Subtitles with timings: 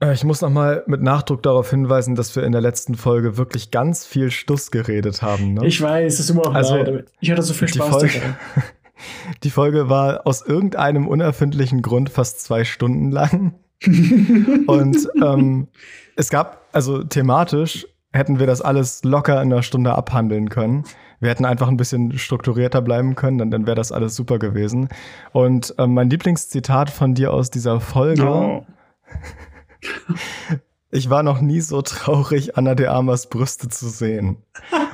[0.00, 3.36] Äh, Ich muss noch mal mit Nachdruck darauf hinweisen, dass wir in der letzten Folge
[3.36, 5.54] wirklich ganz viel Stuss geredet haben.
[5.54, 5.66] Ne?
[5.66, 8.34] Ich weiß, es ist immer noch Also, aber ich hatte so viel Spaß Folge- dabei.
[9.44, 13.54] Die Folge war aus irgendeinem unerfindlichen Grund fast zwei Stunden lang.
[14.66, 15.68] Und ähm,
[16.16, 20.84] es gab, also thematisch hätten wir das alles locker in einer Stunde abhandeln können.
[21.18, 24.88] Wir hätten einfach ein bisschen strukturierter bleiben können, dann, dann wäre das alles super gewesen.
[25.32, 28.66] Und ähm, mein Lieblingszitat von dir aus dieser Folge, Oh.
[30.90, 34.36] Ich war noch nie so traurig, Anna de Armas Brüste zu sehen.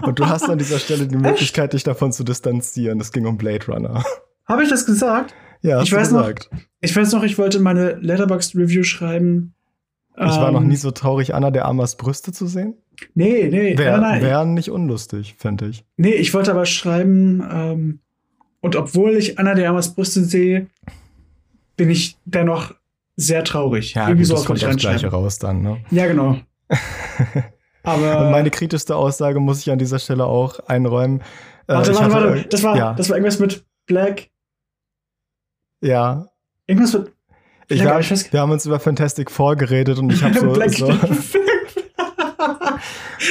[0.03, 3.01] Und du hast an dieser Stelle die Möglichkeit, dich davon zu distanzieren.
[3.01, 4.05] Es ging um Blade Runner.
[4.47, 5.35] Habe ich das gesagt?
[5.63, 6.51] Ja, Ich weiß noch, gesagt.
[6.81, 9.55] Ich weiß noch, ich wollte meine Letterboxd-Review schreiben.
[10.19, 12.75] Ich war noch Ähm, nie so traurig, Anna de Armas Brüste zu sehen.
[13.15, 14.23] Nee, nee, Wäre nein, nein.
[14.23, 15.85] wär nicht unlustig, fände ich.
[15.99, 18.01] Nee, ich wollte aber schreiben, ähm,
[18.63, 20.69] und obwohl ich Anna de Armas Brüste sehe,
[21.77, 22.75] bin ich dennoch
[23.17, 23.95] sehr traurig.
[23.95, 25.63] Ja, Irgendwie gut, sowas das kommt aufs Gleiche raus dann.
[25.63, 25.83] Ne?
[25.91, 26.37] Ja, genau.
[27.83, 31.21] Aber Und meine kritischste Aussage muss ich an dieser Stelle auch einräumen.
[31.69, 32.47] Äh, warte, warte, warte.
[32.49, 34.29] Das war, ja, das war irgendwas mit Black.
[35.81, 36.27] ja.
[36.69, 37.13] Irgendwas mit
[37.69, 40.53] Ich Black, ich weiß- wir haben uns über Fantastic Four geredet und ich habe so,
[40.53, 40.87] Black, so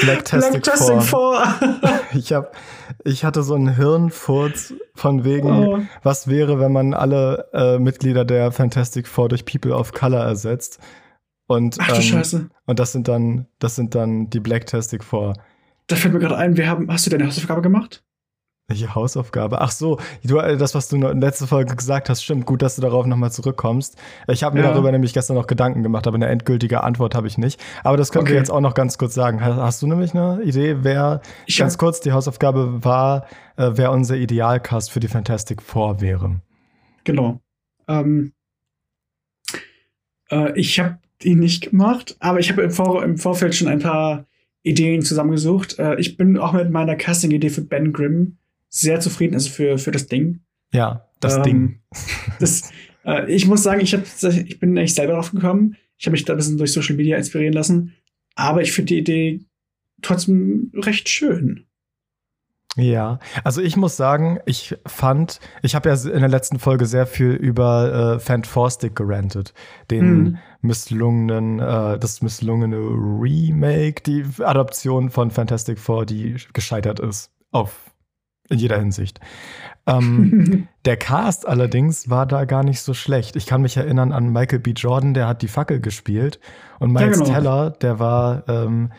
[0.02, 1.46] Black Blacktastic Testing Four.
[1.82, 2.00] 4.
[2.14, 2.56] Ich hab,
[3.04, 5.80] ich hatte so einen Hirnfurz von wegen, Oh.
[6.04, 10.80] was wäre, wenn man alle äh, Mitglieder der Fantastic Four durch People of Color ersetzt.
[11.48, 12.50] Und, Ach du ähm, Scheiße.
[12.66, 15.34] und das sind dann, das sind dann die Blacktastic Four.
[15.88, 18.04] Da fällt mir gerade ein, wir haben, hast du deine Hausaufgabe gemacht?
[18.68, 19.62] Welche Hausaufgabe?
[19.62, 22.48] Ach so, du, äh, das, was du in letzter Folge gesagt hast, stimmt.
[22.48, 23.96] Gut, dass du darauf nochmal zurückkommst.
[24.28, 24.72] Ich habe mir Ja.
[24.72, 27.62] darüber nämlich gestern noch Gedanken gemacht, aber eine endgültige Antwort habe ich nicht.
[27.84, 28.40] Aber das können wir Okay.
[28.40, 29.46] jetzt auch noch ganz kurz sagen.
[29.46, 33.28] Ha- Hast du nämlich eine Idee, wer, Ich ganz kurz, die Hausaufgabe war,
[33.58, 36.42] äh, wer unser Idealcast für die Fantastic Four wäre?
[37.04, 37.42] Genau.
[37.88, 38.34] Ähm,
[40.32, 43.80] äh, ich habe ihn nicht gemacht, aber ich habe im, Vor im Vorfeld schon ein
[43.80, 44.26] paar
[44.64, 45.78] Ideen zusammengesucht.
[45.78, 48.38] Äh, ich bin auch mit meiner Casting-Idee für Ben Grimm
[48.76, 50.42] sehr zufrieden, also für, für das Ding.
[50.74, 51.80] Ja, das Ähm, Ding.
[52.40, 52.72] Das,
[53.06, 55.78] äh, ich muss sagen, ich, hab, ich bin nicht selber drauf gekommen.
[55.98, 57.96] Ich habe mich da ein bisschen durch Social Media inspirieren lassen.
[58.36, 59.46] Aber ich finde die Idee
[60.02, 61.66] trotzdem recht schön.
[62.76, 67.08] Ja, also ich muss sagen, ich fand, ich habe ja in der letzten Folge sehr
[67.08, 69.54] viel über äh, Fantastic gerantet,
[69.90, 70.38] den Hm.
[70.60, 77.95] misslungenen, äh, das misslungene Remake, die Adaption von Fantastic Four, die gescheitert ist, auf
[78.50, 79.20] in jeder Hinsicht.
[79.88, 83.36] Ähm, der Cast allerdings war da gar nicht so schlecht.
[83.36, 84.72] Ich kann mich erinnern an Michael B.
[84.72, 86.40] Jordan, der hat die Fackel gespielt
[86.80, 87.32] und Ja, Miles genau.
[87.32, 88.92] Teller, der war ähm,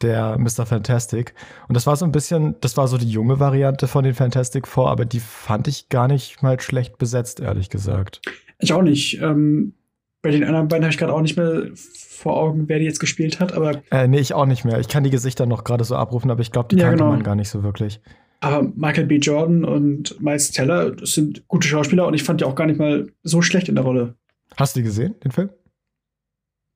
[0.00, 0.64] der Mr.
[0.66, 1.34] Fantastic.
[1.68, 4.66] Und das war so ein bisschen, das war so die junge Variante von den Fantastic
[4.66, 8.22] Four, aber die fand ich gar nicht mal schlecht besetzt, ehrlich gesagt.
[8.58, 9.20] Ich auch nicht.
[9.20, 9.74] Ähm,
[10.22, 13.00] bei den anderen beiden habe ich gerade auch nicht mehr vor Augen, wer die jetzt
[13.00, 14.78] gespielt hat, aber, Äh, nee, ich auch nicht mehr.
[14.78, 17.10] Ich kann die Gesichter noch gerade so abrufen, aber ich glaube, die Ja, kannte genau.
[17.10, 18.00] man gar nicht so wirklich.
[18.42, 19.16] Aber Michael B.
[19.16, 23.08] Jordan und Miles Teller, sind gute Schauspieler und ich fand die auch gar nicht mal
[23.22, 24.16] so schlecht in der Rolle.
[24.56, 25.50] Hast du die gesehen, den Film?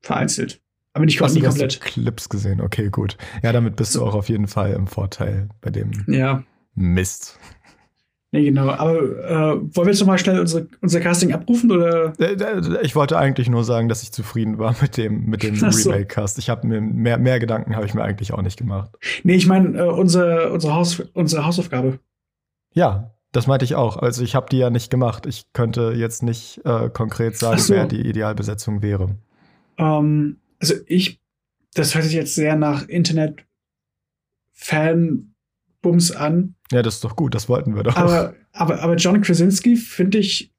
[0.01, 0.61] Vereinzelt.
[0.93, 1.81] Aber nicht Hast nie du hast du komplett.
[1.81, 2.61] Clips gesehen?
[2.61, 3.17] Okay, gut.
[3.43, 7.37] Ja, damit bist du auch auf jeden Fall im Vorteil bei dem Ja, Mist.
[8.31, 8.69] Nee, genau.
[8.69, 12.13] Aber äh, wollen wir jetzt noch mal schnell unsere, unser Casting abrufen oder?
[12.19, 15.55] Äh, äh, Ich wollte eigentlich nur sagen, dass ich zufrieden war mit dem, mit dem
[15.71, 15.89] so.
[15.89, 16.37] Remake-Cast.
[16.37, 18.91] Ich habe mir mehr, mehr Gedanken habe ich mir eigentlich auch nicht gemacht.
[19.23, 21.99] Nee, ich meine, äh, unsere, unsere, Haus, unsere Hausaufgabe.
[22.73, 23.97] Ja, das meinte ich auch.
[23.97, 25.25] Also ich habe die ja nicht gemat.
[25.25, 27.73] Ich könnte jetzt nicht äh, konkret sagen, so.
[27.73, 29.15] wer die Idealbesetzung wäre.
[29.77, 31.21] Ähm, also ich,
[31.73, 32.87] das hört sich jetzt sehr nach
[35.81, 36.55] Internet-Fan-Bums an.
[36.71, 37.35] Ja, das ist doch gut.
[37.35, 37.95] Das wollten wir doch.
[37.95, 40.53] Aber, aber, aber John Krasinski finde ich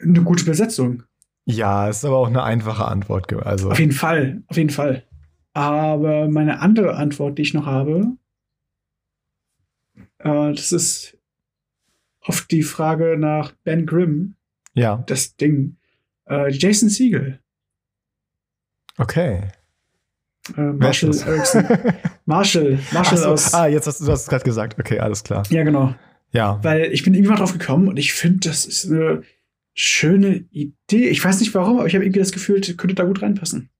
[0.00, 1.02] eine gute Besetzung.
[1.46, 3.32] ja, ist aber auch eine einfache Antwort.
[3.44, 5.04] Also Auf jeden Fall, auf jeden Fall.
[5.54, 8.16] Aber meine andere Antwort, die ich noch habe,
[10.18, 11.16] äh, das ist
[12.20, 14.36] auf die Frage nach Ben Grimm,
[14.74, 15.78] ja, das Ding.
[16.26, 17.40] Äh, Jason Siegel,
[18.98, 19.48] okay.
[20.56, 21.14] Äh, Marshall?
[21.26, 21.64] Erickson.
[22.26, 23.28] Marshall, Marshall so.
[23.28, 23.54] aus.
[23.54, 24.78] Ah, jetzt hast du es gerade gesagt.
[24.78, 25.44] Okay, alles klar.
[25.50, 25.94] Ja, genau.
[26.32, 26.58] Ja.
[26.62, 29.22] Weil ich bin irgendwie mal drauf gekommen und ich finde, das ist eine
[29.74, 31.08] schöne Idee.
[31.08, 33.70] Ich weiß nicht warum, aber ich habe irgendwie das Gefühl, könnte da gut reinpassen.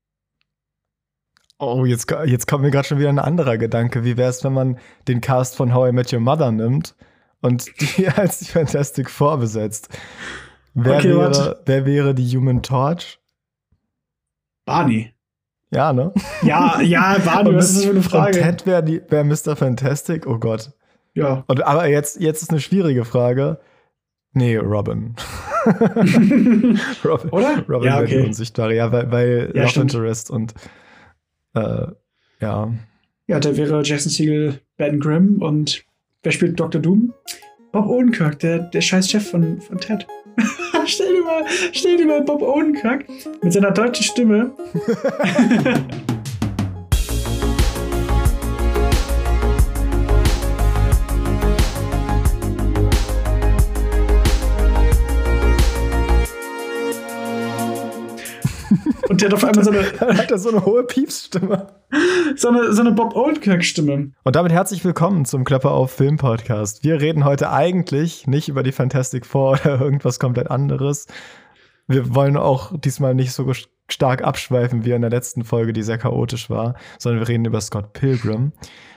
[1.58, 4.04] Oh, jetzt, jetzt kommt mir gerade schon wieder ein anderer Gedanke.
[4.04, 4.78] Wie wäre es, wenn man
[5.08, 6.94] den Cast von How I Met Your Mother nimmt
[7.40, 7.68] und
[7.98, 9.88] die als die Fantastic Four besetzt?
[10.74, 13.18] Wer, Okay, wäre, wer wäre die Human Torch?
[14.64, 15.12] Barney.
[15.70, 16.12] Ja, ne?
[16.42, 18.40] Ja, ja, Barney, was ist das für eine Und Frage?
[18.40, 19.54] Ted wäre wär Mr.
[19.54, 20.26] Fantastic?
[20.26, 20.70] Oh Gott.
[21.14, 21.44] Ja.
[21.46, 23.58] Und, aber jetzt, jetzt ist eine schwierige Frage.
[24.32, 25.16] Nee, Robin.
[27.04, 27.64] Robin Oder?
[27.68, 28.26] Robin ja, okay.
[28.26, 29.94] unsichtbar, ja, weil, weil ja, Love stimmt.
[29.94, 30.54] Interest und
[31.54, 31.86] äh,
[32.40, 32.72] ja.
[33.26, 35.84] Ja, da wäre Jason Siegel Ben Grimm und
[36.22, 36.80] wer spielt Dr.
[36.80, 37.12] Doom?
[37.72, 40.06] Bob Odenkirk, der, der scheiß Chef von, von Ted.
[40.92, 43.06] stell, dir mal, stell dir mal Bob Odenkirk
[43.42, 44.52] mit seiner deutschen Stimme.
[59.08, 59.82] Und der hat auf einmal so eine.
[60.18, 61.68] hat er so eine hohe Piepsstimme.
[62.36, 64.12] So eine, so eine Bob Oldkirk-Stimme.
[64.22, 66.84] Und damit herzlich willkommen zum Klapper auf Film Podcast.
[66.84, 71.06] Wir reden heute eigentlich nicht über die Fantastic Four oder irgendwas komplett anderes.
[71.86, 73.50] Wir wollen auch diesmal nicht so
[73.88, 77.62] stark abschweifen wie in der letzten Folge, die sehr chaotisch war, sondern wir reden über
[77.62, 78.52] Scott Pilgrim.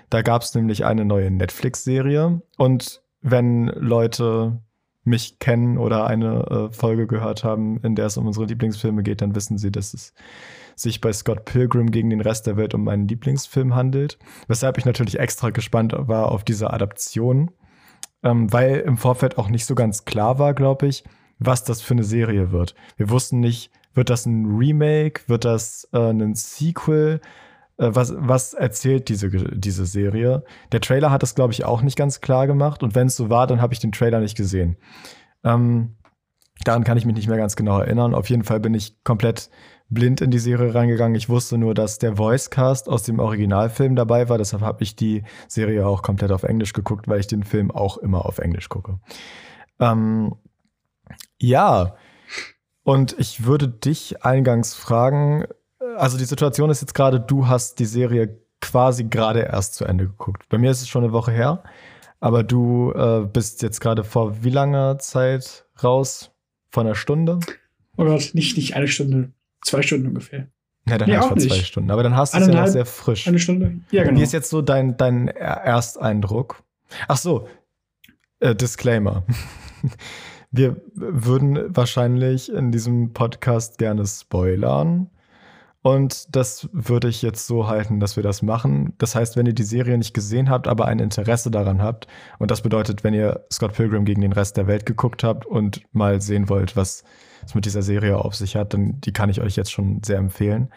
[0.10, 2.42] Da gab es nämlich eine neue Netflix-Serie.
[2.58, 4.62] Und wenn Leute
[5.12, 9.22] mich kennen oder eine äh, Folge gehört haben, in der es um unsere Lieblingsfilme geht,
[9.22, 10.14] dann wissen sie, dass es
[10.76, 14.18] sich bei Scott Pilgrim gegen den Rest der Welt um meinen Lieblingsfilm handelt.
[14.48, 17.52] Weshalb ich natürlich extra gespannt war auf diese Adaption,
[18.24, 21.04] ähm, weil im Vorfeld auch nicht so ganz klar war, glaube ich,
[21.38, 22.74] was das für eine Serie wird.
[22.98, 27.22] Wir wussten nicht, wird das ein Remake, wird das äh, ein Sequel?
[27.82, 30.44] Was, was erzählt diese, diese Serie.
[30.72, 32.84] Der Trailer hat das, glaube ich, auch nicht ganz klar gemacht.
[32.84, 34.78] Und wenn es so war, dann habe ich den Trailer nicht gesehen.
[35.44, 35.96] Ähm,
[36.64, 38.14] daran kann ich mich nicht mehr ganz genau erinnern.
[38.14, 39.50] Auf jeden Fall bin ich komplett
[39.90, 41.16] blind in die Serie reingegangen.
[41.16, 44.38] Ich wusste nur, dass der Voicecast aus dem Originalfilm dabei war.
[44.38, 47.98] Deshalb habe ich die Serie auch komplett auf Englisch geguckt, weil ich den Film auch
[47.98, 49.00] immer auf Englisch gucke.
[49.80, 50.36] Ähm,
[51.40, 51.96] ja,
[52.84, 55.46] und ich würde dich eingangs fragen,
[56.02, 60.08] also die Situation ist jetzt gerade, du hast die Serie quasi gerade erst zu Ende
[60.08, 60.50] geguckt.
[60.50, 61.64] Bei mir ist es schon eine Woche her,
[62.20, 66.32] aber du äh, bist jetzt gerade vor wie langer Zeit raus?
[66.72, 67.40] Vor einer Stunde?
[67.98, 69.32] Oh Gott, nicht, nicht eine Stunde,
[69.64, 70.48] zwei Stunden ungefähr.
[70.88, 71.92] Ja, dann nee, hast du vor zwei Stunden.
[71.92, 73.28] Aber dann hast du es ja noch sehr frisch.
[73.28, 73.82] Eine Stunde?
[73.92, 74.18] Ja, genau.
[74.18, 76.64] Wie ist jetzt so dein, dein Ersteindruck?
[77.08, 77.48] Ach so,
[78.40, 79.24] äh, Disclaimer.
[80.52, 85.12] Wir würden wahrscheinlich in diesem Podcast gerne spoilern.
[85.84, 88.94] Und das würde ich jetzt so halten, dass wir das machen.
[89.00, 92.08] Das heißt, wenn ihr die Serie nicht gesehen habt, aber ein Interesse daran habt,
[92.38, 95.82] und das bedeutet, wenn ihr Scott Pilgrim gegen den Rest der Welt geguckt habt und
[95.92, 97.04] mal sehen wollt, was
[97.44, 100.20] es mit dieser Serie auf sich hat, dann die kann ich euch jetzt schon sehr
[100.20, 100.70] empfehlen.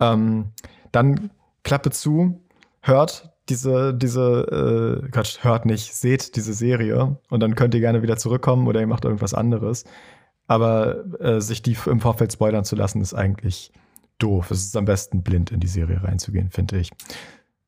[0.00, 0.52] Ähm,
[0.90, 1.30] dann
[1.62, 2.40] Klappe zu,
[2.80, 8.02] hört diese, diese, äh, Quatsch, hört nicht, seht diese Serie und dann könnt ihr gerne
[8.02, 9.84] wieder zurückkommen oder ihr macht irgendwas anderes.
[10.46, 13.72] Aber äh, sich die im Vorfeld spoilern zu lassen, ist eigentlich
[14.22, 14.50] doof.
[14.50, 16.90] Es ist am besten, blind in die Serie reinzugehen, finde ich.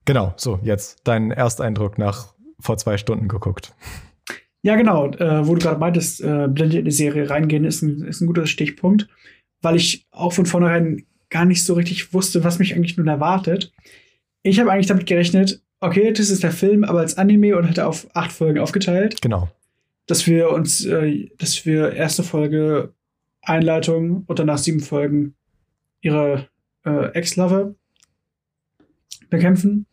[0.05, 3.75] Genau, so, jetzt dein Ersteindruck nach vor zwei Stunden geguckt.
[4.63, 5.11] Ja, genau.
[5.13, 8.27] Äh, wo du gerade meintest, äh, blind in die Serie reingehen, ist ein, ist ein
[8.27, 9.09] guter Stichpunkt,
[9.61, 13.73] weil ich auch von vornherein gar nicht so richtig wusste, was mich eigentlich nun erwartet.
[14.43, 17.87] Ich habe eigentlich damit gerechnet, okay, das ist der Film, aber als Anime und hätte
[17.87, 19.21] auf acht Folgen aufgeteilt.
[19.21, 19.49] Genau.
[20.07, 22.95] Dass wir uns, äh, dass wir erste Folge
[23.41, 25.35] Einleitung und danach sieben Folgen
[26.03, 26.49] ihre
[26.85, 27.75] äh, Ex-Lover
[29.31, 29.87] bekämpfen.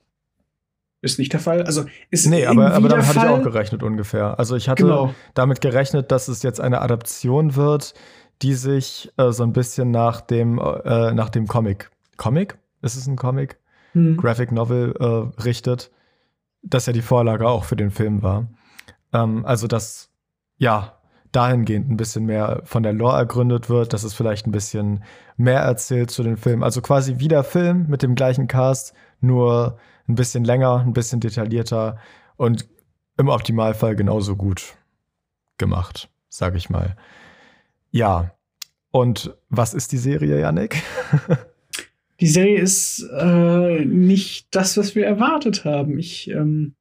[1.02, 1.64] Ist nicht der Fall.
[1.64, 4.38] Also ist Nee, aber, aber damit hatte ich auch gerechnet ungefähr.
[4.38, 5.16] Also ich hatte genau.
[5.34, 7.94] damit gerechnet, dass es jetzt eine Adaption wird,
[8.42, 11.90] die sich äh, so ein bisschen nach dem, äh, nach dem Comic.
[12.18, 12.58] Comic?
[12.82, 13.60] Ist es ein Comic?
[13.94, 14.18] Hm.
[14.18, 15.90] Graphic Novel äh, richtet.
[16.62, 18.50] Das ja die Vorlage auch für den Film war.
[19.14, 20.12] Ähm, also, dass,
[20.58, 20.99] ja,
[21.32, 25.04] dahingehend ein bisschen mehr von der Lore ergründet wird, dass es vielleicht ein bisschen
[25.38, 26.64] mehr erzählt zu den Filmen.
[26.64, 31.20] Also quasi wie der Film mit dem gleichen Cast, nur ein bisschen länger, ein bisschen
[31.20, 31.98] detaillierter
[32.36, 32.68] und
[33.18, 34.76] im Optimalfall genauso gut
[35.58, 36.96] gemacht, sag ich mal.
[37.92, 38.32] Ja.
[38.92, 40.82] Und was ist die Serie, Yannick?
[42.20, 46.00] die Serie ist äh, nicht das, was wir erwartet haben.
[46.00, 46.76] Ich ähm,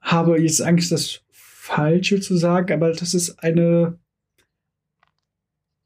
[0.00, 1.23] habe jetzt Angst, das
[1.64, 3.98] Falsche zu sagen, aber das ist eine.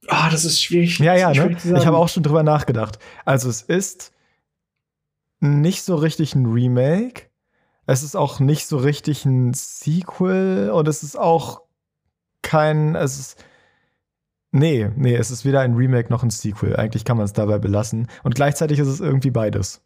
[0.09, 0.99] Ah, oh, das ist schwierig.
[0.99, 1.57] Ja, ja, ne?
[1.57, 2.99] Ich habe auch schon drüber nachgedacht.
[3.25, 4.13] Also, es ist
[5.39, 7.31] nicht so richtig ein Remake.
[7.87, 11.63] Es ist auch nicht so richtig ein Sequel und es ist auch
[12.43, 12.97] kein.
[12.97, 13.45] Es ist.
[14.51, 16.75] Nee, nee, es ist weder ein Remake noch ein Sequel.
[16.75, 18.09] Eigentlich kann man es dabei belassen.
[18.25, 19.81] Und gleichzeitig ist es irgendwie beides.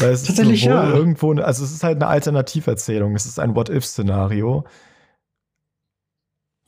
[0.00, 0.92] Weil es Tatsächlich, ist ja.
[0.92, 3.14] irgendwo, also es ist halt eine Alternativerzählung.
[3.14, 4.64] Es ist ein What-If-Szenario.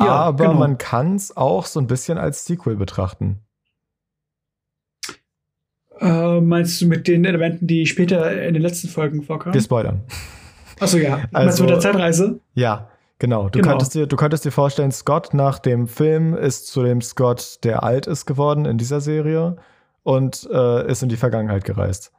[0.00, 0.58] Ja, aber genau.
[0.58, 3.40] man kann es auch so ein bisschen als Sequel betrachten.
[6.00, 9.54] Äh, meinst du mit den Elementen, die später in den letzten Folgen vorkamen?
[9.54, 10.02] Wir spoilern.
[10.80, 11.14] Achso, ja.
[11.14, 12.40] Also, meinst du mit der Zeitreise?
[12.54, 12.88] Ja.
[13.18, 13.70] Genau, du, Genau.
[13.70, 17.84] Könntest dir, du könntest dir vorstellen, Scott nach dem Film ist zu dem Scott, der
[17.84, 19.56] alt ist geworden in dieser Serie
[20.02, 22.10] und äh, ist in die Vergangenheit gereist.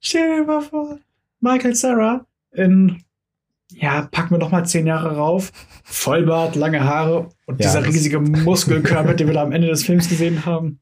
[0.00, 0.98] Stell dir mal vor,
[1.40, 3.02] Michael Sarah in,
[3.72, 5.52] ja, packen wir noch mal zehn Jahre rauf,
[5.84, 10.08] Vollbart, lange Haare und Ja, dieser riesige Muskelkörper, den wir da am Ende des Films
[10.08, 10.80] gesehen haben.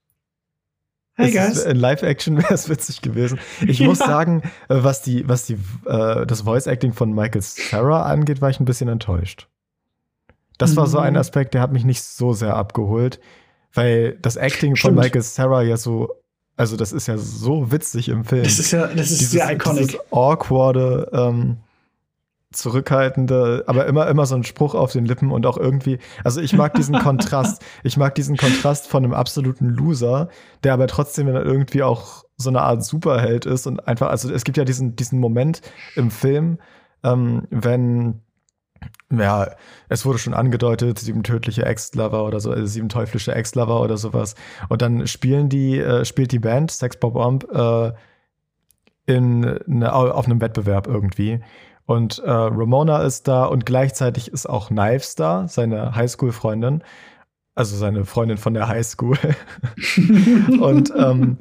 [1.19, 1.65] Hey guys.
[1.65, 3.39] In Live-Action wäre es witzig gewesen.
[3.67, 4.07] Ich muss Ja.
[4.07, 5.55] sagen, äh, was die, was die,
[5.87, 9.49] äh, das Voice-Acting von Michael Sarah angeht, war ich ein bisschen enttäuscht.
[10.59, 11.19] Das war so ein Mhm.
[11.21, 13.19] Aspekt, der hat mich nicht so sehr abgeholt,
[13.73, 14.99] weil das Acting von Stimmt.
[14.99, 16.15] Michael Sarah ja so,
[16.57, 18.45] also das ist ja so witzig im Film.
[18.45, 19.89] Das ist ja, das ist sehr iconic.
[19.89, 21.59] Dieses awkwarde, ähm,
[22.53, 26.55] zurückhaltende, aber immer, immer so ein Spruch auf den Lippen und auch irgendwie, also ich
[26.55, 27.63] mag diesen Kontrast.
[27.83, 30.29] Ich mag diesen Kontrast von einem absoluten Loser,
[30.65, 34.45] der aber trotzdem dann irgendwie auch so eine Art Superheld ist und einfach, also es
[34.45, 35.61] gibt ja diesen, diesen Moment
[35.95, 36.59] im Film,
[37.03, 38.23] ähm, wenn
[39.11, 39.49] ja,
[39.89, 44.35] es wurde schon angedeutet, sieben tödliche Ex-Lover oder so, äh, sieben teuflische Ex-Lover oder sowas.
[44.69, 47.93] Und dann spielen die, äh, spielt die Band Sex Bob Omb äh,
[49.07, 51.41] in, ne, au- auf einem Wettbewerb irgendwie.
[51.85, 56.83] Und äh, Ramona ist da und gleichzeitig ist auch Knives da, seine Highschool-Freundin.
[57.55, 59.17] Also seine Freundin von der Highschool.
[60.61, 61.39] und ähm,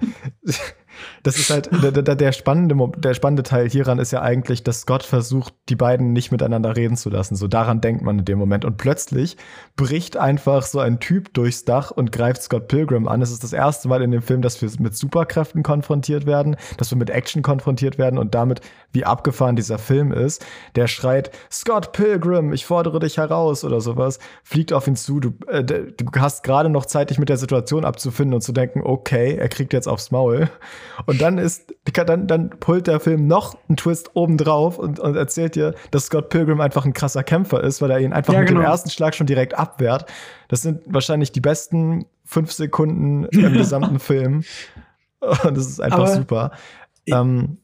[1.23, 4.81] das ist halt der, der, der, spannende, der spannende Teil hieran ist ja eigentlich, dass
[4.81, 7.35] Scott versucht, die beiden nicht miteinander reden zu lassen.
[7.35, 8.65] So daran denkt man in dem Moment.
[8.65, 9.37] Und plötzlich
[9.75, 13.21] bricht einfach so ein Typ durchs Dach und greift Scott Pilgrim an.
[13.21, 16.91] Es ist das erste Mal in dem Film, dass wir mit Superkräften konfrontiert werden, dass
[16.91, 18.61] wir mit Action konfrontiert werden und damit,
[18.91, 20.45] wie abgefahren dieser Film ist.
[20.75, 25.19] Der schreit, Scott Pilgrim, ich fordere dich heraus oder sowas, fliegt auf ihn zu.
[25.19, 28.81] Du, äh, du hast gerade noch Zeit, dich mit der Situation abzufinden und zu denken,
[28.83, 30.49] okay, er kriegt jetzt aufs Maul.
[31.05, 35.55] Und dann ist, dann, dann pullt der Film noch einen Twist obendrauf und, und erzählt
[35.55, 38.49] dir, dass Scott Pilgrim einfach ein krasser Kämpfer ist, weil er ihn einfach Ja, mit
[38.49, 38.69] dem genau.
[38.69, 40.05] ersten Schlag schon direkt abwehrt.
[40.47, 44.43] Das sind wahrscheinlich die besten fünf Sekunden im gesamten Film.
[45.19, 46.51] Und das ist einfach Aber- super.
[47.07, 47.57] Ähm,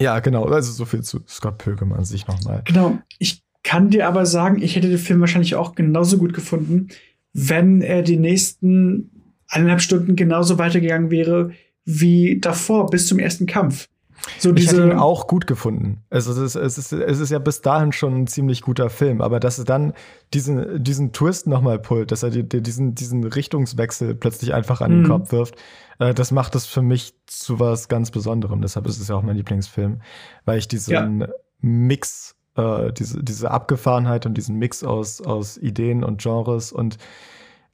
[0.00, 0.44] ja, genau.
[0.44, 2.62] Also so viel zu Scott Pilgrim an sich nochmal.
[2.64, 2.98] Genau.
[3.18, 6.88] Ich kann dir aber sagen, ich hätte den Film wahrscheinlich auch genauso gut gefunden,
[7.32, 9.10] wenn er die nächsten
[9.48, 11.52] eineinhalb Stunden genauso weitergegangen wäre
[11.84, 13.88] wie davor, bis zum ersten Kampf.
[14.38, 16.02] So Ich hätte ihn auch gut gefunden.
[16.10, 19.20] Also es ist, es, ist, es ist ja bis dahin schon ein ziemlich guter Film,
[19.20, 19.92] aber dass er dann
[20.32, 24.90] diesen, diesen Twist nochmal pullt, dass er dir, dir diesen, diesen Richtungswechsel plötzlich einfach an
[24.90, 25.08] den Mhm.
[25.08, 25.56] Kopf wirft,
[25.98, 28.62] äh, das macht es für mich zu was ganz Besonderem.
[28.62, 30.00] Deshalb ist es ja auch mein Lieblingsfilm,
[30.44, 31.26] weil ich diesen
[31.60, 36.96] Mix, äh, diese, diese Abgefahrenheit und diesen Mix aus, aus Ideen und Genres und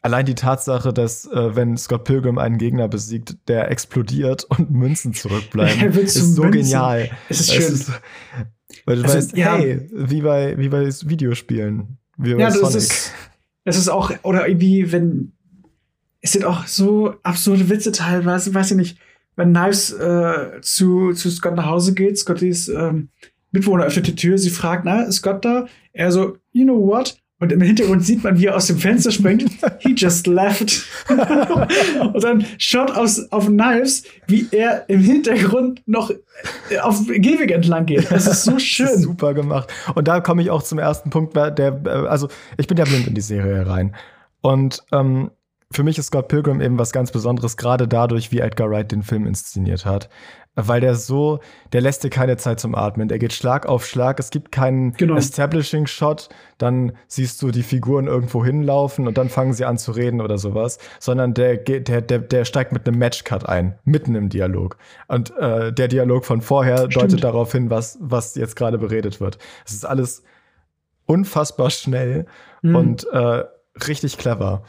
[0.02, 5.12] Allein die Tatsache, dass äh, wenn Scott Pilgrim einen Gegner besiegt, der explodiert und Münzen
[5.12, 6.62] zurückbleiben, ist so Münzen.
[6.62, 7.10] genial.
[7.28, 7.74] Es ist Es schön.
[7.74, 7.90] ist-
[8.86, 9.56] weil du Also, weißt, ja.
[9.56, 11.98] hey, wie bei, wie bei Videospielen.
[12.16, 12.76] Wie bei Ja, das Sonic.
[12.76, 13.12] ist,
[13.64, 15.32] das ist auch, oder irgendwie, wenn,
[16.22, 18.98] es sind auch so absurde Witze teilweise, weiß ich nicht,
[19.36, 23.08] wenn Knives äh, zu, zu Scott nach Hause geht, Scottys ähm,
[23.52, 25.66] Mitbewohner öffnet die Tür, sie fragt, na, ist Scott da?
[25.92, 27.19] Er so, you know what?
[27.40, 29.44] Und im Hintergrund sieht man, wie er aus dem Fenster springt.
[29.78, 30.84] He just left.
[31.08, 37.86] und dann schaut aus, auf Knives, wie er im Hintergrund noch äh, auf Gehweg entlang
[37.86, 38.10] geht.
[38.10, 38.88] Das ist so schön.
[38.88, 39.72] ist super gemacht.
[39.94, 42.28] Und da komme ich auch zum ersten Punkt, weil der, äh, also
[42.58, 43.96] ich bin ja blind in die Serie rein.
[44.42, 45.30] Und ähm,
[45.72, 49.02] für mich ist Scott Pilgrim eben was ganz Besonderes, gerade dadurch, wie Edgar Wright den
[49.02, 50.10] Film inszeniert hat.
[50.56, 51.38] Weil der so,
[51.72, 53.06] der lässt dir keine Zeit zum Atmen.
[53.08, 54.18] Der geht Schlag auf Schlag.
[54.18, 55.14] Es gibt keinen Genau.
[55.16, 56.28] Establishing-Shot.
[56.58, 60.38] Dann siehst du die Figuren irgendwo hinlaufen und dann fangen sie an zu reden oder
[60.38, 60.78] sowas.
[60.98, 64.76] Sondern der, der, der, der steigt mit einem Matchcut ein, mitten im Dialog.
[65.06, 67.24] Und äh, der Dialog von vorher deutet Stimmt.
[67.24, 69.38] darauf hin, was, was jetzt gerade beredet wird.
[69.64, 70.24] Es ist alles
[71.06, 72.26] unfassbar schnell
[72.62, 72.76] Mhm.
[72.76, 73.44] und äh,
[73.88, 74.62] richtig clever.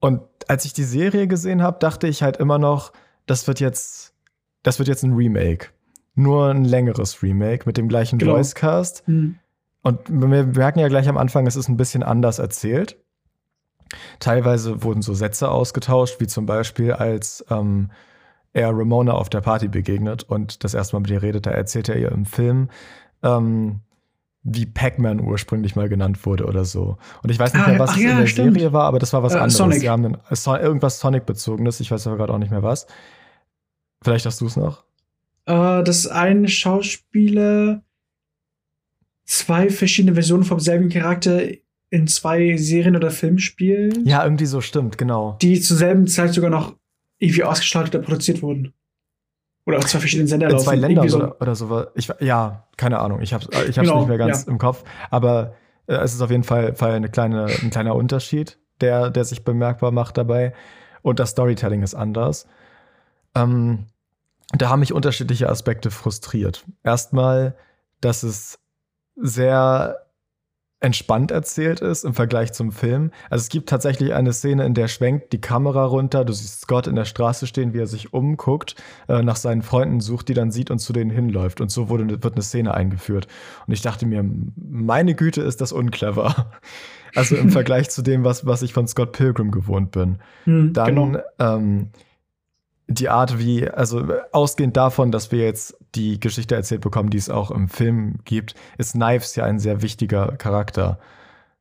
[0.00, 2.92] Und als ich die Serie gesehen habe, dachte ich halt immer noch,
[3.26, 4.14] das wird jetzt,
[4.62, 5.68] das wird jetzt ein Remake.
[6.14, 8.34] Nur ein längeres Remake mit dem gleichen Genau.
[8.34, 9.04] Voicecast.
[9.06, 9.36] Hm.
[9.82, 12.96] Und wir merken ja gleich am Anfang, es ist ein bisschen anders erzählt.
[14.18, 17.90] Teilweise wurden so Sätze ausgetauscht, wie zum Beispiel, als ähm,
[18.52, 21.88] er Ramona auf der Party begegnet und das erste Mal mit ihr redet, da erzählt
[21.88, 22.68] er ihr im Film,
[23.22, 23.80] ähm,
[24.42, 26.98] wie Pac-Man ursprünglich mal genannt wurde oder so.
[27.22, 28.54] Und ich weiß nicht Ah, mehr, was es ja, in der stimmt.
[28.54, 29.56] Serie war, aber das war was Äh, anderes.
[29.56, 29.80] Sonic.
[29.80, 32.86] Sie haben einen, äh, so, irgendwas Sonic-bezogenes, ich weiß aber gerade auch nicht mehr was.
[34.02, 34.84] Vielleicht hast du es noch?
[35.46, 37.82] äh, dass ein Schauspieler
[39.24, 41.40] zwei verschiedene Versionen vom selben Charakter
[41.90, 45.36] in zwei Serien oder Filmen spielt, Ja, irgendwie so stimmt, genau.
[45.42, 46.76] die zur selben Zeit sogar noch
[47.18, 48.72] irgendwie ausgestrahlt oder produziert wurden.
[49.66, 50.64] Oder auf zwei verschiedenen Sender in laufen.
[50.64, 51.18] zwei Ländern Irgendwie so.
[51.18, 51.86] oder, oder so.
[51.94, 53.20] Ich, ja, keine Ahnung.
[53.20, 54.50] Ich habe ich hab's Genau, nicht mehr ganz ja.
[54.52, 54.84] im Kopf.
[55.10, 55.54] Aber
[55.86, 59.44] Äh, es ist auf jeden Fall, Fall eine kleine, ein kleiner Unterschied, der, der sich
[59.44, 60.54] bemerkbar macht dabei.
[61.02, 62.46] Und das Storytelling ist anders.
[63.34, 63.86] Ähm,
[64.52, 66.64] da haben mich unterschiedliche Aspekte frustriert.
[66.82, 67.56] Erstmal,
[68.00, 68.58] dass es
[69.16, 70.06] sehr
[70.80, 73.10] entspannt erzählt ist im Vergleich zum Film.
[73.28, 76.86] Also es gibt tatsächlich eine Szene, in der schwenkt die Kamera runter, du siehst Scott
[76.86, 80.50] in der Straße stehen, wie er sich umguckt, äh, nach seinen Freunden sucht, die dann
[80.50, 81.60] sieht und zu denen hinläuft.
[81.60, 83.28] Und so wurde, wird eine Szene eingeführt.
[83.66, 84.24] Und ich dachte mir,
[84.56, 86.50] meine Güte, ist das unclever.
[87.14, 90.18] Also im Vergleich zu dem, was, was ich von Scott Pilgrim gewohnt bin.
[90.44, 91.20] Hm, dann genau.
[91.38, 91.90] ähm,
[92.90, 97.30] die Art, wie, also ausgehend davon, dass wir jetzt die Geschichte erzählt bekommen, die es
[97.30, 100.98] auch im Film gibt, ist Knives ja ein sehr wichtiger Charakter.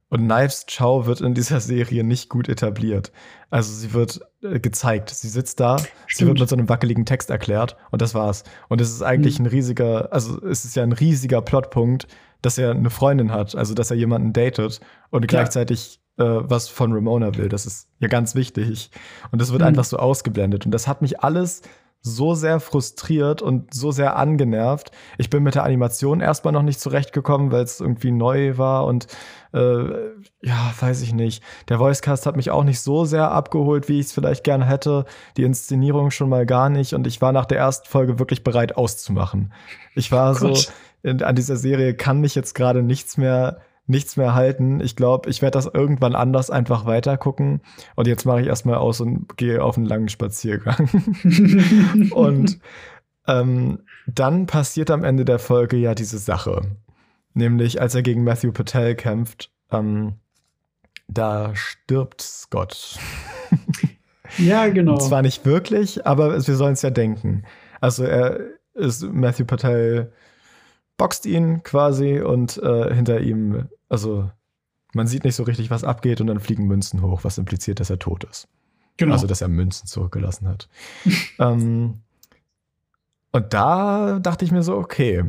[0.09, 3.11] Und Knives Chow wird in dieser Serie nicht gut etabliert.
[3.51, 5.11] Also sie wird äh, gezeigt.
[5.11, 5.91] Sie sitzt da, Stimmt.
[6.07, 8.43] sie wird mit so einem wackeligen Text erklärt und das war's.
[8.69, 9.45] Und es ist eigentlich mhm.
[9.45, 12.07] ein riesiger, also es ist ja ein riesiger Plotpunkt,
[12.41, 14.79] dass er eine Freundin hat, also dass er jemanden datet
[15.11, 15.27] und ja.
[15.27, 17.49] gleichzeitig was von Ramona will.
[17.49, 18.91] Das ist ja ganz wichtig.
[19.31, 19.69] Und das wird mhm.
[19.69, 20.65] einfach so ausgeblendet.
[20.65, 21.61] Und das hat mich alles
[22.01, 24.91] so sehr frustriert und so sehr angenervt.
[25.17, 29.07] Ich bin mit der Animation erstmal noch nicht zurechtgekommen, weil es irgendwie neu war und
[29.51, 29.83] äh,
[30.41, 31.43] ja, weiß ich nicht.
[31.67, 35.05] Der Voicecast hat mich auch nicht so sehr abgeholt, wie ich es vielleicht gerne hätte.
[35.35, 38.77] Die Inszenierung schon mal gar nicht und ich war nach der ersten Folge wirklich bereit
[38.77, 39.51] auszumachen.
[39.93, 40.71] Ich war oh so,
[41.03, 44.79] in, an dieser Serie kann mich jetzt gerade nichts mehr nichts mehr halten.
[44.81, 47.61] Ich glaube, ich werde das irgendwann anders einfach weitergucken.
[47.95, 50.89] Und jetzt mache ich erstmal aus und gehe auf einen langen Spaziergang.
[52.11, 52.59] und
[53.27, 56.61] ähm, dann passiert am Ende der Folge ja diese Sache.
[57.33, 60.13] Nämlich, als er gegen Matthew Patel kämpft, ähm,
[61.07, 62.99] da stirbt Scott.
[64.37, 64.93] ja, genau.
[64.93, 67.43] Und zwar nicht wirklich, aber wir sollen es ja denken.
[67.81, 68.39] Also er
[68.75, 70.11] ist Matthew Patel
[70.99, 74.29] boxt ihn quasi und äh, hinter ihm also
[74.93, 77.89] man sieht nicht so richtig, was abgeht und dann fliegen Münzen hoch, was impliziert, dass
[77.89, 78.47] er tot ist.
[78.97, 79.13] Genau.
[79.13, 80.67] Also, dass er Münzen zurückgelassen hat.
[81.39, 82.01] ähm,
[83.31, 85.23] und da dachte ich mir so, okay,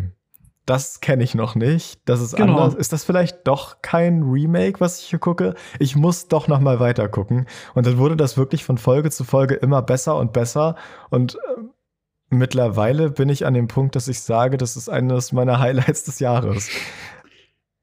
[0.67, 2.01] das kenne ich noch nicht.
[2.05, 2.57] Das ist genau.
[2.57, 2.75] anders.
[2.75, 5.55] Ist das vielleicht doch kein Remake, was ich hier gucke?
[5.79, 7.47] Ich muss doch noch mal weiter gucken.
[7.75, 10.77] Und dann wurde das wirklich von Folge zu Folge immer besser und besser.
[11.11, 11.63] Und äh,
[12.31, 16.21] mittlerweile bin ich an dem Punkt, dass ich sage, das ist eines meiner Highlights des
[16.21, 16.71] Jahres.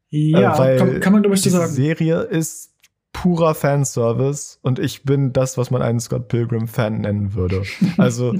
[0.09, 1.75] Ja, äh, weil kann, kann, man, glaube ich, so sagen.
[1.75, 2.73] Die Serie ist
[3.13, 7.63] purer Fanservice und ich bin das, was man einen Scott Pilgrim-Fan nennen würde.
[7.97, 8.35] Also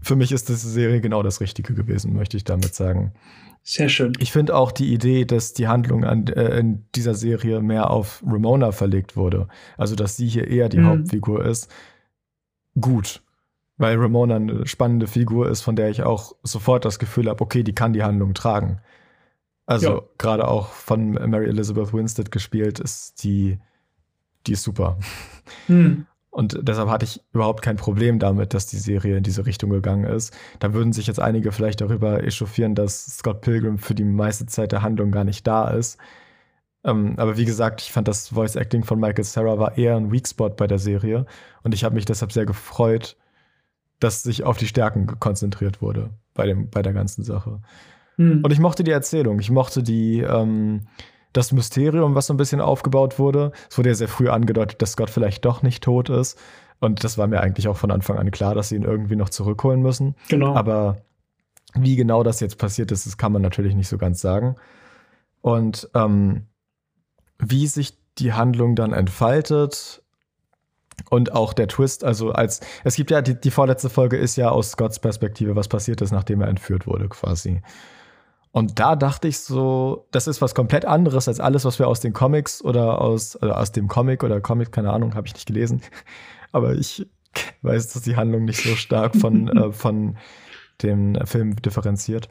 [0.00, 3.12] für mich ist diese Serie genau das Richtige gewesen, möchte ich damit sagen.
[3.62, 4.12] Sehr schön.
[4.18, 8.22] Ich finde auch die Idee, dass die Handlung an, äh, in dieser Serie mehr auf
[8.26, 9.48] Ramona verlegt wurde.
[9.78, 10.86] Also, dass sie hier eher die mhm.
[10.86, 11.70] Hauptfigur ist.
[12.78, 13.22] Gut.
[13.76, 17.62] Weil Ramona eine spannende Figur ist, von der ich auch sofort das Gefühl habe, okay,
[17.64, 18.80] die kann die Handlung tragen.
[19.66, 20.02] Also ja.
[20.18, 23.58] gerade auch von Mary Elizabeth Winstead gespielt, ist die,
[24.46, 24.98] die ist super.
[25.66, 26.06] Hm.
[26.30, 30.04] Und deshalb hatte ich überhaupt kein Problem damit, dass die Serie in diese Richtung gegangen
[30.04, 30.34] ist.
[30.58, 34.72] Da würden sich jetzt einige vielleicht darüber echauffieren, dass Scott Pilgrim für die meiste Zeit
[34.72, 35.98] der Handlung gar nicht da ist.
[36.82, 40.10] Ähm, aber wie gesagt, ich fand das Voice Acting von Michael Sarah war eher ein
[40.10, 41.26] Weak Spot bei der Serie.
[41.62, 43.16] Und ich habe mich deshalb sehr gefreut,
[44.00, 47.60] dass sich auf die Stärken konzentriert wurde bei, dem, bei der ganzen Sache.
[48.16, 48.40] Mhm.
[48.44, 49.38] Und ich mochte die Erzählung.
[49.40, 50.86] Ich mochte die, ähm,
[51.32, 53.52] das Mysterium, was so ein bisschen aufgebaut wurde.
[53.68, 56.38] Es wurde ja sehr früh angedeutet, dass Scott vielleicht doch nicht tot ist.
[56.80, 59.30] Und das war mir eigentlich auch von Anfang an klar, dass sie ihn irgendwie noch
[59.30, 60.14] zurückholen müssen.
[60.28, 60.54] Genau.
[60.54, 60.98] Aber
[61.74, 64.56] wie genau das jetzt passiert ist, das kann man natürlich nicht so ganz sagen.
[65.40, 66.46] Und ähm,
[67.38, 70.03] wie sich die Handlung dann entfaltet
[71.10, 74.50] und auch der Twist, also als es gibt ja die, die vorletzte Folge ist ja
[74.50, 77.60] aus Scotts Perspektive, was passiert ist, nachdem er entführt wurde, quasi.
[78.54, 81.98] Und da dachte ich so, das ist was komplett anderes als alles, was wir aus
[81.98, 85.46] den Comics oder aus, also aus dem Comic oder Comic, keine Ahnung, habe ich nicht
[85.46, 85.82] gelesen.
[86.52, 87.04] Aber ich
[87.62, 90.16] weiß, dass die Handlung nicht so stark von, äh, von
[90.82, 92.28] dem Film differenziert.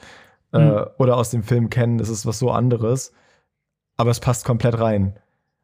[0.54, 0.60] Mhm.
[0.60, 3.12] Äh, oder aus dem Film kennen, das ist was so anderes.
[3.98, 5.20] Aber es passt komplett rein.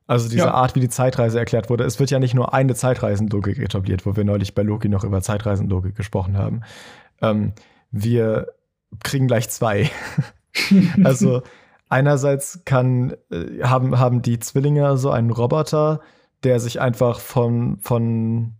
[0.09, 0.53] Also diese ja.
[0.55, 1.83] Art, wie die Zeitreise erklärt wurde.
[1.83, 5.21] Es wird ja nicht nur eine Zeitreisenlogik etabliert, wo wir neulich bei Loki noch über
[5.21, 6.61] Zeitreisenlogik gesprochen haben.
[7.21, 7.53] Ähm,
[7.91, 8.47] wir
[9.03, 9.91] kriegen gleich zwei.
[11.03, 11.43] also
[11.89, 15.99] einerseits kann, äh, haben, haben die Zwillinge so einen Roboter,
[16.43, 18.55] der sich einfach von, von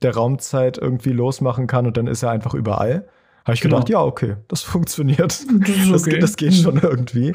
[0.00, 3.08] der Raumzeit irgendwie losmachen kann und dann ist er einfach überall.
[3.44, 3.76] Habe ich genau.
[3.76, 5.20] gedacht, ja, okay, das funktioniert.
[5.20, 5.46] Das,
[5.92, 6.18] okay.
[6.18, 7.32] das, das geht schon irgendwie.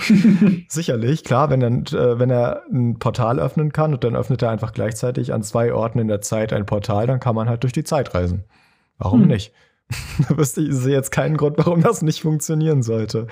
[0.68, 4.50] Sicherlich, klar, wenn, dann, äh, wenn er ein Portal öffnen kann und dann öffnet er
[4.50, 7.74] einfach gleichzeitig an zwei Orten in der Zeit ein Portal, dann kann man halt durch
[7.74, 8.44] die Zeit reisen.
[8.98, 9.28] Warum hm.
[9.28, 9.54] nicht?
[10.30, 13.28] da wüsste ich sehe jetzt keinen Grund, warum das nicht funktionieren sollte.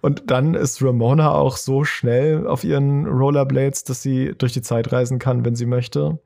[0.00, 4.92] Und dann ist Ramona auch so schnell auf ihren Rollerblades, dass sie durch die Zeit
[4.92, 6.18] reisen kann, wenn sie möchte.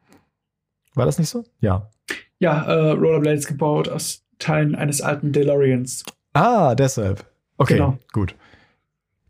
[0.94, 1.44] War das nicht so?
[1.60, 1.90] Ja.
[2.38, 6.04] Ja, äh, Rollerblades gebaut aus Teilen eines alten DeLoreans.
[6.34, 7.24] Ah, deshalb.
[7.58, 7.98] Okay, genau.
[8.12, 8.34] gut.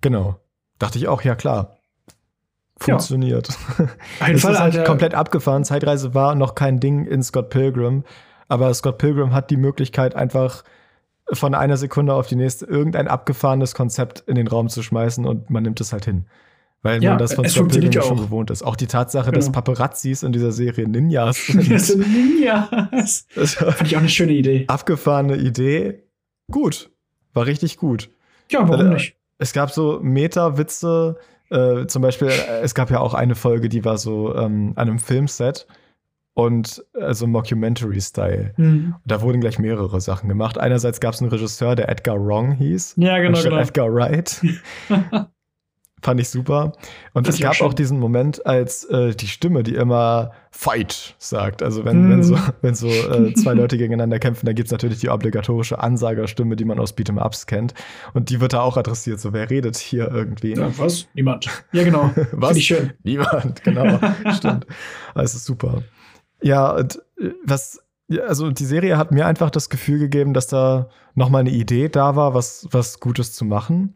[0.01, 0.37] Genau.
[0.79, 1.77] Dachte ich auch, ja klar.
[2.79, 3.49] Funktioniert.
[3.79, 4.27] Ja.
[4.27, 5.65] Jeden Fall, ist halt komplett abgefahren.
[5.65, 8.05] Zeitreise war noch kein Ding in Scott Pilgrim.
[8.49, 10.65] Aber Scott Pilgrim hat die Möglichkeit, einfach
[11.33, 15.51] von einer Sekunde auf die nächste irgendein abgefahrenes Konzept in den Raum zu schmeißen und
[15.51, 16.27] man nimmt es halt hin.
[16.83, 18.63] Weil ja, man das von Scott Pilgrim schon gewohnt ist.
[18.63, 19.37] Auch die Tatsache, genau.
[19.37, 21.71] dass Paparazzis in dieser Serie Ninjas sind.
[21.71, 23.27] Das sind Ninjas.
[23.35, 24.65] Das Fand ich auch eine schöne Idee.
[24.67, 26.03] Abgefahrene Idee.
[26.51, 26.91] Gut.
[27.35, 28.11] War richtig gut.
[28.51, 29.17] Ja, warum Weil, nicht?
[29.39, 31.19] Es gab so Meta-Witze.
[31.51, 34.89] Äh, zum Beispiel, äh, es gab ja auch eine Folge, die war so ähm, an
[34.89, 35.67] einem Filmset
[36.35, 38.55] und also Mockumentary-Style.
[38.57, 38.95] Mhm.
[39.05, 40.59] Da wurden gleich mehrere Sachen gemacht.
[40.59, 42.95] Einerseits gab es einen Regisseur, der Edgar Wrong hieß.
[42.97, 43.41] Ja, genau.
[43.41, 43.59] genau.
[43.59, 44.41] Edgar Wright.
[46.03, 46.73] Fand ich super.
[47.13, 51.15] Und Fand es gab auch, auch, diesen Moment, als äh, die Stimme, die immer Fight
[51.19, 51.63] sagt.
[51.63, 52.11] Also wenn, mm.
[52.11, 55.79] wenn so, wenn so äh, zwei Leute gegeneinander kämpfen, dann gibt es natürlich die obligatorische
[55.79, 57.73] Ansagerstimme, die man aus Beat'em Ups kennt.
[58.15, 59.21] Und die wird da auch adressiert.
[59.21, 60.55] So, wer redet hier irgendwie?
[60.55, 61.07] Ja, was?
[61.15, 61.49] Niemand.
[61.71, 62.11] Ja, genau.
[62.33, 62.49] was?
[62.49, 62.93] Find ich schön.
[63.05, 64.01] Niemand, genau.
[64.35, 64.67] Stimmt.
[65.15, 65.83] Ist super.
[66.43, 67.81] Ja, und äh, was
[68.27, 72.15] also die Serie hat mir einfach das Gefühl gegeben, dass da nochmal eine Idee da
[72.15, 73.95] war, was, was Gutes zu machen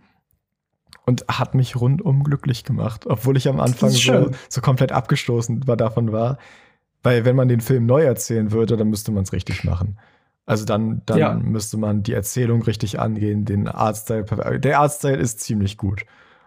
[1.07, 5.77] und hat mich rundum glücklich gemacht, obwohl ich am Anfang so, so komplett abgestoßen war,
[5.77, 6.39] davon war.
[7.03, 9.99] Weil wenn man den Film neu erzählen würde, dann müsste man es richtig machen.
[10.45, 11.35] Also dann, dann ja.
[11.35, 14.25] müsste man die Erzählung richtig angehen, den Artstyle.
[14.59, 16.05] Der Artstyle ist ziemlich gut.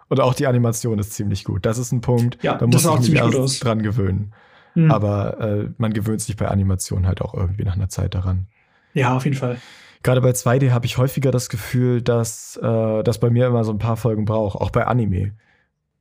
[0.09, 1.65] Und auch die Animation ist ziemlich gut.
[1.65, 4.33] Das ist ein Punkt, ja, da muss ich mich erst dran gewöhnen.
[4.75, 4.91] Mhm.
[4.91, 8.47] Aber äh, man gewöhnt sich bei Animation halt auch irgendwie nach einer Zeit daran.
[8.93, 9.57] Ja, auf jeden Fall.
[10.01, 13.71] Gerade bei 2D habe ich häufiger das Gefühl, dass äh, das bei mir immer so
[13.71, 15.33] ein paar Folgen braucht, auch bei Anime.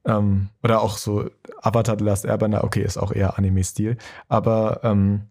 [0.04, 1.28] Ähm, oder auch so
[1.60, 3.96] Avatar The Last Airbender, okay, ist auch eher Anime-Stil.
[4.28, 5.22] Aber ähm,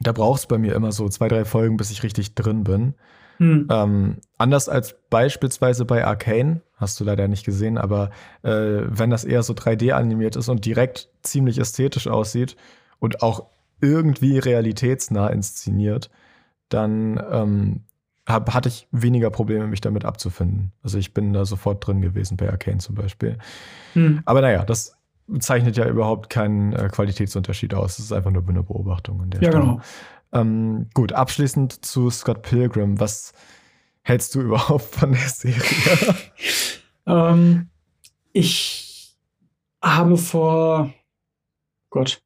[0.00, 2.94] da braucht es bei mir immer so zwei, drei Folgen, bis ich richtig drin bin.
[3.38, 3.68] Hm.
[3.70, 8.10] Ähm, anders als beispielsweise bei Arcane, hast du leider nicht gesehen, aber
[8.42, 12.56] äh, wenn das eher so 3D animiert ist und direkt ziemlich ästhetisch aussieht
[12.98, 13.46] und auch
[13.80, 16.10] irgendwie realitätsnah inszeniert,
[16.72, 17.80] dann ähm,
[18.26, 20.72] hab, hatte ich weniger Probleme, mich damit abzufinden.
[20.82, 23.38] Also ich bin da sofort drin gewesen bei Arcane zum Beispiel.
[23.94, 24.22] Hm.
[24.24, 24.96] Aber naja, das
[25.40, 27.96] zeichnet ja überhaupt keinen äh, Qualitätsunterschied aus.
[27.96, 29.28] Das ist einfach nur eine Beobachtung.
[29.32, 29.52] ja, Stelle.
[29.52, 29.80] genau.
[30.32, 33.00] Ähm, gut, abschließend zu Scott Pilgrim.
[33.00, 33.32] Was
[34.02, 36.14] hältst du überhaupt von der Serie?
[37.06, 37.68] ähm,
[38.32, 39.16] ich
[39.82, 40.92] habe vor
[41.90, 42.22] Gott,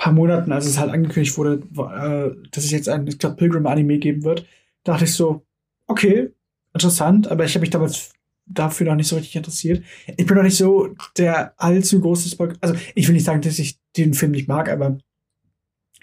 [0.00, 3.98] paar Monaten, als es halt angekündigt wurde, äh, dass es jetzt ein Scott Pilgrim Anime
[3.98, 4.46] geben wird,
[4.82, 5.44] dachte ich so,
[5.86, 6.30] okay,
[6.72, 8.12] interessant, aber ich habe mich damals
[8.46, 9.84] dafür noch nicht so richtig interessiert.
[10.16, 12.54] Ich bin noch nicht so der allzu große Spoiler.
[12.60, 14.98] Also, ich will nicht sagen, dass ich den Film nicht mag, aber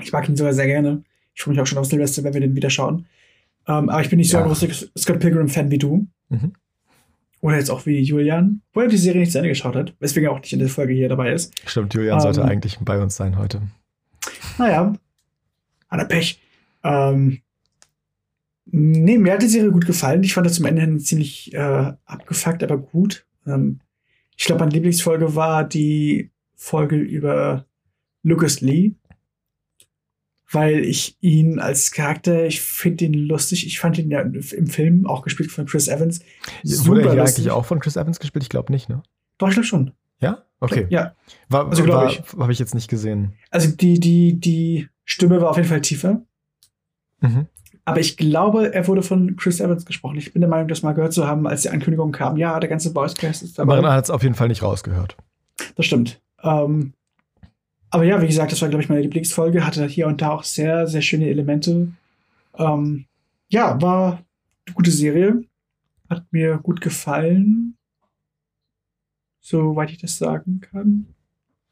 [0.02, 1.04] ich mag ihn sogar sehr gerne.
[1.34, 3.08] Ich freue mich auch schon auf Silvester, wenn wir den wieder schauen.
[3.68, 4.44] Ähm, aber ich bin nicht so ja.
[4.44, 6.08] ein großer Scott Pilgrim-Fan wie du.
[6.30, 6.54] Mhm.
[7.42, 10.30] Oder jetzt auch wie Julian, wo er die Serie nicht zu Ende geschaut hat, weswegen
[10.30, 11.54] er auch nicht in der Folge hier dabei ist.
[11.68, 13.62] Stimmt, Julian ähm, sollte eigentlich bei uns sein heute.
[14.58, 14.94] Naja,
[15.90, 16.42] hat er Pech.
[16.84, 17.42] Ähm,
[18.66, 20.24] nee, mir hat die Serie gut gefallen.
[20.24, 23.26] Ich fand das zum Ende hin ziemlich äh, abgefuckt, aber gut.
[23.46, 23.80] Ähm,
[24.36, 27.66] ich glaube, meine Lieblingsfolge war die Folge über
[28.24, 28.96] Lucas Lee,
[30.52, 33.66] weil ich ihn als Charakter, ich finde ihn lustig.
[33.66, 36.22] Ich fand ihn ja im Film auch gespielt von Chris Evans.
[36.64, 38.44] Wurde er hier eigentlich auch von Chris Evans gespielt?
[38.44, 39.04] Ich glaube nicht, ne?
[39.38, 39.92] Doch, ich glaube schon.
[40.20, 40.47] Ja?
[40.60, 40.88] Okay.
[40.90, 41.14] Ja.
[41.50, 43.34] War, also, war, habe ich jetzt nicht gesehen.
[43.52, 46.22] Also die, die, die Stimme war auf jeden Fall tiefer.
[47.22, 47.48] Mhm.
[47.86, 50.18] Aber ich glaube, er wurde von Chris Evans gesprochen.
[50.18, 52.36] Ich bin der Meinung, das mal gehört zu haben, als die Ankündigung kam.
[52.36, 53.82] Ja, der ganze Voicecast ist dabei.
[53.82, 55.16] Man hat es auf jeden Fall nicht rausgehört.
[55.76, 56.20] Das stimmt.
[56.44, 56.94] Ähm,
[57.90, 59.66] aber ja, wie gesagt, das war, glaube ich, meine Lieblingsfolge.
[59.66, 61.94] Hatte hier und da auch sehr, sehr schöne Elemente.
[62.58, 63.06] Ähm,
[63.48, 64.24] ja, war
[64.66, 65.44] eine gute Serie.
[66.10, 67.78] Hat mir gut gefallen.
[69.50, 71.06] Soweit ich das sagen kann.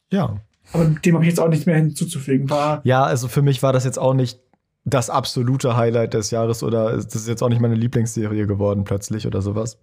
[0.09, 0.37] Ja.
[0.71, 2.49] Aber dem habe ich jetzt auch nichts mehr hinzuzufügen.
[2.49, 4.39] War ja, also für mich war das jetzt auch nicht
[4.85, 9.27] das absolute Highlight des Jahres oder das ist jetzt auch nicht meine Lieblingsserie geworden plötzlich
[9.27, 9.77] oder sowas.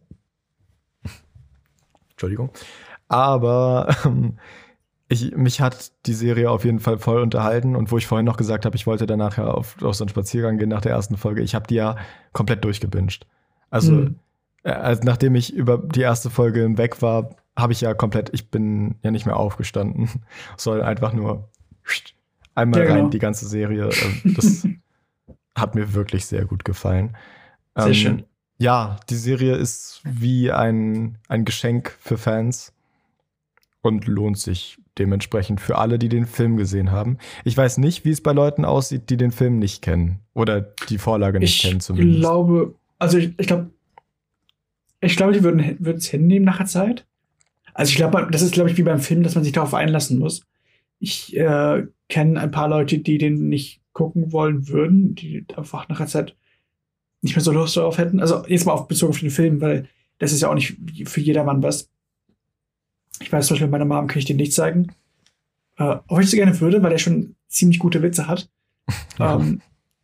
[2.13, 2.51] Entschuldigung.
[3.09, 4.39] Aber ähm,
[5.09, 8.39] ich, mich hat die Serie auf jeden Fall voll unterhalten und wo ich vorhin noch
[8.39, 11.19] gesagt habe, ich wollte danach ja auf, auf so einen Spaziergang gehen nach der ersten
[11.19, 11.97] Folge, ich habe die ja
[12.33, 13.27] komplett durchgebinged.
[13.69, 14.19] Also, mhm.
[14.63, 18.97] äh, nachdem ich über die erste Folge hinweg war, habe ich ja komplett, ich bin
[19.03, 20.09] ja nicht mehr aufgestanden,
[20.57, 21.51] soll einfach nur
[22.55, 23.01] einmal ja, genau.
[23.01, 23.89] rein die ganze Serie.
[23.89, 24.67] Äh, das
[25.55, 27.17] hat mir wirklich sehr gut gefallen.
[27.77, 28.23] Sehr ähm, schön.
[28.59, 32.73] ja, die Serie ist wie ein, ein Geschenk für Fans
[33.83, 37.19] und lohnt sich dementsprechend für alle, die den Film gesehen haben.
[37.45, 40.99] Ich weiß nicht, wie es bei Leuten aussieht, die den Film nicht kennen oder die
[40.99, 42.17] Vorlage nicht ich kennen zumindest.
[42.17, 43.71] Ich glaube, also ich, ich glaube,
[45.01, 47.07] ich glaube, die würden es hinnehmen nach der Zeit.
[47.75, 50.19] Also ich glaube, das ist, glaube ich, wie beim Film, dass man sich darauf einlassen
[50.19, 50.43] muss.
[50.99, 55.99] Ich äh, kenne ein paar Leute, die den nicht gucken wollen würden, die einfach nach
[55.99, 56.37] der Zeit
[57.23, 58.21] nicht mehr so Lust darauf hätten.
[58.21, 61.21] Also jetzt mal auf Bezug auf den Film, weil das ist ja auch nicht für
[61.21, 61.89] jedermann was.
[63.21, 64.93] Ich weiß zum Beispiel, meiner Mom kann ich den nicht zeigen.
[65.77, 68.49] Äh, auch ich so gerne würde, weil er schon ziemlich gute Witze hat.
[69.19, 69.37] Ja.
[69.37, 69.61] Ähm,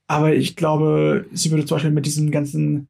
[0.06, 2.88] aber ich glaube, sie würde zum Beispiel mit diesen ganzen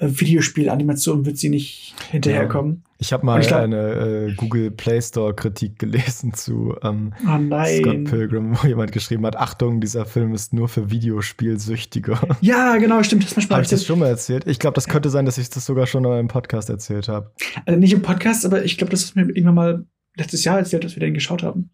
[0.00, 2.82] äh, Videospiel-Animationen wird sie nicht hinterherkommen.
[2.84, 2.90] Ja.
[2.98, 7.64] Ich habe mal ich glaub, eine äh, Google Play Store Kritik gelesen zu ähm, oh
[7.64, 12.18] Scott Pilgrim, wo jemand geschrieben hat: Achtung, dieser Film ist nur für Videospielsüchtige.
[12.40, 13.24] Ja, genau, stimmt.
[13.24, 14.46] Das habe ich das schon mal erzählt?
[14.46, 17.32] Ich glaube, das könnte sein, dass ich das sogar schon in einem Podcast erzählt habe.
[17.66, 19.86] Also nicht im Podcast, aber ich glaube, das ist mir irgendwann mal
[20.16, 21.70] letztes Jahr erzählt, dass wir den geschaut haben.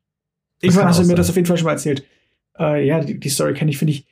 [0.60, 1.16] Irgendwann hast du mir sein.
[1.16, 2.04] das auf jeden Fall schon mal erzählt.
[2.58, 4.06] Äh, ja, die, die Story kenne ich, finde ich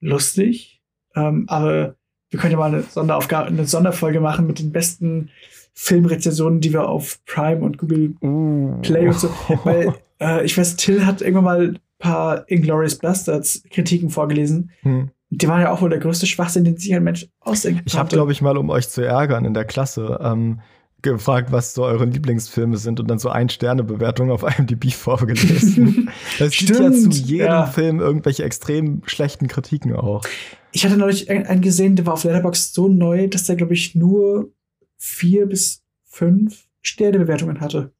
[0.00, 0.82] lustig.
[1.14, 1.96] Ähm, aber
[2.30, 5.30] wir können ja mal eine Sonderaufgabe, eine Sonderfolge machen mit den besten
[5.74, 8.80] Filmrezensionen, die wir auf Prime und Google uh.
[8.82, 9.30] Play und so.
[9.64, 14.70] Weil äh, ich weiß, Till hat irgendwann mal ein paar Inglourious Bastards Kritiken vorgelesen.
[14.82, 15.10] Hm.
[15.30, 18.08] Die waren ja auch wohl der größte Schwachsinn, den sich ein Mensch ausdenken Ich habe,
[18.08, 20.60] glaube ich, mal, um euch zu ärgern in der Klasse, ähm,
[21.02, 26.10] gefragt, was so eure Lieblingsfilme sind und dann so Ein-Sterne-Bewertungen auf IMDb vorgelesen.
[26.38, 27.66] Es gibt ja zu jedem ja.
[27.66, 30.24] Film irgendwelche extrem schlechten Kritiken auch.
[30.72, 33.94] Ich hatte neulich einen gesehen, der war auf Letterboxd so neu, dass der, glaube ich,
[33.94, 34.52] nur
[34.96, 37.92] vier bis fünf Sternebewertungen hatte.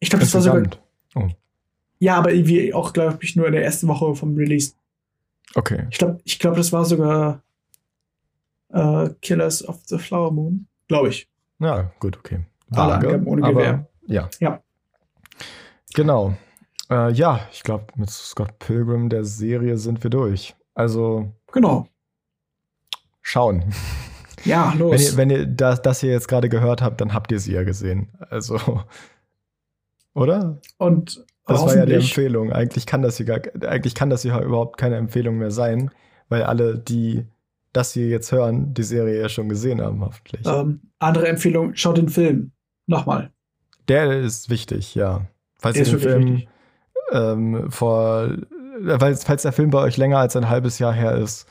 [0.00, 0.62] Ich glaube, das war sogar.
[1.14, 1.28] Oh.
[1.98, 4.72] Ja, aber irgendwie auch, glaube ich, nur in der ersten Woche vom Release.
[5.54, 5.86] Okay.
[5.90, 7.42] Ich glaube, ich glaub, das war sogar
[8.70, 10.66] äh, Killers of the Flower Moon.
[10.88, 11.28] Glaube ich.
[11.58, 12.40] Ja, gut, okay.
[12.68, 13.86] Vage, ohne Gewehr.
[14.06, 14.28] ja.
[14.38, 14.62] Ja.
[15.94, 16.36] Genau.
[16.88, 20.54] Äh, ja, ich glaube, mit Scott Pilgrim der Serie sind wir durch.
[20.74, 21.32] Also.
[21.52, 21.86] Genau.
[23.22, 23.64] Schauen.
[24.44, 25.16] Ja, los.
[25.16, 27.52] Wenn ihr, wenn ihr das, das hier jetzt gerade gehört habt, dann habt ihr sie
[27.52, 28.08] ja gesehen.
[28.30, 28.58] Also,
[30.14, 30.58] oder?
[30.78, 32.52] Und das war ja die Empfehlung.
[32.52, 35.90] Eigentlich kann das hier gar, eigentlich kann das hier überhaupt keine Empfehlung mehr sein,
[36.28, 37.26] weil alle, die
[37.72, 40.46] das hier jetzt hören, die Serie ja schon gesehen haben, hoffentlich.
[40.46, 42.52] Ähm, andere Empfehlung, schaut den Film.
[42.86, 43.30] Nochmal.
[43.88, 45.26] Der ist wichtig, ja.
[45.58, 46.42] Falls der ihr den Film
[47.12, 48.36] ähm, vor,
[48.86, 51.46] äh, falls der Film bei euch länger als ein halbes Jahr her ist,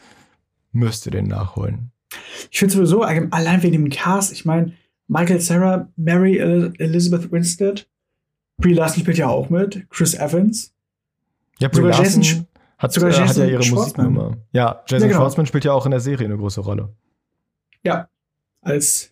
[0.71, 1.91] müsst ihr den nachholen.
[2.49, 4.73] Ich finde sowieso, allein wegen dem Cast, ich meine,
[5.07, 7.87] Michael Sarah, Mary Elizabeth Winstead,
[8.57, 10.73] Brie Larson spielt ja auch mit, Chris Evans.
[11.59, 14.37] Ja, Brie Larson Jason, hat, sogar äh, hat ja ihre Musiknummer.
[14.51, 15.21] Ja, Jason ja, genau.
[15.21, 16.93] Schwartzman spielt ja auch in der Serie eine große Rolle.
[17.83, 18.09] Ja,
[18.61, 19.11] als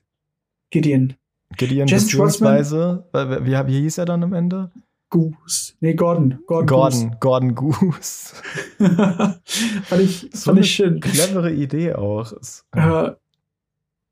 [0.69, 1.13] Gideon.
[1.55, 4.71] Gideon Jason beziehungsweise, wie, wie hieß er dann am Ende?
[5.09, 5.73] Goose.
[5.79, 6.39] Nee, Gordon.
[6.47, 7.19] Gordon, Gordon, Goose.
[7.19, 8.35] Gordon Goose.
[9.83, 10.99] fand ich, so fand ich schön.
[10.99, 12.33] Clevere Idee auch.
[12.75, 13.11] Äh,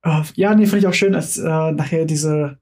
[0.03, 2.57] äh, ja, nee, fand ich auch schön, als äh, nachher diese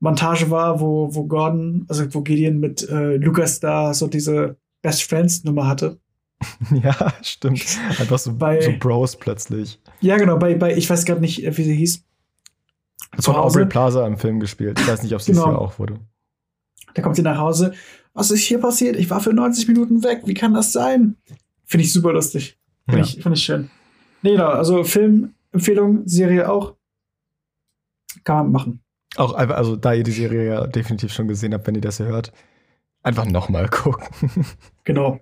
[0.00, 5.04] Montage war, wo, wo Gordon, also wo Gideon mit äh, Lucas da so diese Best
[5.04, 5.98] Friends Nummer hatte.
[6.82, 7.78] ja, stimmt.
[7.98, 9.80] Einfach so, bei, so Bros plötzlich.
[10.00, 12.04] Ja, genau, bei, bei ich weiß gerade nicht, wie sie hieß.
[13.16, 14.78] Hat Aubrey Plaza im Film gespielt.
[14.80, 15.46] Ich weiß nicht, ob sie genau.
[15.46, 16.00] hier auch wurde.
[16.94, 17.74] Da kommt sie nach Hause.
[18.12, 18.96] Was ist hier passiert?
[18.96, 20.22] Ich war für 90 Minuten weg.
[20.24, 21.16] Wie kann das sein?
[21.64, 22.56] Finde ich super lustig.
[22.86, 23.04] Finde ja.
[23.04, 23.70] ich, find ich schön.
[24.22, 24.48] Nee, genau.
[24.48, 26.74] Also Filmempfehlung, Serie auch.
[28.22, 28.80] Kann man machen.
[29.16, 31.98] Auch einfach, also da ihr die Serie ja definitiv schon gesehen habt, wenn ihr das
[31.98, 32.32] hier hört,
[33.02, 34.06] einfach nochmal gucken.
[34.84, 35.20] Genau.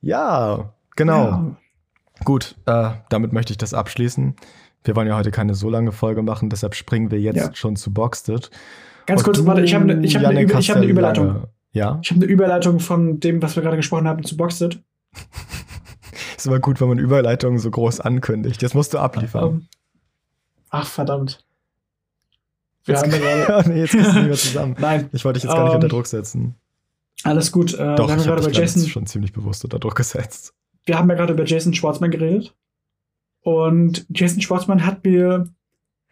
[0.00, 1.24] Ja, genau.
[1.24, 1.56] Ja.
[2.24, 4.36] Gut, äh, damit möchte ich das abschließen.
[4.84, 7.54] Wir wollen ja heute keine so lange Folge machen, deshalb springen wir jetzt ja.
[7.54, 8.50] schon zu Boxed.
[9.06, 11.26] Ganz kurz, warte, ich habe ne, ich hab eine, hab eine Überleitung.
[11.26, 11.48] Lange.
[11.72, 11.98] Ja.
[12.02, 14.78] Ich habe eine Überleitung von dem, was wir gerade gesprochen haben, zu Boxed.
[16.36, 18.62] ist immer gut, wenn man Überleitungen so groß ankündigt.
[18.62, 19.44] Jetzt musst du abliefern.
[19.44, 19.68] Um,
[20.70, 21.44] ach, verdammt.
[22.84, 23.10] Wir jetzt, haben
[23.46, 23.70] gerade.
[23.70, 24.76] nee, jetzt gehst du nicht mehr zusammen.
[24.80, 25.10] Nein.
[25.12, 26.54] Ich wollte dich jetzt gar nicht um, unter Druck setzen.
[27.22, 27.74] Alles gut.
[27.74, 30.54] Äh, Doch, wir haben ich gerade über Jason schon ziemlich bewusst unter Druck gesetzt.
[30.86, 32.54] Wir haben ja gerade über Jason Schwartzman geredet.
[33.42, 35.48] Und Jason Schwartzman hat mir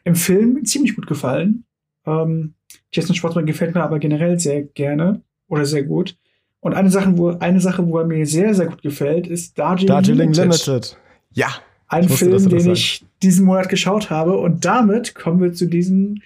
[0.05, 1.65] im Film ziemlich gut gefallen.
[2.07, 2.55] Ähm,
[2.93, 6.17] Jason Schwartzman gefällt mir aber generell sehr gerne oder sehr gut.
[6.61, 9.87] Und eine Sache, wo, eine Sache, wo er mir sehr, sehr gut gefällt, ist Darjeeling,
[9.87, 10.67] Darjeeling Limited.
[10.67, 10.99] Limited.
[11.35, 11.49] Ja.
[11.87, 14.37] Ein Film, den ich diesen Monat geschaut habe.
[14.37, 16.21] Und damit kommen wir zu diesem,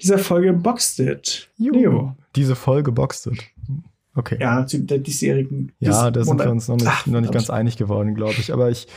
[0.00, 1.50] dieser Folge Boxed It.
[1.58, 2.14] Jo.
[2.34, 3.44] Diese Folge Boxed It.
[4.16, 4.38] Okay.
[4.40, 5.72] Ja, der diesjährigen.
[5.78, 8.50] Ja, da sind wir uns noch nicht, Ach, noch nicht ganz einig geworden, glaube ich.
[8.52, 8.88] Aber ich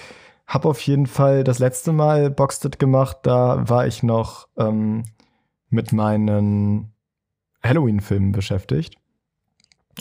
[0.47, 3.17] habe auf jeden Fall das letzte Mal Boxed gemacht.
[3.23, 5.03] Da war ich noch ähm,
[5.69, 6.93] mit meinen
[7.62, 8.95] Halloween-Filmen beschäftigt.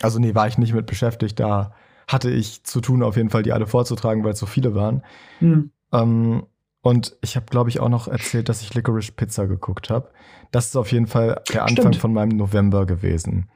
[0.01, 1.41] Also nee, war ich nicht mit beschäftigt.
[1.41, 1.75] Da
[2.07, 5.03] hatte ich zu tun, auf jeden Fall die alle vorzutragen, weil es so viele waren.
[5.41, 5.73] Hm.
[5.93, 6.47] Ähm,
[6.81, 10.11] und ich habe, glaube ich, auch noch erzählt, dass ich Licorice Pizza geguckt habe.
[10.53, 11.97] Das ist auf jeden Fall der Anfang Stimmt.
[11.97, 13.51] von meinem November gewesen.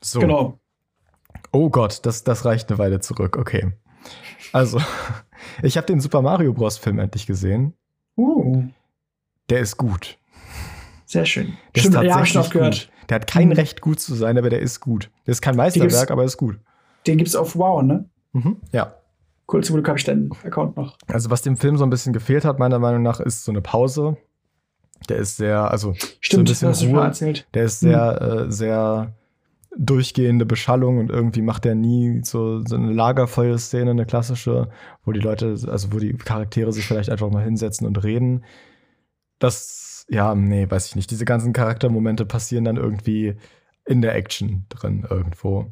[0.00, 0.20] So.
[0.20, 0.58] Genau.
[1.52, 3.36] Oh Gott, das, das reicht eine Weile zurück.
[3.38, 3.72] Okay.
[4.52, 4.80] Also,
[5.62, 6.78] ich habe den Super Mario Bros.
[6.78, 7.74] Film endlich gesehen.
[8.16, 8.64] Uh,
[9.50, 10.18] Der ist gut.
[11.06, 11.56] sehr schön.
[11.74, 12.74] Der Stimmt, ist ja, hab ich noch tatsächlich gehört.
[12.74, 13.08] gut.
[13.08, 13.52] Der hat kein Mhm.
[13.54, 15.10] Recht, gut zu sein, aber der ist gut.
[15.26, 16.58] Der ist kein Meisterwerk, aber er ist gut.
[17.06, 18.04] Den gibt's auf Wow, ne?
[18.32, 18.56] Mhm.
[18.72, 18.94] Ja.
[19.50, 20.98] Cool, zum Glück habe ich deinen Account noch.
[21.06, 23.62] Also, was dem Film so ein bisschen gefehlt hat, meiner Meinung nach, ist so eine
[23.62, 24.18] Pause.
[25.08, 27.00] Der ist sehr, also, Stimmt, bisschen das hast du schon Ruhe.
[27.02, 27.46] mal erzählt.
[27.54, 29.14] der ist sehr, äh, sehr
[29.78, 34.68] durchgehende Beschallung und irgendwie macht er nie so, so eine Lagerfeuer-Szene, eine klassische,
[35.04, 38.44] wo die Leute, also wo die Charaktere sich vielleicht einfach mal hinsetzen und reden.
[39.38, 41.12] Das, ja, nee, weiß ich nicht.
[41.12, 43.36] Diese ganzen Charaktermomente passieren dann irgendwie
[43.86, 45.70] in der Action drin irgendwo.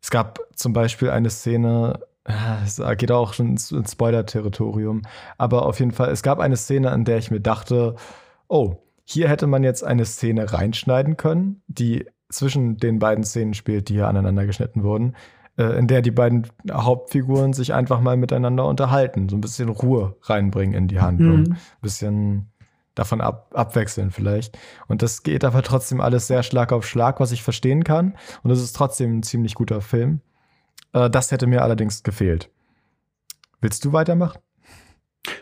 [0.00, 5.02] Es gab zum Beispiel eine Szene, ah, es geht auch schon ins, ins Spoiler-Territorium,
[5.36, 7.96] aber auf jeden Fall, es gab eine Szene, an der ich mir dachte,
[8.48, 13.88] oh, hier hätte man jetzt eine Szene reinschneiden können, die zwischen den beiden Szenen spielt,
[13.88, 15.14] die hier aneinander geschnitten wurden,
[15.56, 20.16] äh, in der die beiden Hauptfiguren sich einfach mal miteinander unterhalten, so ein bisschen Ruhe
[20.22, 21.52] reinbringen in die Handlung, Mhm.
[21.52, 22.48] ein bisschen
[22.94, 24.56] davon ab, abwechseln vielleicht.
[24.86, 28.14] Und das geht aber trotzdem alles sehr Schlag auf Schlag, was ich verstehen kann.
[28.42, 30.20] Und es ist trotzdem ein ziemlich guter Film.
[30.92, 32.50] Äh, das hätte mir allerdings gefehlt.
[33.60, 34.38] Willst du weitermachen?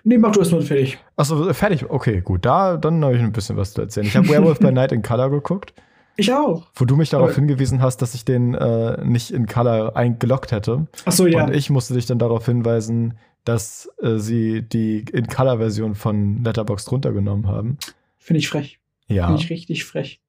[0.04, 0.98] Nee, mach du erst mal fertig.
[1.16, 1.90] Achso, fertig.
[1.90, 2.44] Okay, gut.
[2.44, 4.06] Da, dann habe ich ein bisschen was zu erzählen.
[4.06, 5.74] Ich habe Werewolf by Night in Color geguckt,
[6.16, 6.66] Ich auch.
[6.74, 10.52] wo du mich darauf Aber- hingewiesen hast, dass ich den äh, nicht in Color eingeloggt
[10.52, 10.86] hätte.
[11.04, 11.44] Ach so, ja.
[11.44, 16.92] Und ich musste dich dann darauf hinweisen, dass äh, sie die in Color-Version von Letterboxd
[16.92, 17.78] runtergenommen haben.
[18.18, 18.78] Finde ich frech.
[19.08, 19.26] Ja.
[19.26, 20.20] Finde ich richtig frech.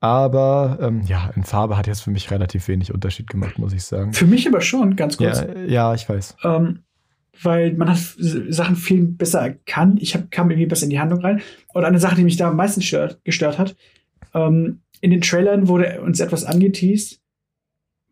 [0.00, 3.84] Aber ähm, ja, in Farbe hat jetzt für mich relativ wenig Unterschied gemacht, muss ich
[3.84, 4.12] sagen.
[4.12, 5.40] Für mich aber schon, ganz kurz.
[5.40, 6.36] Ja, ja, ich weiß.
[6.42, 6.80] Ähm,
[7.40, 10.02] weil man hat Sachen viel besser erkannt.
[10.02, 11.40] Ich hab, kam irgendwie besser in die Handlung rein.
[11.72, 13.76] Und eine Sache, die mich da am meisten stört, gestört hat,
[14.34, 17.20] ähm, in den Trailern wurde uns etwas angeteased,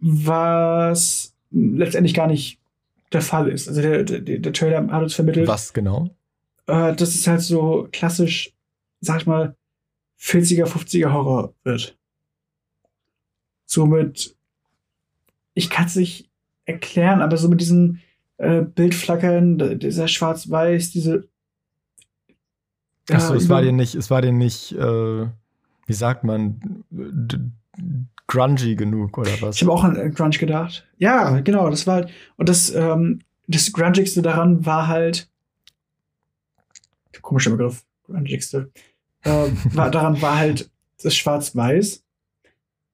[0.00, 2.58] was letztendlich gar nicht
[3.12, 3.68] der Fall ist.
[3.68, 6.10] Also der, der, der Trailer hat uns vermittelt, Was genau?
[6.66, 8.52] äh, dass es halt so klassisch,
[9.00, 9.56] sag ich mal,
[10.20, 11.96] 40er, 50er Horror wird.
[13.66, 14.36] Somit,
[15.54, 16.28] ich kann es nicht
[16.64, 18.00] erklären, aber so mit diesen
[18.38, 21.28] äh, Bildflackern, dieser Schwarz-Weiß, diese.
[23.10, 25.26] Achso, Ja, es war dir nicht, es war dir nicht, äh,
[25.90, 26.84] wie sagt man,
[28.28, 29.56] grungy genug oder was?
[29.56, 30.86] Ich habe auch an äh, Grunge gedacht.
[30.98, 32.10] Ja, genau, das war halt.
[32.36, 35.28] Und das, ähm, das Grungigste daran war halt.
[37.22, 38.70] Komischer Begriff, Grungigste.
[39.22, 39.30] Äh,
[39.74, 40.70] war, daran war halt
[41.02, 42.02] das Schwarz-Weiß.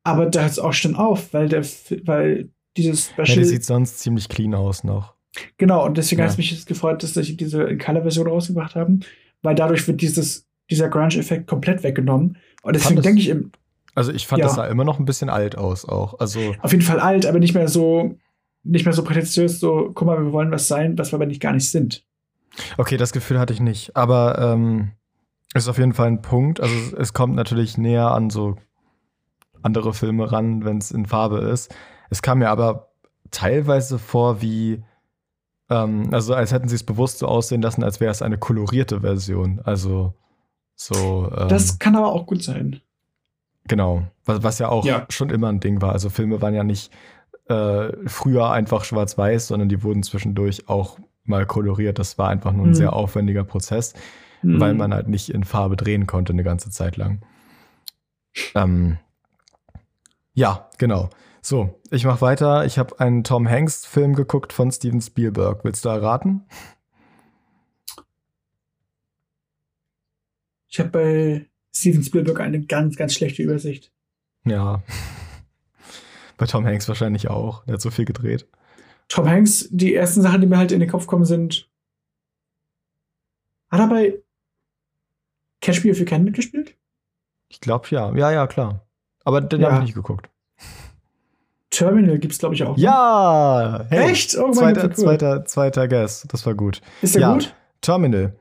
[0.04, 1.64] Aber da hört es auch schon auf, weil der,
[2.04, 3.36] weil dieses ja, Special.
[3.38, 5.14] der sieht sonst ziemlich clean aus noch.
[5.58, 6.24] genau, und deswegen Ja.
[6.24, 9.00] hat es mich jetzt gefreut, dass sie diese Color-Version rausgebracht haben,
[9.42, 12.38] weil dadurch wird dieses, dieser Grunge-Effekt komplett weggenommen.
[12.66, 13.52] Und deswegen denke ich im,
[13.94, 14.46] Also ich fand, Ja.
[14.46, 16.18] das sah immer noch ein bisschen alt aus auch.
[16.20, 18.16] Also auf jeden Fall alt, aber nicht mehr so,
[18.62, 21.40] nicht mehr so prätentiös, so, guck mal, wir wollen was sein, was wir aber nicht
[21.40, 22.04] gar nicht sind.
[22.76, 23.96] Okay, das Gefühl hatte ich nicht.
[23.96, 24.92] Aber ähm,
[25.54, 26.60] ist auf jeden Fall ein Punkt.
[26.60, 28.56] Also es, es kommt natürlich näher an so
[29.62, 31.74] andere Filme ran, wenn es in Farbe ist.
[32.10, 32.90] Es kam mir aber
[33.30, 34.82] teilweise vor wie,
[35.70, 39.00] ähm, also als hätten sie es bewusst so aussehen lassen, als wäre es eine kolorierte
[39.00, 39.60] Version.
[39.64, 40.14] Also
[40.76, 41.30] so.
[41.36, 42.80] Ähm, Das kann aber auch gut sein.
[43.66, 45.06] Genau, was, was ja auch Ja.
[45.10, 45.90] schon immer ein Ding war.
[45.92, 46.92] Also Filme waren ja nicht
[47.48, 51.98] äh, früher einfach schwarz-weiß, sondern die wurden zwischendurch auch mal koloriert.
[51.98, 52.74] Das war einfach nur ein Mhm.
[52.74, 53.94] sehr aufwendiger Prozess,
[54.42, 54.60] Hm.
[54.60, 57.22] weil man halt nicht in Farbe drehen konnte eine ganze Zeit lang.
[58.54, 58.98] Ähm,
[60.34, 61.08] ja, genau.
[61.40, 62.64] So, ich mache weiter.
[62.64, 65.62] Ich habe einen Tom Hanks-Film geguckt von Steven Spielberg.
[65.64, 66.44] Willst du erraten?
[70.76, 73.90] Ich habe bei Steven Spielberg eine ganz, ganz schlechte Übersicht.
[74.44, 74.82] Ja.
[76.36, 77.64] Bei Tom Hanks wahrscheinlich auch.
[77.64, 78.46] Der hat so viel gedreht.
[79.08, 81.66] Tom Hanks, die ersten Sachen, die mir halt in den Kopf kommen, sind.
[83.70, 84.18] Hat er bei
[85.62, 86.76] Catch Me If You Can mitgespielt?
[87.48, 88.14] Ich glaube ja.
[88.14, 88.86] Ja, ja, klar.
[89.24, 89.68] Aber den Ja.
[89.70, 90.28] habe ich nicht geguckt.
[91.70, 92.76] Terminal gibt's glaube ich, auch.
[92.76, 92.82] ne?
[92.82, 93.86] Ja!
[93.88, 94.36] Hey, Echt?
[94.36, 95.04] Oh mein zweiter, Gott, cool.
[95.04, 96.26] zweiter, zweiter Guess.
[96.28, 96.82] Das war gut.
[97.00, 97.32] Ist der ja.
[97.32, 97.54] gut?
[97.80, 98.36] Terminal.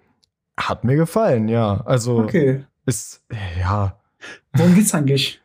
[0.58, 1.82] Hat mir gefallen, ja.
[1.86, 2.64] Also Okay.
[2.86, 3.24] ist,
[3.60, 4.00] ja.
[4.54, 5.42] Worum geht's eigentlich?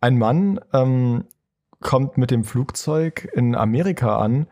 [0.00, 1.24] Ein Mann ähm,
[1.80, 4.46] kommt mit dem Flugzeug in Amerika an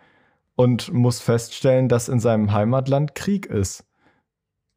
[0.55, 3.85] und muss feststellen, dass in seinem Heimatland Krieg ist.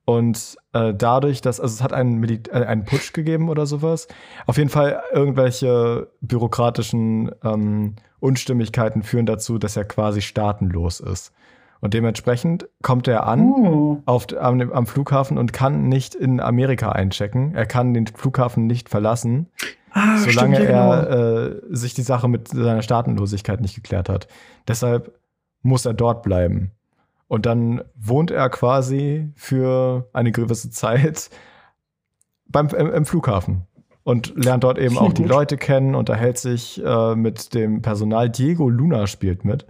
[0.05, 4.07] Und äh, dadurch, dass, also es hat einen, Mil äh, einen Putsch gegeben oder sowas.
[4.47, 11.32] Auf jeden Fall irgendwelche bürokratischen ähm, Unstimmigkeiten führen dazu, dass er quasi staatenlos ist.
[11.82, 13.97] Und dementsprechend kommt er an Oh.
[14.05, 17.53] auf, am, am Flughafen und kann nicht in Amerika einchecken.
[17.55, 19.47] Er kann den Flughafen nicht verlassen,
[19.93, 21.57] Ah, solange stimmt, ja, er genau.
[21.71, 24.27] äh, sich die Sache mit seiner Staatenlosigkeit nicht geklärt hat.
[24.67, 25.11] Deshalb
[25.63, 26.71] muss er dort bleiben.
[27.27, 31.29] Und dann wohnt er quasi für eine gewisse Zeit
[32.47, 33.63] beim, im, im Flughafen
[34.03, 35.32] und lernt dort eben auch die gut.
[35.32, 38.29] Leute kennen, unterhält sich äh, mit dem Personal.
[38.29, 39.65] Diego Luna spielt mit.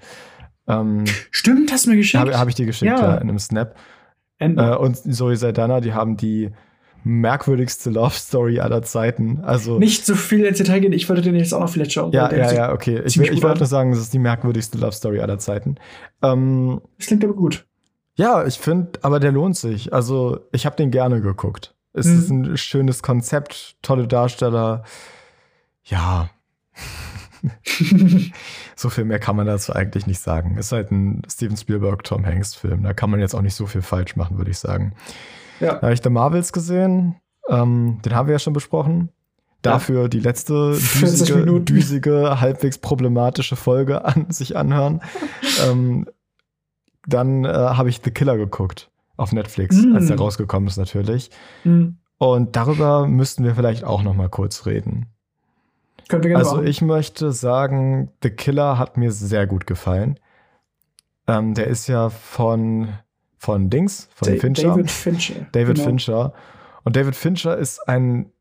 [0.71, 2.19] Ähm, Stimmt, hast du mir geschickt.
[2.21, 2.99] Habe hab ich dir geschickt, Ja.
[2.99, 3.75] ja, in einem Snap.
[4.37, 4.63] Ende.
[4.71, 6.49] Äh, und Zoe Saldana, die haben die
[7.03, 9.39] merkwürdigste Love Story aller Zeiten.
[9.43, 12.11] Also Nicht so viel ins Detail gehen, ich wollte den jetzt auch noch vielleicht schauen.
[12.11, 13.01] ja, ja, ja, okay.
[13.05, 15.75] Ich, ich wollte nur sagen, es ist die merkwürdigste Love Story aller Zeiten.
[16.21, 17.65] Ähm, Das klingt aber gut.
[18.15, 19.93] ja, ich finde, aber der lohnt sich.
[19.93, 21.73] Also ich habe den gerne geguckt.
[21.93, 22.19] Es Mhm.
[22.19, 24.83] ist ein schönes Konzept, tolle Darsteller.
[25.83, 26.29] Ja,
[28.75, 30.57] so viel mehr kann man dazu eigentlich nicht sagen.
[30.57, 32.83] Ist halt ein Steven Spielberg, Tom Hanks Film.
[32.83, 34.93] Da kann man jetzt auch nicht so viel falsch machen, würde ich sagen.
[35.59, 35.75] Ja.
[35.75, 37.15] Da habe ich The Marvels gesehen.
[37.49, 39.09] Ähm, den haben wir ja schon besprochen.
[39.61, 45.01] Dafür die letzte 40 düsige, düsige, halbwegs problematische Folge an sich anhören.
[45.67, 46.07] ähm,
[47.07, 49.95] dann äh, habe ich The Killer geguckt auf Netflix, Mm.
[49.95, 51.29] als der rausgekommen ist natürlich.
[51.63, 51.97] Hm.
[52.17, 55.07] Und darüber müssten wir vielleicht auch noch mal kurz reden.
[56.11, 56.67] Wir gerne Also machen.
[56.67, 60.19] ich möchte sagen, The Killer hat mir sehr gut gefallen.
[61.27, 62.89] Ähm, der ist ja von,
[63.37, 64.69] von Dings, von Da- Fincher.
[64.69, 65.35] David Fincher.
[65.51, 65.87] David genau.
[65.87, 66.33] Fincher.
[66.83, 68.31] Und David Fincher ist ein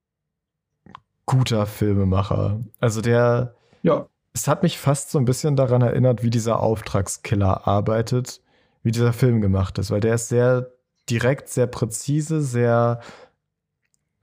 [1.27, 2.61] guter Filmemacher.
[2.81, 4.07] Also der, Ja.
[4.33, 8.41] es hat mich fast so ein bisschen daran erinnert, wie dieser Auftragskiller arbeitet,
[8.83, 10.71] wie dieser Film gemacht ist, weil der ist sehr
[11.09, 13.01] direkt, sehr präzise, sehr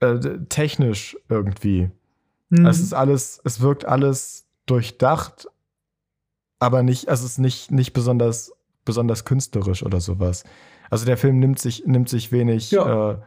[0.00, 0.18] äh,
[0.48, 1.90] technisch irgendwie.
[2.50, 2.66] Hm.
[2.66, 5.48] Es ist alles, es wirkt alles durchdacht,
[6.58, 8.52] aber nicht, also es ist nicht, nicht besonders,
[8.84, 10.44] besonders künstlerisch oder sowas.
[10.90, 13.12] Also der Film nimmt sich, nimmt sich wenig, Ja.
[13.12, 13.18] äh,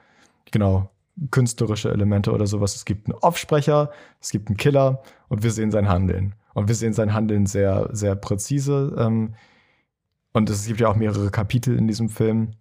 [0.51, 0.89] genau,
[1.29, 2.75] künstlerische Elemente oder sowas.
[2.75, 6.33] Es gibt einen Aufsprecher, es gibt einen Killer und wir sehen sein Handeln.
[6.53, 8.93] Und wir sehen sein Handeln sehr, sehr präzise.
[8.97, 9.35] Ähm,
[10.33, 12.51] und es gibt ja auch mehrere Kapitel in diesem Film.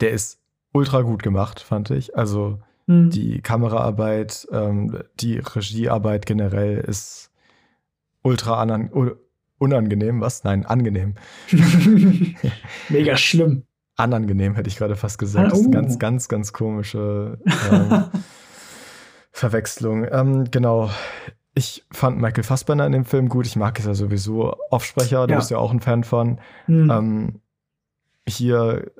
[0.00, 0.40] Der ist
[0.72, 2.16] ultra gut gemacht, fand ich.
[2.16, 3.10] Also Hm.
[3.10, 7.30] die Kameraarbeit, ähm, die Regiearbeit generell ist
[8.22, 8.62] ultra
[9.58, 10.20] unangenehm.
[10.20, 10.44] Was?
[10.44, 11.14] Nein, angenehm.
[12.88, 13.62] Mega schlimm.
[13.96, 15.52] Anangenehm hätte ich gerade fast gesagt.
[15.52, 15.80] Das ist Ah, eine oh.
[15.82, 17.38] ganz, ganz, ganz komische
[17.70, 18.04] ähm,
[19.30, 20.06] Verwechslung.
[20.10, 20.90] Ähm, genau.
[21.54, 23.46] Ich fand Michael Fassbender in dem Film gut.
[23.46, 24.56] Ich mag es ja sowieso.
[24.70, 25.38] Aufsprecher, da Ja.
[25.38, 26.40] bist du ja auch ein Fan von.
[26.66, 26.90] Hm.
[26.90, 27.40] Ähm,
[28.28, 28.90] hier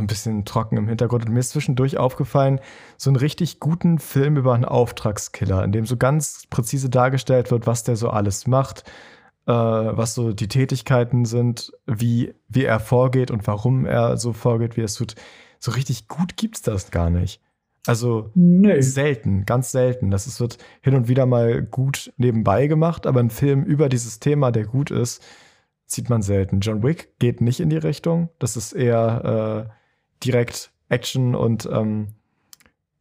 [0.00, 1.26] ein bisschen trocken im Hintergrund.
[1.26, 2.60] Und mir ist zwischendurch aufgefallen,
[2.96, 7.66] so einen richtig guten Film über einen Auftragskiller, in dem so ganz präzise dargestellt wird,
[7.66, 8.84] was der so alles macht,
[9.46, 14.76] äh, was so die Tätigkeiten sind, wie, wie er vorgeht und warum er so vorgeht,
[14.76, 15.14] wie er es tut.
[15.58, 17.40] So richtig gut gibt's das gar nicht.
[17.86, 18.82] Also Nö.
[18.82, 20.10] selten, ganz selten.
[20.10, 24.20] Das ist, wird hin und wieder mal gut nebenbei gemacht, aber ein Film über dieses
[24.20, 25.22] Thema, der gut ist,
[25.86, 26.60] sieht man selten.
[26.60, 28.28] John Wick geht nicht in die Richtung.
[28.38, 29.79] Das ist eher äh,
[30.24, 32.08] direkt Action und ähm,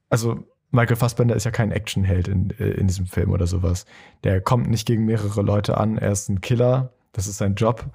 [0.10, 3.86] also Michael Fassbender ist ja kein Actionheld in, äh, in diesem Film oder sowas.
[4.24, 5.98] Der kommt nicht gegen mehrere Leute an.
[5.98, 6.94] Er ist ein Killer.
[7.12, 7.86] Das ist sein Job.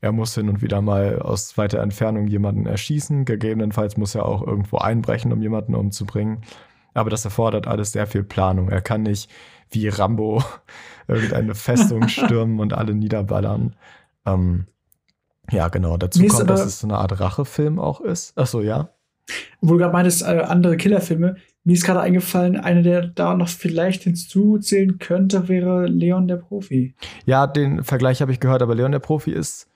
[0.00, 3.24] Er muss hin und wieder mal aus weiter Entfernung jemanden erschießen.
[3.24, 6.42] Gegebenenfalls muss er auch irgendwo einbrechen, um jemanden umzubringen.
[6.92, 8.68] Aber das erfordert alles sehr viel Planung.
[8.68, 9.30] Er kann nicht
[9.70, 10.42] wie Rambo
[11.08, 13.76] irgendeine Festung stürmen und alle niederballern.
[14.26, 14.66] Ähm,
[15.50, 15.96] ja, genau.
[15.96, 18.36] Dazu ist kommt, dass es so eine Art Rachefilm auch ist.
[18.38, 18.88] Achso, ja.
[19.60, 21.36] Wo du gerade meintest, äh, andere Killerfilme.
[21.66, 26.94] Mir ist gerade eingefallen, einer, der da noch vielleicht hinzuzählen könnte, wäre Leon der Profi.
[27.24, 29.70] Ja, den Vergleich habe ich gehört, aber Leon der Profi ist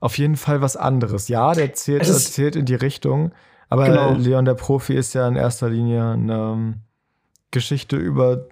[0.00, 1.28] auf jeden Fall was anderes.
[1.28, 3.32] Ja, der zählt, ist- zählt in die Richtung,
[3.70, 4.12] aber Genau.
[4.12, 6.74] Leon der Profi ist ja in erster Linie eine ähm,
[7.52, 8.44] Geschichte über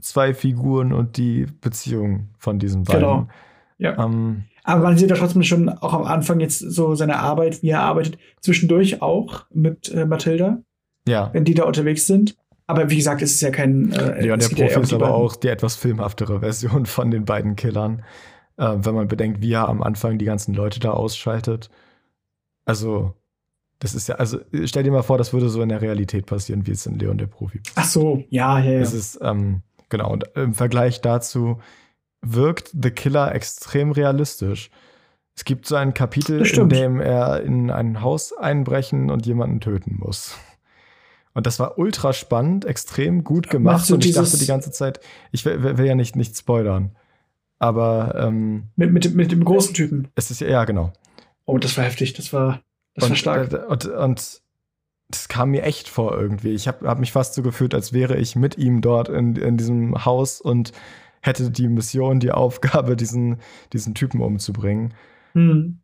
[0.00, 3.00] zwei Figuren und die Beziehung von diesen beiden.
[3.02, 3.28] Genau.
[3.76, 4.02] Ja.
[4.02, 7.70] Ähm, Aber man sieht ja trotzdem schon auch am Anfang jetzt so seine Arbeit, wie
[7.70, 8.18] er arbeitet.
[8.40, 10.58] Zwischendurch auch mit äh, Mathilda,
[11.08, 11.30] ja.
[11.32, 12.36] wenn die da unterwegs sind.
[12.66, 13.92] Aber wie gesagt, es ist ja kein.
[13.92, 15.16] Äh, Leon der ja Profi um ist aber beiden.
[15.16, 18.04] auch die etwas filmhaftere Version von den beiden Killern.
[18.56, 21.70] Äh, wenn man bedenkt, wie er am Anfang die ganzen Leute da ausschaltet.
[22.64, 23.14] Also,
[23.80, 26.66] das ist ja, also stell dir mal vor, das würde so in der Realität passieren,
[26.66, 27.76] wie es in Leon der Profi passiert.
[27.76, 28.80] Ach so, ja, ja, ja.
[28.80, 31.58] Es ist, ähm, genau, und im Vergleich dazu
[32.22, 34.70] wirkt The Killer extrem realistisch.
[35.34, 39.96] Es gibt so ein Kapitel, in dem er in ein Haus einbrechen und jemanden töten
[39.98, 40.36] muss.
[41.32, 43.90] Und das war ultra spannend, extrem gut gemacht.
[43.90, 45.00] Und ich dachte die ganze Zeit,
[45.30, 46.96] ich will, will, ja nicht, nicht spoilern.
[47.58, 50.08] Aber ähm, mit, mit, mit dem großen Typen.
[50.14, 50.92] Es ist ja, genau.
[51.44, 52.60] Oh, das war heftig, das war,
[52.94, 53.52] das und, war stark.
[53.52, 54.40] Äh, und, und
[55.08, 56.52] das kam mir echt vor irgendwie.
[56.52, 59.56] Ich habe hab mich fast so gefühlt, als wäre ich mit ihm dort in, in
[59.56, 60.72] diesem Haus und
[61.20, 63.38] hätte die Mission, die Aufgabe, diesen,
[63.72, 64.94] diesen Typen umzubringen.
[65.34, 65.78] Mhm.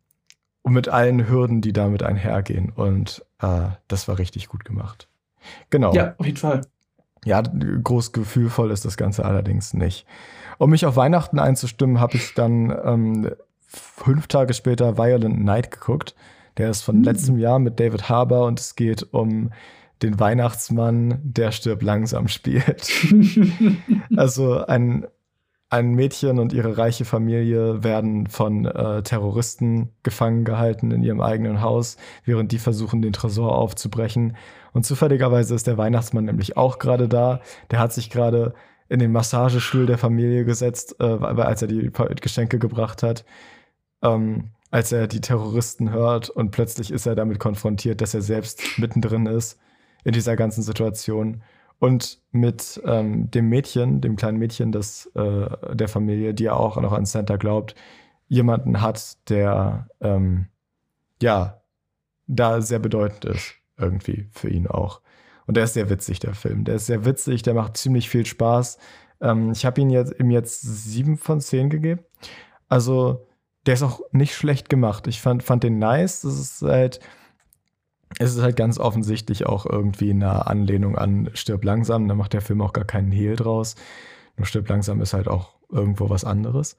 [0.63, 2.71] Und mit allen Hürden, die damit einhergehen.
[2.71, 5.07] Und äh, das war richtig gut gemacht.
[5.69, 5.93] Genau.
[5.93, 6.61] Ja, auf jeden Fall.
[7.23, 10.05] Ja, groß gefühlvoll ist das Ganze allerdings nicht.
[10.57, 13.31] Um mich auf Weihnachten einzustimmen, habe ich dann ähm,
[13.67, 16.15] fünf Tage später Violent Night geguckt.
[16.57, 17.03] Der ist von mhm.
[17.03, 19.51] letztem Jahr mit David Harbour und es geht um
[20.01, 22.91] den Weihnachtsmann, der stirbt langsam spielt.
[24.15, 25.07] also ein
[25.69, 31.61] ein Mädchen und ihre reiche Familie werden von äh, Terroristen gefangen gehalten in ihrem eigenen
[31.61, 34.37] Haus, während die versuchen, den Tresor aufzubrechen.
[34.71, 37.41] Und zufälligerweise ist der Weihnachtsmann nämlich auch gerade da.
[37.71, 38.53] Der hat sich gerade
[38.87, 41.91] in den Massagestuhl der Familie gesetzt, äh, als er die
[42.21, 43.25] Geschenke gebracht hat.
[44.01, 48.61] Ähm, als er die Terroristen hört und plötzlich ist er damit konfrontiert, dass er selbst
[48.77, 49.59] mittendrin ist
[50.03, 51.41] in dieser ganzen Situation
[51.79, 56.79] und mit ähm, dem Mädchen, dem kleinen Mädchen des, äh, der Familie, die ja auch
[56.81, 57.75] noch an Santa glaubt,
[58.27, 60.47] jemanden hat, der ähm,
[61.21, 61.61] ja
[62.27, 65.01] da sehr bedeutend ist, irgendwie für ihn auch.
[65.45, 66.65] Und der ist sehr witzig, der Film.
[66.65, 68.77] Der ist sehr witzig, der macht ziemlich viel Spaß.
[69.21, 72.01] Ähm, ich habe ihn jetzt ihm jetzt sieben von zehn gegeben.
[72.67, 73.27] Also,
[73.65, 75.07] der ist auch nicht schlecht gemacht.
[75.07, 76.21] Ich fand, fand den nice.
[76.21, 76.99] Das ist halt
[78.19, 82.07] es ist halt ganz offensichtlich auch irgendwie eine Anlehnung an Stirb langsam.
[82.07, 83.75] Da macht der Film auch gar keinen Hehl draus.
[84.37, 86.77] Nur Stirb langsam ist halt auch irgendwo was anderes.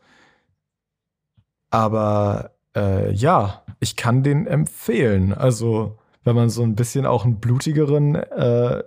[1.70, 5.33] Aber äh, ja, ich kann den empfehlen.
[5.35, 8.83] Also, wenn man so ein bisschen auch einen blutigeren äh,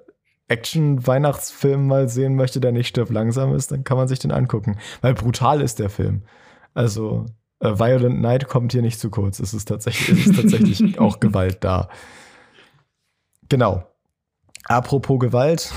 [0.47, 4.77] Action-Weihnachtsfilm mal sehen möchte, der nicht Stirb langsam ist, dann kann man sich den angucken.
[5.01, 6.23] Weil brutal ist der Film.
[6.73, 7.25] Also,
[7.59, 9.39] äh, Violent Night kommt hier nicht zu kurz.
[9.39, 11.89] Es ist tatsächlich, es ist tatsächlich auch Gewalt da.
[13.51, 13.83] Genau.
[14.69, 15.73] Apropos Gewalt,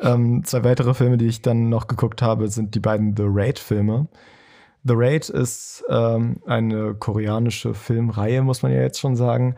[0.00, 4.08] ähm, zwei weitere Filme, die ich dann noch geguckt habe, sind die beiden The Raid-Filme.
[4.82, 9.56] The Raid ist ähm, eine koreanische Filmreihe, muss man ja jetzt schon sagen,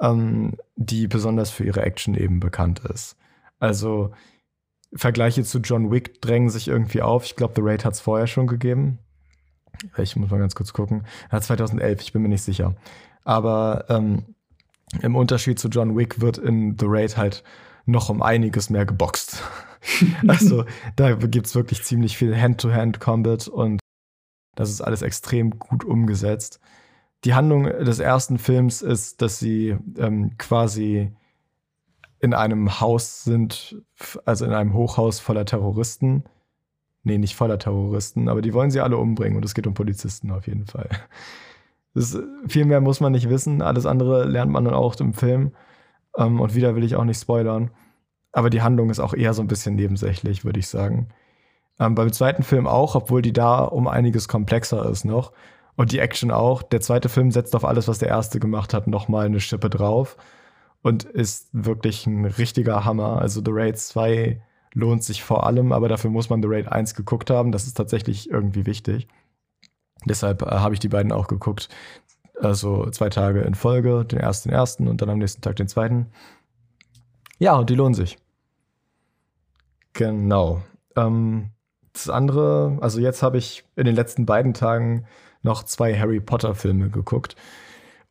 [0.00, 3.18] ähm, die besonders für ihre Action eben bekannt ist.
[3.58, 4.12] Also
[4.94, 7.26] Vergleiche zu John Wick drängen sich irgendwie auf.
[7.26, 8.98] Ich glaube, The Raid hat es vorher schon gegeben.
[9.98, 11.04] Ich muss mal ganz kurz gucken.
[11.30, 12.76] Ja, 2011, ich bin mir nicht sicher.
[13.24, 14.36] Aber ähm,
[15.02, 17.44] im Unterschied zu John Wick wird in The Raid halt
[17.86, 19.42] noch um einiges mehr geboxt.
[20.26, 20.64] also
[20.96, 23.80] da gibt's wirklich ziemlich viel Hand-to-Hand-Combat und
[24.54, 26.60] das ist alles extrem gut umgesetzt.
[27.24, 31.12] Die Handlung des ersten Films ist, dass sie ähm, quasi
[32.20, 33.76] in einem Haus sind,
[34.24, 36.24] also in einem Hochhaus voller Terroristen.
[37.04, 40.30] Nee, nicht voller Terroristen, aber die wollen sie alle umbringen und es geht um Polizisten
[40.30, 40.88] auf jeden Fall.
[41.98, 43.60] Das, viel mehr muss man nicht wissen.
[43.60, 45.52] Alles andere lernt man dann auch im Film.
[46.16, 47.72] Ähm, und wieder will ich auch nicht spoilern.
[48.30, 51.08] Aber die Handlung ist auch eher so ein bisschen nebensächlich, würde ich sagen.
[51.80, 55.32] Ähm, beim zweiten Film auch, obwohl die da um einiges komplexer ist noch.
[55.74, 56.62] Und die Action auch.
[56.62, 60.16] Der zweite Film setzt auf alles, was der erste gemacht hat, nochmal eine Schippe drauf.
[60.82, 63.20] Und ist wirklich ein richtiger Hammer.
[63.20, 64.40] Also The Raid 2
[64.72, 67.50] lohnt sich vor allem, aber dafür muss man The Raid 1 geguckt haben.
[67.50, 69.08] Das ist tatsächlich irgendwie wichtig.
[70.04, 71.68] Deshalb äh, habe ich die beiden auch geguckt.
[72.40, 75.68] Also zwei Tage in Folge, den ersten, den ersten und dann am nächsten Tag den
[75.68, 76.06] zweiten.
[77.38, 78.18] Ja, und die lohnen sich.
[79.92, 80.62] Genau.
[80.96, 81.50] Ähm,
[81.92, 85.06] das andere, also jetzt habe ich in den letzten beiden Tagen
[85.42, 87.34] noch zwei Harry Potter-Filme geguckt,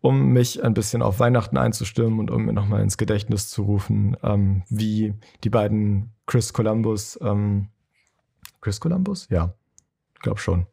[0.01, 4.17] um mich ein bisschen auf Weihnachten einzustimmen und um mir nochmal ins Gedächtnis zu rufen,
[4.23, 5.13] ähm, wie
[5.43, 7.69] die beiden Chris Columbus, ähm,
[8.59, 9.27] Chris Columbus?
[9.29, 9.53] Ja,
[10.21, 10.67] glaube schon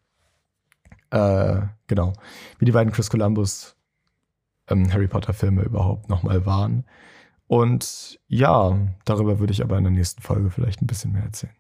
[1.14, 2.12] äh, genau,
[2.58, 3.76] wie die beiden Chris Columbus
[4.68, 6.84] ähm, Harry Potter-Filme überhaupt nochmal waren.
[7.46, 11.54] Und ja, darüber würde ich aber in der nächsten Folge vielleicht ein bisschen mehr erzählen.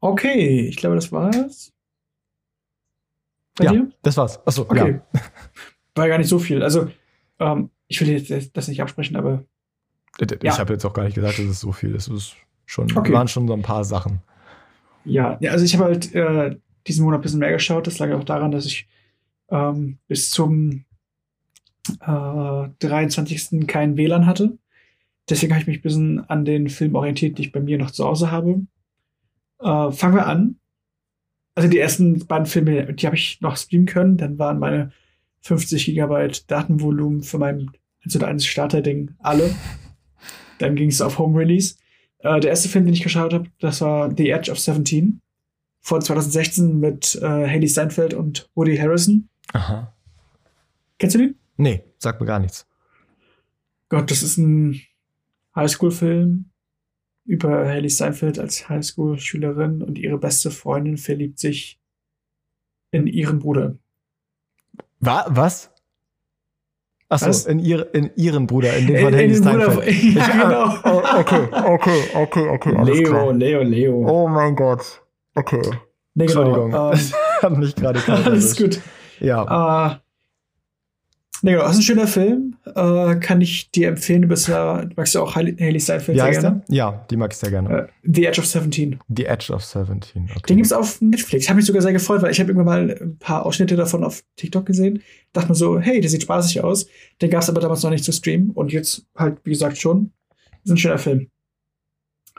[0.00, 1.72] Okay, ich glaube, das war's.
[3.56, 3.92] Bei ja, dir?
[4.02, 4.44] das war's.
[4.44, 5.00] Achso, okay.
[5.12, 5.20] Ja.
[5.94, 6.62] War gar nicht so viel.
[6.62, 6.90] Also,
[7.38, 9.44] ähm, ich will jetzt das nicht absprechen, aber.
[10.18, 10.58] Ich ja.
[10.58, 12.08] habe jetzt auch gar nicht gesagt, dass es so viel ist.
[12.08, 12.36] Es ist
[12.66, 13.12] schon, okay.
[13.12, 14.20] waren schon so ein paar Sachen.
[15.04, 16.58] Ja, also ich habe halt äh,
[16.88, 17.86] diesen Monat ein bisschen mehr geschaut.
[17.86, 18.88] Das lag auch daran, dass ich
[19.50, 20.84] ähm, bis zum
[22.00, 23.66] äh, 23.
[23.66, 24.58] kein WLAN hatte.
[25.28, 27.90] Deswegen habe ich mich ein bisschen an den Film orientiert, die ich bei mir noch
[27.90, 28.62] zu Hause habe.
[29.60, 30.56] Äh, fangen wir an.
[31.54, 34.16] also die ersten beiden Filme, die habe ich noch streamen können.
[34.16, 34.92] Dann waren meine
[35.40, 37.70] 50 Gigabyte Datenvolumen für mein
[38.04, 39.54] 1 Starter-Ding alle.
[40.58, 41.76] Dann ging es auf Home Release.
[42.20, 45.20] Äh, der erste Film, den ich geschaut habe, das war The Edge of 17
[45.88, 49.30] von 2016 mit äh, Haley Steinfeld und Woody Harrison.
[49.54, 49.94] Aha.
[50.98, 51.34] Kennst du den?
[51.56, 52.66] Nee, sagt mir gar nichts.
[53.88, 54.82] Gott, das ist ein
[55.56, 56.50] Highschool-Film
[57.24, 61.80] über Haley Steinfeld als Highschool-Schülerin und ihre beste Freundin verliebt sich
[62.90, 63.76] in ihren Bruder.
[65.00, 65.70] Wa was?
[67.08, 70.26] Achso, in, ihr, in ihren Bruder, in dem In- von in Haley den Bruder ja,
[70.26, 70.80] genau.
[70.84, 72.76] oh, okay, okay, okay, okay.
[72.76, 73.32] alles Leo, klar.
[73.32, 74.06] Leo, Leo.
[74.06, 75.02] Oh mein Gott.
[75.38, 75.60] Okay.
[76.14, 76.42] nee, genau.
[76.42, 76.72] Entschuldigung.
[76.74, 76.98] Ähm,
[77.40, 78.80] Das hat mich gerade alles gut.
[79.20, 79.92] Ja.
[79.92, 79.96] Äh,
[81.42, 82.56] nee, genau, das ist ein schöner Film.
[82.66, 84.22] Äh, kann ich dir empfehlen.
[84.22, 86.62] Du bist ja, du magst ja auch Haley Steinfeld Wie sehr gerne.
[86.68, 86.76] der?
[86.76, 87.82] Ja, die mag ich sehr gerne.
[87.82, 88.98] Äh, The Edge of 17.
[89.08, 90.24] The Edge of 17.
[90.24, 90.40] Okay.
[90.48, 91.44] Den gibt's auf Netflix.
[91.44, 94.02] Ich habe mich sogar sehr gefreut, weil ich habe irgendwann mal ein paar Ausschnitte davon
[94.02, 95.02] auf TikTok gesehen.
[95.32, 96.88] Dachte mir so, hey, der sieht spaßig aus.
[97.22, 98.50] Den gab's aber damals noch nicht zu streamen.
[98.50, 100.10] Und jetzt halt, wie gesagt, schon.
[100.64, 101.28] Ist ein schöner Film.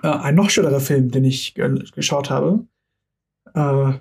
[0.03, 2.65] Äh, ein noch schönerer Film, den ich ge geschaut habe.
[3.53, 3.99] Äh,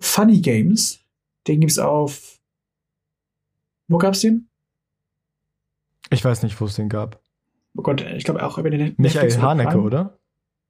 [0.00, 1.00] Funny Games.
[1.46, 2.40] Den gibt's auf.
[3.88, 4.48] Wo gab's den?
[6.10, 7.20] Ich weiß nicht, wo es den gab.
[7.76, 10.18] Oh Gott, ich glaube auch über den Michael Haneke, oder?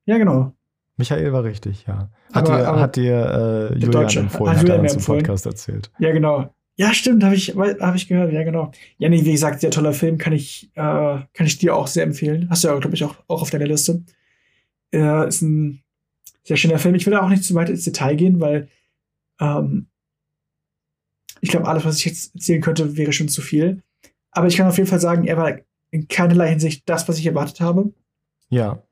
[0.07, 0.53] Ja, genau.
[0.97, 2.11] Michael war richtig, ja.
[2.33, 4.21] Hat Aber- dir, aber- hat dir äh, Julian Deutsche.
[4.21, 5.03] empfohlen, Hat er uns im.
[5.05, 5.91] Podcast erzählt.
[5.99, 6.55] Ja, genau.
[6.77, 8.71] Ja, stimmt, habe ich, hab ich gehört, ja, genau.
[8.99, 12.05] Ja, nee, wie gesagt, sehr toller Film, kann ich, äh, kann ich dir auch sehr
[12.05, 12.49] empfehlen.
[12.51, 14.03] Hast du ja, glaube ich, auch, auch auf deiner Liste.
[14.93, 15.82] Äh, ist ein
[16.45, 16.95] sehr schöner Film.
[16.95, 18.69] Ich will auch nicht zu weit ins Detail gehen, weil
[19.41, 19.87] ähm,
[21.41, 23.83] ich glaube, alles, was ich jetzt erzählen könnte, wäre schon zu viel.
[24.31, 25.59] Aber ich kann auf jeden Fall sagen, er war
[25.91, 27.93] in keinerlei Hinsicht das, was ich erwartet habe.
[28.49, 28.83] Ja.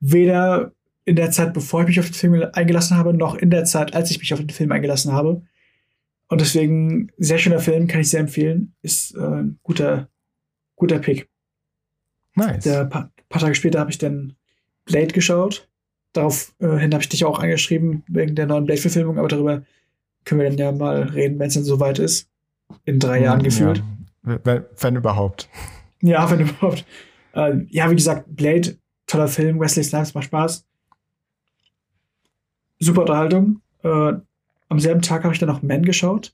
[0.00, 0.72] Weder
[1.04, 3.94] in der Zeit, bevor ich mich auf den Film eingelassen habe, noch in der Zeit,
[3.94, 5.42] als ich mich auf den Film eingelassen habe.
[6.28, 8.74] Und deswegen, sehr schöner Film, kann ich sehr empfehlen.
[8.82, 10.08] Ist äh, ein guter,
[10.76, 11.28] guter Pick.
[12.34, 12.64] Nice.
[12.64, 14.34] Der paar, paar Tage später habe ich dann
[14.84, 15.68] Blade geschaut.
[16.14, 19.62] Daraufhin habe ich dich auch angeschrieben wegen der neuen Blade-Verfilmung, aber darüber
[20.24, 22.30] können wir dann ja mal reden, wenn es dann soweit ist.
[22.86, 23.82] In drei Jahren gefühlt.
[24.24, 24.38] Ja.
[24.42, 25.48] Wenn, wenn überhaupt.
[26.00, 26.86] Ja, wenn überhaupt.
[27.34, 30.64] Äh, ja, wie gesagt, Blade, toller Film, Wesley Snipes macht Spaß.
[32.78, 33.60] Super Unterhaltung.
[33.82, 34.12] Äh,
[34.68, 36.32] am selben Tag habe ich dann noch Man geschaut.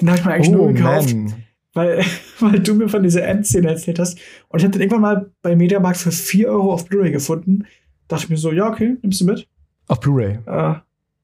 [0.00, 1.34] Den habe ich mir eigentlich nur gekauft, Oh, man.
[1.74, 2.04] weil,
[2.40, 4.18] weil du mir von dieser Endszene erzählt hast.
[4.48, 7.66] Und ich habe den irgendwann mal bei Mediamarkt für 4 Euro auf Blu-ray gefunden.
[8.12, 9.48] Dachte ich mir so, ja, okay, nimmst du mit?
[9.88, 10.38] Auf Blu-ray.
[10.46, 10.74] Äh,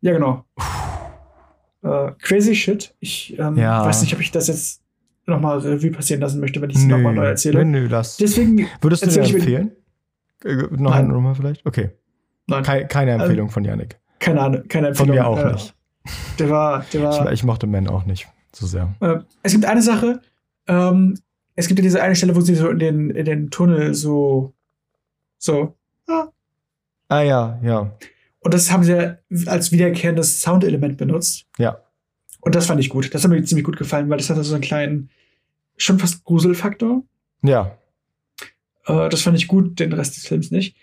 [0.00, 0.44] ja, genau.
[1.82, 2.94] Äh, crazy shit.
[3.00, 3.84] Ich ähm, Ja.
[3.84, 4.82] weiß nicht, ob ich das jetzt
[5.26, 7.64] nochmal Revue passieren lassen möchte, wenn ich es nochmal neu erzähle.
[7.64, 8.16] Nö, nö, das.
[8.16, 9.72] Deswegen Würdest du dir ich mir- empfehlen?
[10.44, 11.08] Äh, Noch Nein.
[11.08, 11.64] Nummer vielleicht?
[11.66, 11.90] Okay.
[12.46, 12.62] Nein.
[12.64, 13.98] Kei- keine Empfehlung von Yannick.
[14.20, 15.16] Keine Ahnung, keine Von Empfehlung.
[15.16, 15.74] mir auch Äh, nicht.
[16.38, 17.32] Der war, der Ich, war.
[17.32, 18.94] ich mochte Man auch nicht so sehr.
[19.00, 20.20] Äh, es gibt eine Sache.
[20.66, 21.18] Ähm,
[21.54, 24.54] es gibt ja diese eine Stelle, wo sie so in den, in den Tunnel so,
[25.38, 25.76] so.
[26.08, 26.28] Ah
[27.10, 27.96] ja, ja.
[28.40, 31.46] Und das haben sie ja als wiederkehrendes Soundelement benutzt.
[31.58, 31.80] Ja.
[32.40, 33.12] Und das fand ich gut.
[33.14, 35.10] Das hat mir ziemlich gut gefallen, weil das hatte so einen kleinen,
[35.76, 37.02] schon fast Gruselfaktor.
[37.42, 37.76] Ja.
[38.86, 40.76] Äh, das fand ich gut, den Rest des Films nicht.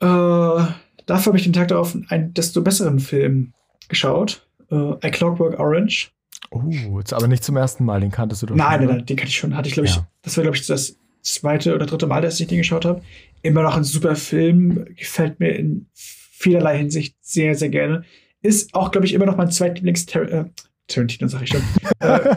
[0.00, 3.52] Äh, dafür habe ich den Tag darauf einen desto besseren Film
[3.88, 4.46] geschaut.
[4.70, 6.10] Äh, A Clockwork Orange.
[6.50, 9.06] Oh, jetzt aber nicht zum ersten Mal, den kanntest du doch Nein, schon, nein, nein,
[9.06, 9.56] den kannte ich schon.
[9.56, 10.06] Hatte ich, glaube ich, Ja.
[10.22, 10.96] das war, glaube ich, das
[11.26, 13.02] zweite oder dritte Mal, dass ich den geschaut habe.
[13.42, 14.86] Immer noch ein super Film.
[14.96, 18.04] Gefällt mir in vielerlei Hinsicht sehr, sehr gerne.
[18.42, 20.44] Ist auch, glaube ich, immer noch mein zweitlieblings äh,
[20.86, 21.62] Tarantino, sag ich schon.
[22.00, 22.34] äh,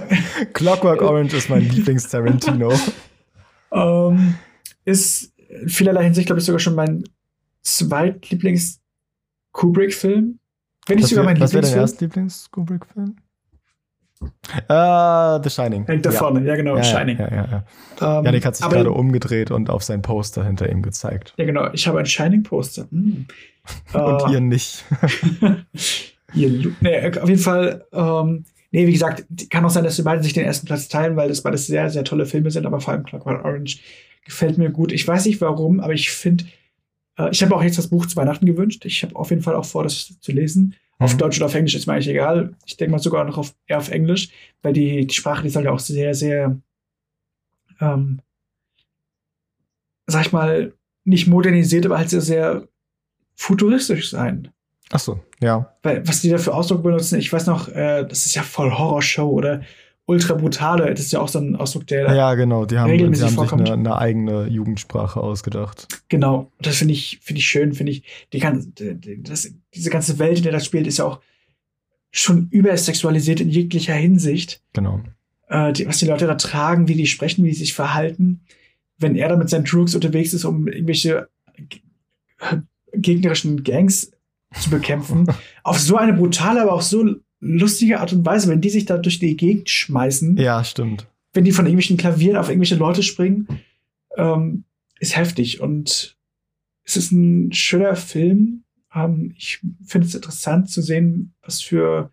[0.54, 2.74] Clockwork Orange ist mein Lieblings-Tarantino.
[3.72, 4.36] ähm,
[4.86, 7.04] ist in vielerlei Hinsicht, glaube ich, sogar schon mein
[7.62, 8.82] zweitlieblings
[9.52, 10.40] Kubrick-Film.
[10.88, 13.16] Wenn nicht sogar mein Was wäre dein Lieblingsfilm.
[14.68, 15.86] Ah, The Shining.
[15.86, 16.18] Hängt da ja.
[16.18, 17.18] vorne, ja genau, ja, Shining.
[17.18, 17.64] Ja, ja,
[18.00, 18.20] ja.
[18.20, 21.34] Ähm, Janik hat sich aber- gerade umgedreht und auf sein Poster hinter ihm gezeigt.
[21.38, 21.70] Ja, genau.
[21.74, 22.88] Ich habe ein Shining-Poster.
[22.92, 23.26] Hm.
[23.94, 24.84] Und Äh, ihr nicht.
[26.34, 30.22] Ihr nee, auf jeden Fall, ähm, nee, wie gesagt, kann auch sein, dass wir beide
[30.24, 32.94] sich den ersten Platz teilen, weil das beides sehr, sehr tolle Filme sind, aber vor
[32.94, 33.80] allem Clockwork Orange
[34.26, 34.92] gefällt mir gut.
[34.92, 36.46] Ich weiß nicht warum, aber ich finde,
[37.20, 38.86] äh, ich habe auch jetzt das Buch zu Weihnachten gewünscht.
[38.86, 40.76] Ich habe auf jeden Fall auch vor, das zu lesen.
[40.98, 41.18] Auf Mhm.
[41.20, 42.56] Deutsch oder auf Englisch ist mir eigentlich egal.
[42.66, 44.30] Ich denke mal sogar noch auf, eher auf Englisch,
[44.62, 46.58] weil die, die Sprache, die soll ja auch sehr, sehr,
[47.80, 48.20] ähm,
[50.08, 50.74] sag ich mal,
[51.06, 52.68] nicht modernisiert, aber halt sehr, sehr
[53.36, 54.50] futuristisch sein.
[54.92, 55.74] Ach so, ja.
[55.84, 58.72] Weil, was die da für Ausdruck benutzen, ich weiß noch, äh, das ist ja voll
[58.72, 59.62] Horrorshow oder
[60.10, 62.94] ultra brutale, das ist ja auch so ein Ausdruck, der Ja, genau, die haben, die
[62.94, 63.62] regelmäßig haben sich vorkommt.
[63.70, 65.88] eine, eine eigene Jugendsprache ausgedacht.
[66.10, 68.04] Genau, das finde ich, finde ich schön, finde ich.
[68.34, 71.22] Die kann, die- die- das, diese ganze Welt, in der das spielt, ist ja auch
[72.12, 74.62] schon übersexualisiert in jeglicher Hinsicht.
[74.74, 75.00] Genau.
[75.48, 78.42] Äh, die, was die Leute da tragen, wie die sprechen, wie die sich verhalten.
[78.98, 81.30] Wenn er da mit seinen Trooks unterwegs ist, um irgendwelche
[82.94, 84.12] gegnerischen Gangs
[84.60, 85.28] zu bekämpfen,
[85.64, 87.06] auf so eine brutale, aber auch so
[87.40, 91.08] lustige Art und Weise, wenn die sich da durch die Gegend schmeißen Ja, stimmt.
[91.34, 93.48] wenn die von irgendwelchen Klavieren auf irgendwelche Leute springen,
[94.18, 94.66] ähm,
[95.00, 95.62] ist heftig.
[95.62, 96.18] Und
[96.84, 98.64] es ist ein schöner Film.
[98.94, 102.12] Ähm, ich finde es interessant zu sehen, was für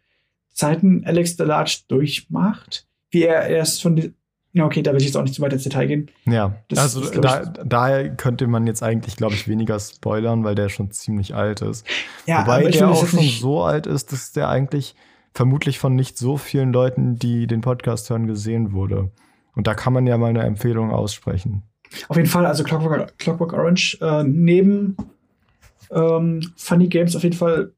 [0.53, 2.87] Zeiten Alex Delarge durchmacht.
[3.11, 4.15] Wie er erst von
[4.57, 6.11] ja, okay, da will ich jetzt auch nicht zu weit ins Detail gehen.
[6.25, 10.55] Ja, Das also ist, da, daher könnte man jetzt eigentlich, glaube ich, weniger spoilern, weil
[10.55, 11.87] der schon ziemlich alt ist.
[12.25, 14.95] Ja, Wobei der auch schon so alt ist, dass der eigentlich
[15.37, 19.11] vermutlich von nicht so vielen Leuten, die den Podcast hören, gesehen wurde.
[19.55, 21.63] Und da kann man ja mal eine Empfehlung aussprechen.
[22.09, 24.97] Auf jeden Fall, also Clockwork, Clockwork Orange, äh, neben
[25.91, 27.73] ähm, Funny Games auf jeden Fall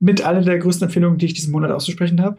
[0.00, 2.38] mit einer der größten Empfehlungen, die ich diesen Monat auszusprechen habe.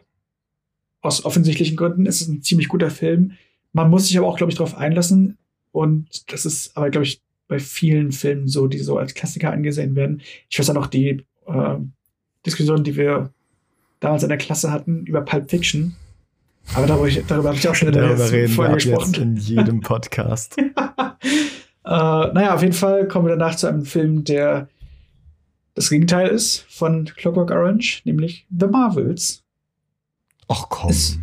[1.01, 2.05] Aus offensichtlichen Gründen.
[2.05, 3.31] Es ist ein ziemlich guter Film.
[3.71, 5.37] Man muss sich aber auch, glaube ich, darauf einlassen.
[5.71, 9.95] Und das ist aber, glaube ich, bei vielen Filmen so, die so als Klassiker angesehen
[9.95, 10.21] werden.
[10.49, 11.77] Ich weiß ja noch die äh,
[12.45, 13.31] Diskussion, die wir
[13.99, 15.95] damals in der Klasse hatten über Pulp Fiction.
[16.73, 18.77] Aber darüber, darüber habe ich auch schon in der Darüber letzten reden wir Folge ab
[18.79, 19.13] gesprochen.
[19.13, 20.57] jetzt in jedem Podcast.
[20.57, 20.63] äh,
[21.83, 24.67] naja, auf jeden Fall kommen wir danach zu einem Film, der
[25.75, 29.43] das Gegenteil ist von Clockwork Orange, nämlich The Marvels.
[30.47, 30.89] Ach komm.
[30.89, 31.19] Es-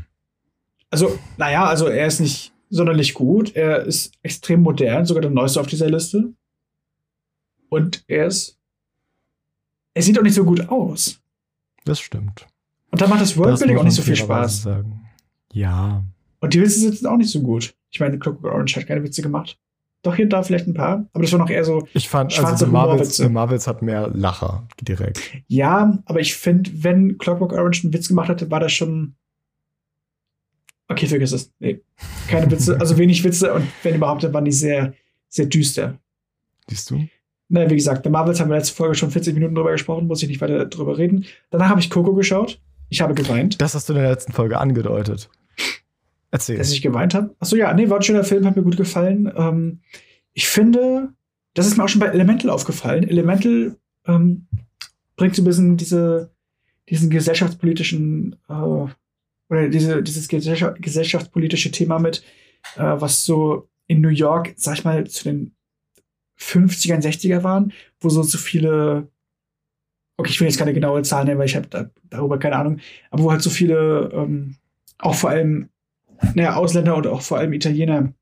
[0.91, 3.57] Also, naja, also er ist nicht sonderlich gut.
[3.57, 6.33] Er ist extrem modern, sogar der neueste auf dieser Liste.
[7.69, 8.59] Und er ist.
[9.95, 11.19] Er sieht auch nicht so gut aus.
[11.85, 12.47] Das stimmt.
[12.93, 14.63] Und da macht das Worldbuilding auch nicht so viel Spaß.
[14.63, 15.01] Sagen.
[15.53, 16.05] Ja.
[16.41, 17.75] Und die Witze sitzen auch nicht so gut.
[17.91, 19.59] Ich meine, Clockwork Orange hat keine Witze gemacht.
[20.03, 21.07] Doch hier und da vielleicht ein paar.
[21.13, 23.17] Aber das war noch eher so, Ich fand, Schwarze also The Marvels.
[23.17, 25.21] The Marvels hat mehr Lacher direkt.
[25.47, 29.15] Ja, aber ich finde, wenn Clockwork Orange einen Witz gemacht hatte, war das schon.
[30.89, 31.53] Okay, vergiss es.
[31.61, 31.81] Nee,
[32.29, 32.77] keine Witze.
[32.81, 34.93] Also wenig Witze und wenn überhaupt, dann waren die sehr,
[35.29, 35.99] sehr düster.
[36.69, 37.07] Siehst du?
[37.49, 40.23] Na, wie gesagt, bei Marvels haben wir letzte Folge schon 40 Minuten drüber gesprochen, muss
[40.23, 41.27] ich nicht weiter drüber reden.
[41.51, 42.61] Danach habe ich Coco geschaut.
[42.93, 45.31] Ich habe geweint, Das hast du in der letzten Folge angedeutet.
[46.31, 46.59] Erzähl.
[46.59, 47.35] dass ich geweint habe.
[47.41, 49.33] Achso, ja, nee, war ein schöner Film, hat mir gut gefallen.
[49.35, 49.81] Ähm,
[50.35, 51.09] ich finde,
[51.55, 53.09] das ist mir auch schon bei Elemental aufgefallen.
[53.09, 53.77] Elemental
[54.07, 54.47] ähm,
[55.17, 56.35] bringt so ein bisschen diese,
[56.89, 62.23] diesen gesellschaftspolitischen äh, oder diese, dieses gesellschaft, gesellschaftspolitische Thema mit,
[62.77, 65.55] äh, was so in New York, sag ich mal, zu den
[66.39, 69.09] 50er, 60er waren, wo so so viele,
[70.17, 72.79] okay, ich will jetzt keine genaue Zahl nennen, weil ich habe da, darüber keine Ahnung,
[73.11, 74.57] aber wo halt so viele, ähm,
[74.99, 75.69] auch vor allem,
[76.35, 78.13] naja, Ausländer und auch vor allem Italiener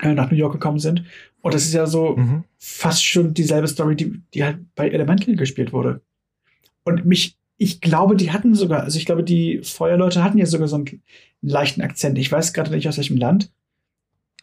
[0.00, 1.04] äh, nach New York gekommen sind.
[1.42, 2.44] Und das ist ja so, Mhm.
[2.58, 6.00] fast schon dieselbe Story, die, die halt bei Elemental gespielt wurde.
[6.84, 10.66] Und mich, ich glaube, die hatten sogar, also ich glaube, die Feuerleute hatten ja sogar
[10.68, 11.02] so einen
[11.42, 12.18] leichten Akzent.
[12.18, 13.52] Ich weiß gerade nicht aus welchem Land.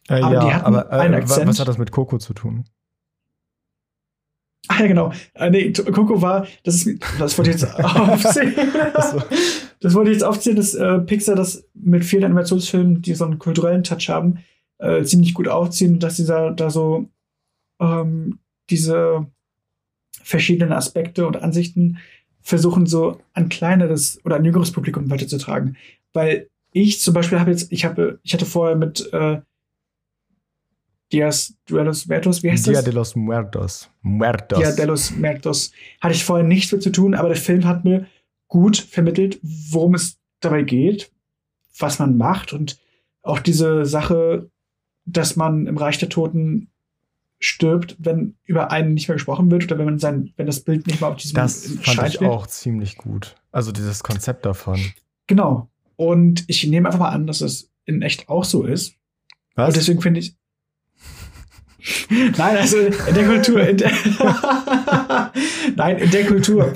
[0.08, 1.48] Äh, Aber die ja, hatten aber einen äh, wa- Akzent.
[1.50, 2.64] was hat das mit Coco zu tun?
[4.74, 5.14] Ach ja, genau.
[5.36, 8.56] Äh, nee, Coco war, das ist, das wollte ich jetzt aufzählen.
[9.80, 13.38] Das wollte ich jetzt aufzählen, dass äh, Pixar das mit vielen Animationsfilmen, die so einen
[13.38, 14.40] kulturellen Touch haben,
[14.80, 17.08] äh, ziemlich gut aufziehen, dass sie da, da so
[17.80, 18.40] ähm,
[18.72, 19.28] diese
[20.24, 22.00] verschiedenen Aspekte und Ansichten
[22.42, 25.78] versuchen, so ein kleineres oder ein jüngeres Publikum weiterzutragen.
[26.14, 29.42] Weil ich zum Beispiel habe jetzt, ich habe, ich hatte vorher mit äh,
[31.14, 32.84] Dias Duelos Vertus, wie heißt Dia das?
[32.84, 33.90] de los Muertos.
[34.02, 34.60] Muertos.
[34.60, 35.72] Dia de los Muertos.
[36.02, 38.08] Hatte ich vorher nichts mit zu tun, aber der Film hat mir
[38.48, 41.12] gut vermittelt, worum es dabei geht,
[41.78, 42.80] was man macht und
[43.22, 44.50] auch diese Sache,
[45.06, 46.70] dass man im Reich der Toten
[47.40, 50.88] stirbt, wenn über einen nicht mehr gesprochen wird oder wenn man sein, wenn das Bild
[50.88, 53.36] nicht mehr auf diesem das fand ich auch ziemlich gut.
[53.52, 54.80] Also dieses Konzept davon.
[55.28, 55.70] Genau.
[55.96, 58.96] Und ich nehme einfach mal an, dass es in echt auch so ist.
[59.56, 59.74] Und Was?
[59.74, 60.36] deswegen finde ich.
[62.10, 63.62] Nein, also in der Kultur.
[63.68, 63.92] In der
[65.76, 66.74] Nein, in der Kultur.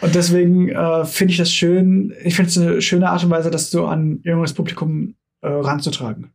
[0.00, 2.14] Und deswegen äh, finde ich das schön.
[2.22, 6.32] Ich finde es eine schöne Art und Weise, das so an jüngeres Publikum äh, ranzutragen.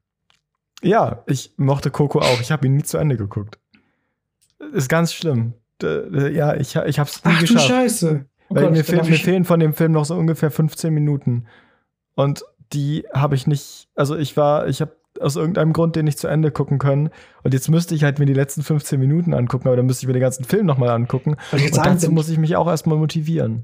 [0.81, 2.41] Ja, ich mochte Coco auch.
[2.41, 3.57] Ich habe ihn nie zu Ende geguckt.
[4.73, 5.53] Ist ganz schlimm.
[5.81, 7.67] Ja, ich, ich habe es nie Ach du geschafft.
[7.67, 8.25] Scheiße.
[8.49, 11.47] Oh Weil Gott, mir, fehl, mir fehlen von dem Film noch so ungefähr 15 Minuten.
[12.15, 12.43] Und
[12.73, 16.27] die habe ich nicht, also ich war, ich habe aus irgendeinem Grund den nicht zu
[16.27, 17.09] Ende gucken können.
[17.43, 20.07] Und jetzt müsste ich halt mir die letzten 15 Minuten angucken, aber dann müsste ich
[20.07, 21.35] mir den ganzen Film nochmal angucken.
[21.51, 23.63] Und sagen, dazu muss ich mich auch erstmal motivieren.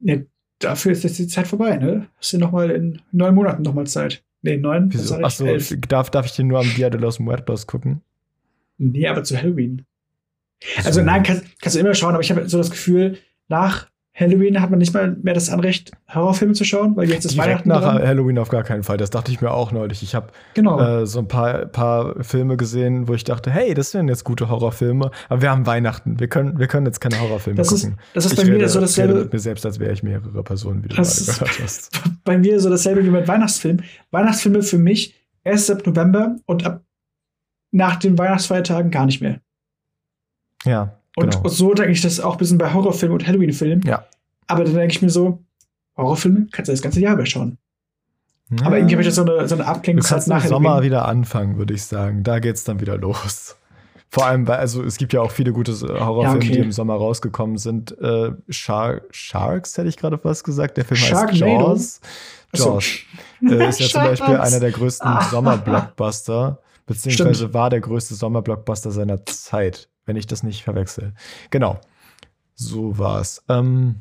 [0.00, 0.26] Nee,
[0.58, 2.06] dafür ist jetzt die Zeit vorbei, ne?
[2.18, 4.22] Hast du noch mal in neun Monaten noch mal Zeit.
[4.42, 4.92] Nee, neun.
[4.92, 5.16] Wieso?
[5.16, 5.46] Achso,
[5.88, 8.02] darf, darf ich den nur am Dia de los Muertos gucken?
[8.78, 9.84] Nee, aber zu Halloween.
[10.84, 13.18] Also nein, kannst, kannst du immer schauen, aber ich habe so das Gefühl,
[13.48, 13.88] nach
[14.18, 17.48] Halloween hat man nicht mal mehr das Anrecht, Horrorfilme zu schauen, weil jetzt ist Direkt
[17.50, 18.02] Weihnachten nach dran.
[18.06, 18.96] Halloween auf gar keinen Fall.
[18.96, 20.02] Das dachte ich mir auch neulich.
[20.02, 20.80] Ich habe Genau.
[20.80, 24.48] äh, so ein paar, paar Filme gesehen, wo ich dachte, hey, das sind jetzt gute
[24.48, 25.10] Horrorfilme.
[25.28, 26.18] Aber wir haben Weihnachten.
[26.18, 27.98] Wir können, wir können jetzt keine Horrorfilme Das ist- gucken.
[28.14, 30.02] das ist ich bei mir rede, so dasselbe- rede mit mir selbst, als wäre ich
[30.02, 32.02] mehrere Personen, wie du Das gerade ist- gehört hast.
[32.24, 33.84] Bei mir so dasselbe wie mit Weihnachtsfilmen.
[34.10, 35.14] Weihnachtsfilme für mich
[35.44, 36.82] erst ab November und ab
[37.70, 39.40] nach den Weihnachtsfeiertagen gar nicht mehr.
[40.64, 41.48] Ja, Und, genau.
[41.48, 43.82] so denke ich das auch ein bisschen bei Horrorfilmen und Halloween-Filmen.
[43.86, 44.04] Ja.
[44.46, 45.42] Aber dann denke ich mir so,
[45.96, 47.58] Horrorfilme kannst du das ganze Jahr über schauen.
[48.64, 51.06] Aber irgendwie habe ich das so eine, so eine Du Abklingungszeit kannst im Sommer wieder
[51.06, 52.22] anfangen, würde ich sagen.
[52.22, 53.56] Da geht's dann wieder los.
[54.10, 56.52] Vor allem, weil, also es gibt ja auch viele gute Horrorfilme, Ja, okay.
[56.52, 57.98] die im Sommer rausgekommen sind.
[58.00, 60.78] Äh, Shar Sharks, hätte ich gerade fast gesagt.
[60.78, 61.44] Der Film heißt Sharknado?
[61.46, 62.00] Jaws.
[62.54, 62.68] Ach so.
[62.70, 62.86] Jaws.
[63.42, 65.22] Äh, ist ja zum Beispiel einer der größten Ah.
[65.30, 67.54] Sommerblockbuster, beziehungsweise Stimmt.
[67.54, 71.12] war der größte Sommerblockbuster seiner Zeit, wenn ich das nicht verwechsel.
[71.50, 71.80] Genau.
[72.54, 73.44] So war's.
[73.48, 73.96] Ähm,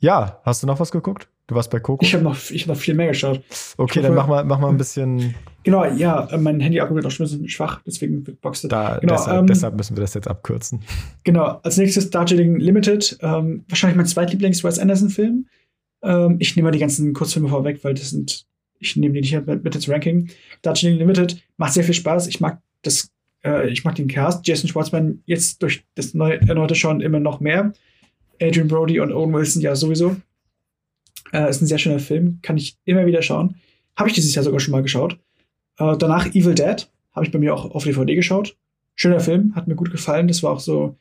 [0.00, 1.28] ja, hast du noch was geguckt?
[1.46, 2.02] Du warst bei Coco?
[2.02, 3.42] Ich habe noch, ich hab noch viel mehr geschaut.
[3.76, 6.94] okay, ich dann hoffe- mach mal, mach mal ein bisschen Genau, ja, äh, mein Handy-Akku
[6.94, 8.68] wird auch schon ein bisschen schwach, deswegen boxte.
[8.68, 8.96] da.
[8.98, 10.80] Genau, deshalb, ähm, deshalb müssen wir das jetzt abkürzen.
[11.22, 13.18] Genau, als nächstes Darjeeling Limited.
[13.20, 15.46] Ähm, wahrscheinlich mein zweitlieblings-Wes Anderson-Film.
[16.02, 18.46] Ähm, ich nehme mal die ganzen Kurzfilme vorweg, weil das sind,
[18.78, 20.30] ich nehme die nicht mit, mit ins Ranking.
[20.62, 22.26] Darjeeling Limited macht sehr viel Spaß.
[22.26, 23.10] Ich mag das,
[23.44, 24.46] äh, ich mag den Cast.
[24.46, 27.72] Jason Schwartzman jetzt durch das neue, erneute Schauen immer noch mehr.
[28.40, 30.16] Adrian Brody und Owen Wilson ja sowieso.
[31.32, 33.56] Äh, ist ein sehr schöner Film, kann ich immer wieder schauen.
[33.96, 35.18] Habe ich dieses Jahr sogar schon mal geschaut.
[35.78, 38.56] Äh, danach Evil Dead habe ich bei mir auch auf DVD geschaut.
[38.96, 40.28] Schöner Film, hat mir gut gefallen.
[40.28, 40.96] Das war auch so.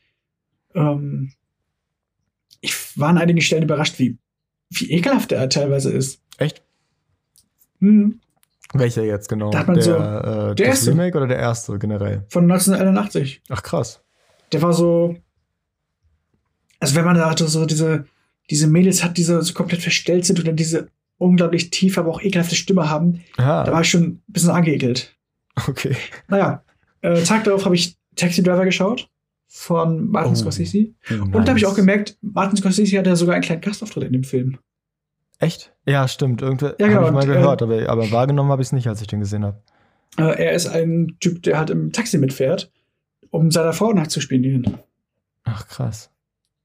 [0.76, 1.34] Ähm,
[2.62, 4.18] ich war an einigen Stellen überrascht, wie,
[4.70, 6.22] wie ekelhaft er teilweise ist.
[6.38, 6.64] Echt?
[7.80, 8.22] Hm,
[8.74, 9.50] Welcher jetzt genau?
[9.52, 10.92] Da hat man der so- äh, der erste.
[10.92, 12.26] Remake oder der erste generell?
[12.30, 13.42] von 1981.
[13.50, 14.02] Ach krass.
[14.52, 15.16] Der war so.
[16.80, 18.06] Also, wenn man da so diese,
[18.50, 22.10] diese Mädels hat, die so, so komplett verstellt sind und dann diese unglaublich tiefe, aber
[22.12, 25.16] auch ekelhafte Stimme haben, da war ich schon ein bisschen angeekelt.
[25.68, 25.96] okay.
[26.28, 26.64] Naja,
[27.02, 29.08] äh, Tag darauf habe ich Taxi Driver geschaut
[29.48, 30.90] von Martin Oh, Scorsese.
[31.10, 34.14] Und da habe ich auch gemerkt, Martin Scorsese hat ja sogar einen kleinen Gastauftritt in
[34.14, 34.58] dem Film.
[35.44, 35.74] Echt?
[35.86, 36.42] Ja, stimmt.
[36.42, 38.72] Irgendwie Ja, genau, habe ich mal und, äh, gehört, aber, aber wahrgenommen habe ich es
[38.72, 39.62] nicht, als ich den gesehen habe.
[40.18, 42.72] Äh, er ist ein Typ, der halt im Taxi mitfährt,
[43.32, 44.78] um seiner Frau nachzuspielen,
[45.44, 46.10] Ach krass.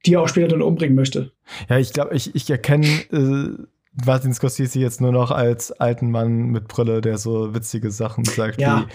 [0.07, 1.33] die er auch später dann umbringen möchte.
[1.69, 3.67] Ja, ich glaube, ich, ich erkenne äh,
[4.05, 8.61] Martin Scorsese jetzt nur noch als alten Mann mit Brille, der so witzige Sachen sagt
[8.61, 8.87] Ja.
[8.87, 8.93] wie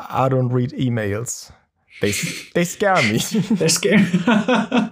[0.00, 1.52] I don't read emails.
[2.00, 2.12] They,
[2.54, 3.18] they scare me.
[3.58, 4.04] Das Game.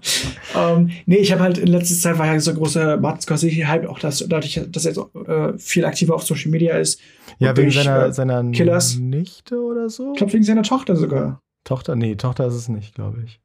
[0.56, 3.86] ähm, nee, ich habe halt in letzter Zeit war ja so ein großer Martin Scorsese-Hype,
[3.86, 7.00] auch das, dadurch, dass er jetzt äh, viel aktiver auf Social Media ist.
[7.38, 8.96] ja, wegen seiner, äh, seiner Killers.
[8.96, 10.12] Nichte oder so?
[10.12, 11.40] Ich glaube, wegen seiner Tochter sogar.
[11.64, 11.96] Tochter?
[11.96, 13.40] Nee, Tochter ist es nicht, glaube ich.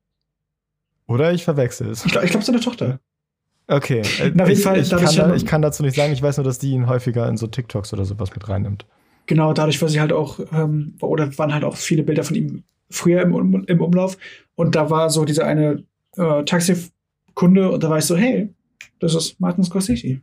[1.08, 2.06] Oder ich verwechsel es.
[2.06, 3.00] Ich glaube, ich glaub, seine Tochter.
[3.68, 4.02] Okay.
[4.22, 6.14] äh, Na, auf jeden ich, Fall, ich, dadurch kann da, ich kann dazu nicht sagen,
[6.14, 8.86] ich weiß nur, dass die ihn häufiger in so TikToks oder sowas mit reinnimmt.
[9.26, 12.64] Genau, dadurch war sie halt auch, ähm, oder waren halt auch viele Bilder von ihm
[12.90, 14.18] früher im, im Umlauf.
[14.56, 15.84] Und da war so dieser eine
[16.16, 18.50] äh, Taxikunde und da war ich so, hey,
[19.00, 20.22] das ist Martin Scorsese.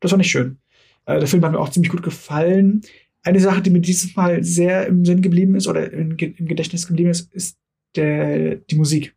[0.00, 0.58] Das war nicht schön.
[1.06, 2.82] Äh, der Film hat mir auch ziemlich gut gefallen.
[3.22, 6.86] Eine Sache, die mir dieses Mal sehr im Sinn geblieben ist oder im, im Gedächtnis
[6.86, 7.56] geblieben ist, ist
[7.96, 9.14] der, die Musik.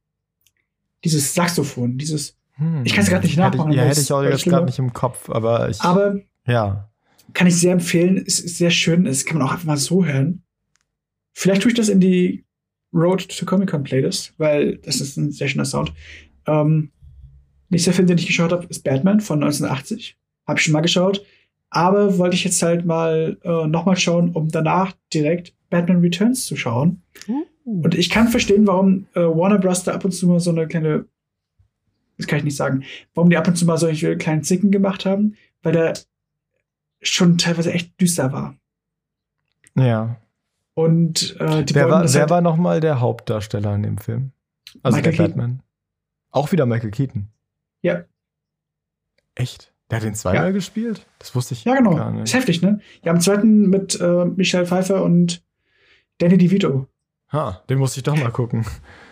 [1.03, 2.35] Dieses Saxophon, dieses.
[2.53, 2.81] Hm.
[2.83, 4.79] Ich kann's grad nicht nachmachen, ich- ja, hätte es- ich auch es jetzt gerade nicht
[4.79, 5.79] im Kopf, aber ich.
[5.81, 6.89] Aber ja.
[7.33, 8.23] kann ich sehr empfehlen.
[8.25, 9.03] Es ist sehr schön.
[9.05, 10.41] Das kann man auch einfach mal so hören.
[11.33, 12.45] Vielleicht tue ich das in die
[12.93, 15.93] Road to Comic Con Playlist, weil das ist ein sehr schöner Sound.
[16.45, 16.91] Ähm,
[17.69, 20.17] nächster Film, den ich geschaut habe, ist Batman von 1980.
[20.47, 21.25] Habe ich schon mal geschaut.
[21.69, 26.55] Aber wollte ich jetzt halt mal äh, nochmal schauen, um danach direkt Batman Returns zu
[26.55, 27.01] schauen.
[27.65, 29.83] Und ich kann verstehen, warum äh, Warner Bros.
[29.83, 31.05] da ab und zu mal so eine kleine,
[32.17, 32.83] das kann ich nicht sagen,
[33.13, 35.93] warum die ab und zu mal solche kleinen Zicken gemacht haben, weil der
[37.01, 38.55] schon teilweise echt düster war.
[39.75, 40.17] Ja.
[40.77, 44.31] Und äh, die Wer war, wer halt, war nochmal der Hauptdarsteller in dem Film?
[44.83, 45.37] Also Michael der Keaton.
[45.41, 45.63] Batman.
[46.29, 47.29] Auch wieder Michael Keaton.
[47.81, 48.03] Ja.
[49.33, 49.73] Echt?
[49.89, 50.51] Der hat den zweimal Ja.
[50.51, 51.07] gespielt?
[51.17, 51.95] Das wusste ich Ja, genau.
[51.95, 52.33] gar Ist nicht.
[52.35, 52.79] heftig, ne?
[53.03, 55.41] Ja, am zweiten mit äh, Michelle Pfeiffer und
[56.19, 56.85] Danny DeVito.
[57.33, 58.63] Ha, den musste ich doch mal gucken.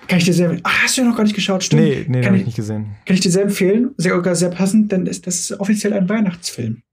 [0.08, 0.60] Kann ich dir sehr.
[0.62, 1.82] Ach, hast du ja noch gar nicht geschaut, stimmt.
[1.82, 2.96] Nee, nee, den habe ich ich- nicht gesehen.
[3.08, 3.96] Kann ich dir sehr empfehlen.
[3.98, 6.84] Sehr, sogar sehr passend, denn ist, das ist offiziell ein Weihnachtsfilm.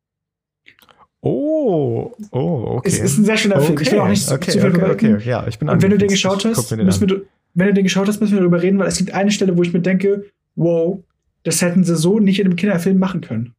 [1.24, 2.88] Oh, oh, okay.
[2.88, 3.78] Es ist ein sehr schöner Film.
[3.80, 5.14] Ich will auch nicht zu- okay, zu viel okay, verraten.
[5.14, 7.22] okay, ja, ich bin Und wenn du den geschaut hast, den müssen wir,
[7.54, 9.62] wenn du den geschaut hast, müssen wir darüber reden, weil es gibt eine Stelle, wo
[9.62, 10.98] ich mir denke, wow,
[11.44, 13.54] das hätten sie so nicht in einem Kinderfilm machen können.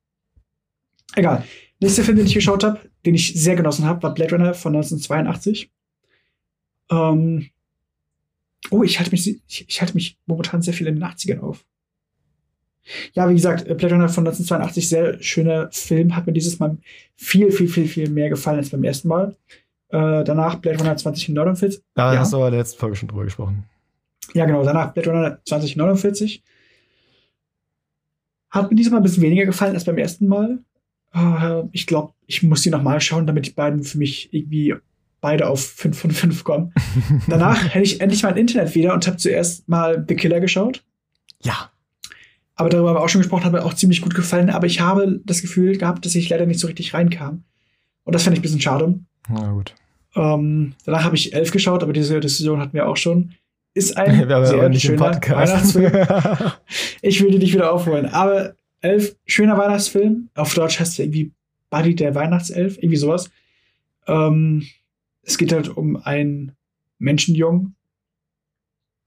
[1.16, 1.46] Egal.
[1.80, 4.76] Nächster Film, den ich geschaut habe, den ich sehr genossen habe, war Blade Runner von
[4.76, 5.72] 1982.
[6.92, 7.48] Ähm,
[8.72, 11.64] oh, ich halte mich, ich, ich halte mich momentan sehr viel in den 80ern auf.
[13.14, 16.78] Ja, wie gesagt, Blade Runner von 1982, sehr schöner Film, hat mir dieses Mal
[17.16, 19.36] viel, viel, viel, viel mehr gefallen als beim ersten Mal.
[19.90, 21.82] Äh, danach Blade Runner 2049.
[21.94, 22.20] Da ja.
[22.20, 23.66] hast du aber in der letzten Folge schon drüber gesprochen.
[24.34, 24.64] Ja, genau.
[24.64, 26.44] Danach Blade Runner 2049.
[28.50, 30.60] Hat mir diesmal ein bisschen weniger gefallen als beim ersten Mal.
[31.14, 34.76] Äh, ich glaube, ich muss die nochmal schauen, damit die beiden für mich irgendwie
[35.22, 36.74] beide auf 5 von 5 kommen.
[37.28, 40.84] Danach hätte ich endlich mein Internet wieder und habe zuerst mal The Killer geschaut.
[41.42, 41.72] Ja.
[42.56, 44.50] Aber darüber haben wir auch schon gesprochen, hat mir auch ziemlich gut gefallen.
[44.50, 47.44] Aber ich habe das Gefühl gehabt, dass ich leider nicht so richtig reinkam.
[48.04, 49.00] Und das fand ich ein bisschen schade.
[49.28, 49.74] Na gut.
[50.16, 53.34] Ähm, danach habe ich elf geschaut, aber diese Diskussion hatten wir auch schon.
[53.74, 55.92] Ist ein wir sehr nicht schöner Weihnachtsfilm.
[57.02, 58.06] ich will die nicht wieder aufholen.
[58.06, 60.30] Aber elf, schöner Weihnachtsfilm.
[60.36, 61.32] Auf Deutsch heißt es irgendwie
[61.72, 63.32] Buddy der Weihnachtself, irgendwie sowas.
[64.06, 64.68] Ähm,
[65.24, 66.52] es geht halt um einen
[67.00, 67.76] Menschenjungen,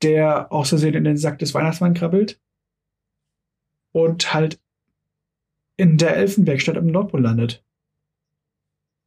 [0.03, 2.41] der aus Versehen in den Sack des Weihnachtsmanns krabbelt
[3.97, 4.61] und halt
[5.79, 7.65] in der Elfenwerkstatt im Nordpol landet.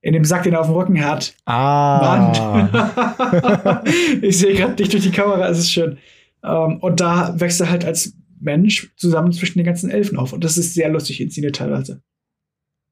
[0.01, 1.35] In dem Sack, den er auf dem Rücken hat.
[1.45, 2.31] Ah.
[2.33, 3.83] Mann.
[4.23, 5.99] ich sehe gerade dich durch die Kamera, es ist schön.
[6.41, 10.33] Um, ähm, und da wächst er halt als Mensch zusammen zwischen den ganzen Elfen auf.
[10.33, 12.01] Und das ist sehr lustig inszeniert teilweise.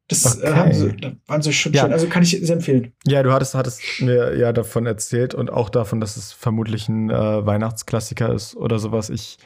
[0.08, 0.54] Das äh, okay.
[0.54, 1.84] haben sie, da waren sie schon ja.
[1.84, 1.93] schön.
[1.93, 2.93] Also kann ich sehr empfehlen.
[3.08, 7.10] Ja, du hattest, hattest mir ja davon erzählt und auch davon, dass es vermutlich ein
[7.10, 9.10] äh, Weihnachtsklassiker ist oder sowas.
[9.10, 9.39] Ich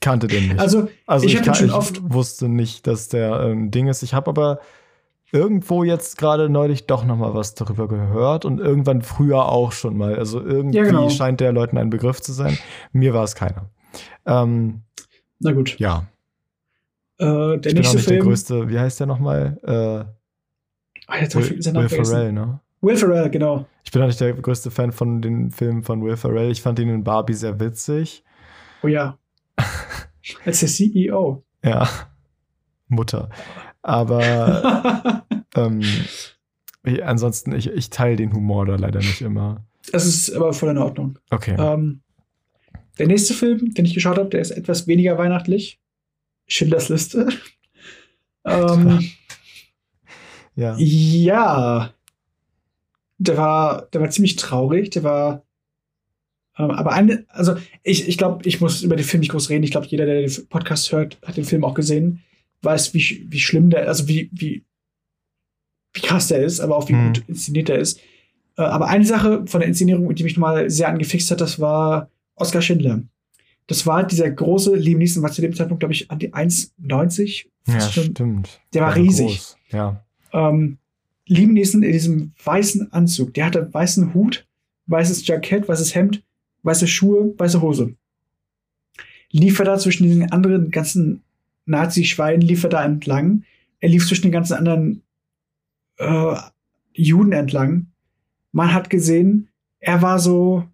[0.00, 0.60] kannte den nicht.
[0.60, 3.86] Also, also ich, ich, kann, schon ich oft wusste nicht, dass der ein ähm, Ding
[3.86, 4.02] ist.
[4.02, 4.60] Ich habe aber
[5.32, 9.96] irgendwo jetzt gerade neulich doch noch mal was darüber gehört und irgendwann früher auch schon
[9.96, 10.16] mal.
[10.16, 11.08] Also irgendwie ja, genau.
[11.08, 12.58] scheint der Leuten ein Begriff zu sein.
[12.92, 13.70] Mir war es keiner.
[14.26, 14.82] Ähm,
[15.38, 15.78] Na gut.
[15.78, 16.06] Ja.
[17.18, 18.16] Äh, der ich nächste bin auch nicht Film.
[18.16, 19.58] der größte, wie heißt der nochmal?
[19.62, 20.10] Äh,
[21.06, 22.60] Ach, jetzt Will, Will Ferrell, ne?
[22.80, 23.66] Will Ferrell, genau.
[23.84, 26.50] Ich bin auch nicht der größte Fan von den Filmen von Will Ferrell.
[26.50, 28.24] Ich fand ihn in Barbie sehr witzig.
[28.82, 29.18] Oh ja.
[30.44, 31.44] Als der CEO.
[31.64, 31.88] Ja.
[32.88, 33.30] Mutter.
[33.82, 35.82] Aber ähm,
[36.84, 39.64] ich, ansonsten, ich, ich teile den Humor da leider nicht immer.
[39.92, 41.18] Das ist aber voll in Ordnung.
[41.30, 41.56] Okay.
[41.58, 42.02] Ähm,
[42.98, 45.80] der nächste Film, den ich geschaut habe, der ist etwas weniger weihnachtlich.
[46.46, 47.28] Schindlers Liste.
[48.44, 49.10] ähm,
[50.54, 50.76] ja.
[50.78, 51.94] Ja.
[53.18, 54.90] Der war, der war ziemlich traurig.
[54.90, 55.44] Der war.
[56.60, 59.64] Ähm, aber eine, also ich, ich glaube, ich muss über den Film nicht groß reden.
[59.64, 62.22] Ich glaube, jeder, der den Podcast hört, hat den Film auch gesehen.
[62.62, 64.64] Weiß, wie, wie schlimm der, also wie, wie,
[65.94, 67.06] wie krass der ist, aber auch wie mhm.
[67.06, 67.98] gut inszeniert er ist.
[68.58, 72.10] Äh, aber eine Sache von der Inszenierung, die mich nochmal sehr angefixt hat, das war
[72.34, 73.02] Oskar Schindler.
[73.66, 77.46] Das war dieser große, Liam Neeson war zu dem Zeitpunkt, glaube ich, an die 1,90.
[77.68, 78.60] Ja, stimmt.
[78.74, 79.26] Der war riesig.
[79.26, 79.56] Groß.
[79.70, 80.04] Ja.
[80.32, 80.78] Ähm,
[81.26, 83.32] Liam Neeson in diesem weißen Anzug.
[83.34, 84.46] Der hatte weißen Hut,
[84.86, 86.22] weißes Jackett, weißes Hemd,
[86.62, 87.94] weiße Schuhe, weiße Hose.
[89.30, 91.22] Lief er da zwischen den anderen ganzen
[91.66, 93.44] Nazi-Schweinen, lief er da entlang.
[93.80, 95.02] Er lief zwischen den ganzen anderen
[95.98, 96.36] äh,
[96.92, 97.86] Juden entlang.
[98.52, 99.48] Man hat gesehen,
[99.78, 100.64] er war so,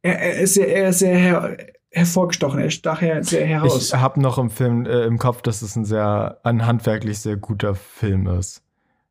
[0.00, 1.56] er, er ist sehr, er ist sehr her,
[1.90, 3.88] hervorgestochen, er stach sehr heraus.
[3.88, 7.36] Ich habe noch im Film äh, im Kopf, dass es ein sehr, ein handwerklich sehr
[7.36, 8.62] guter Film ist.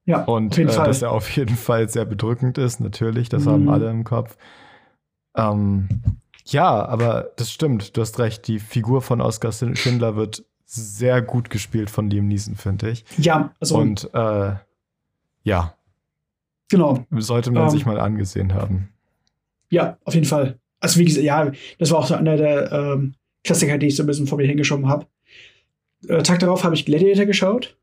[0.06, 3.50] Ja, und äh, dass er auf jeden Fall sehr bedrückend ist, natürlich, das mhm.
[3.50, 4.36] haben alle im Kopf.
[5.36, 5.90] Ähm,
[6.46, 11.50] ja, aber das stimmt, du hast recht, die Figur von Oskar Schindler wird sehr gut
[11.50, 13.06] gespielt von Liam Neeson, finde ich.
[13.18, 13.78] Ja, also.
[13.78, 14.56] Und äh,
[15.44, 15.76] ja.
[16.70, 17.06] Genau.
[17.12, 18.90] Sollte man ähm, sich mal angesehen haben.
[19.70, 20.60] Ja, auf jeden Fall.
[20.80, 24.04] Also wie gesagt, ja, das war auch so einer der ähm, Klassiker, die ich so
[24.04, 25.08] ein bisschen vor mir hingeschoben habe.
[26.08, 27.78] Äh, Tag darauf habe ich Gladiator geschaut.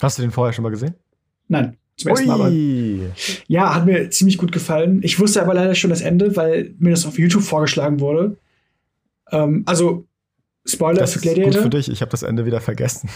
[0.00, 0.94] Hast du den vorher schon mal gesehen?
[1.48, 2.40] Nein, zum ersten Mal.
[2.40, 2.50] Aber,
[3.46, 5.00] ja, hat mir ziemlich gut gefallen.
[5.02, 8.36] Ich wusste aber leider schon das Ende, weil mir das auf YouTube vorgeschlagen wurde.
[9.30, 10.06] Ähm, also,
[10.64, 11.50] Spoiler das für Gladiator.
[11.50, 13.10] Ist gut für dich, ich habe das Ende wieder vergessen.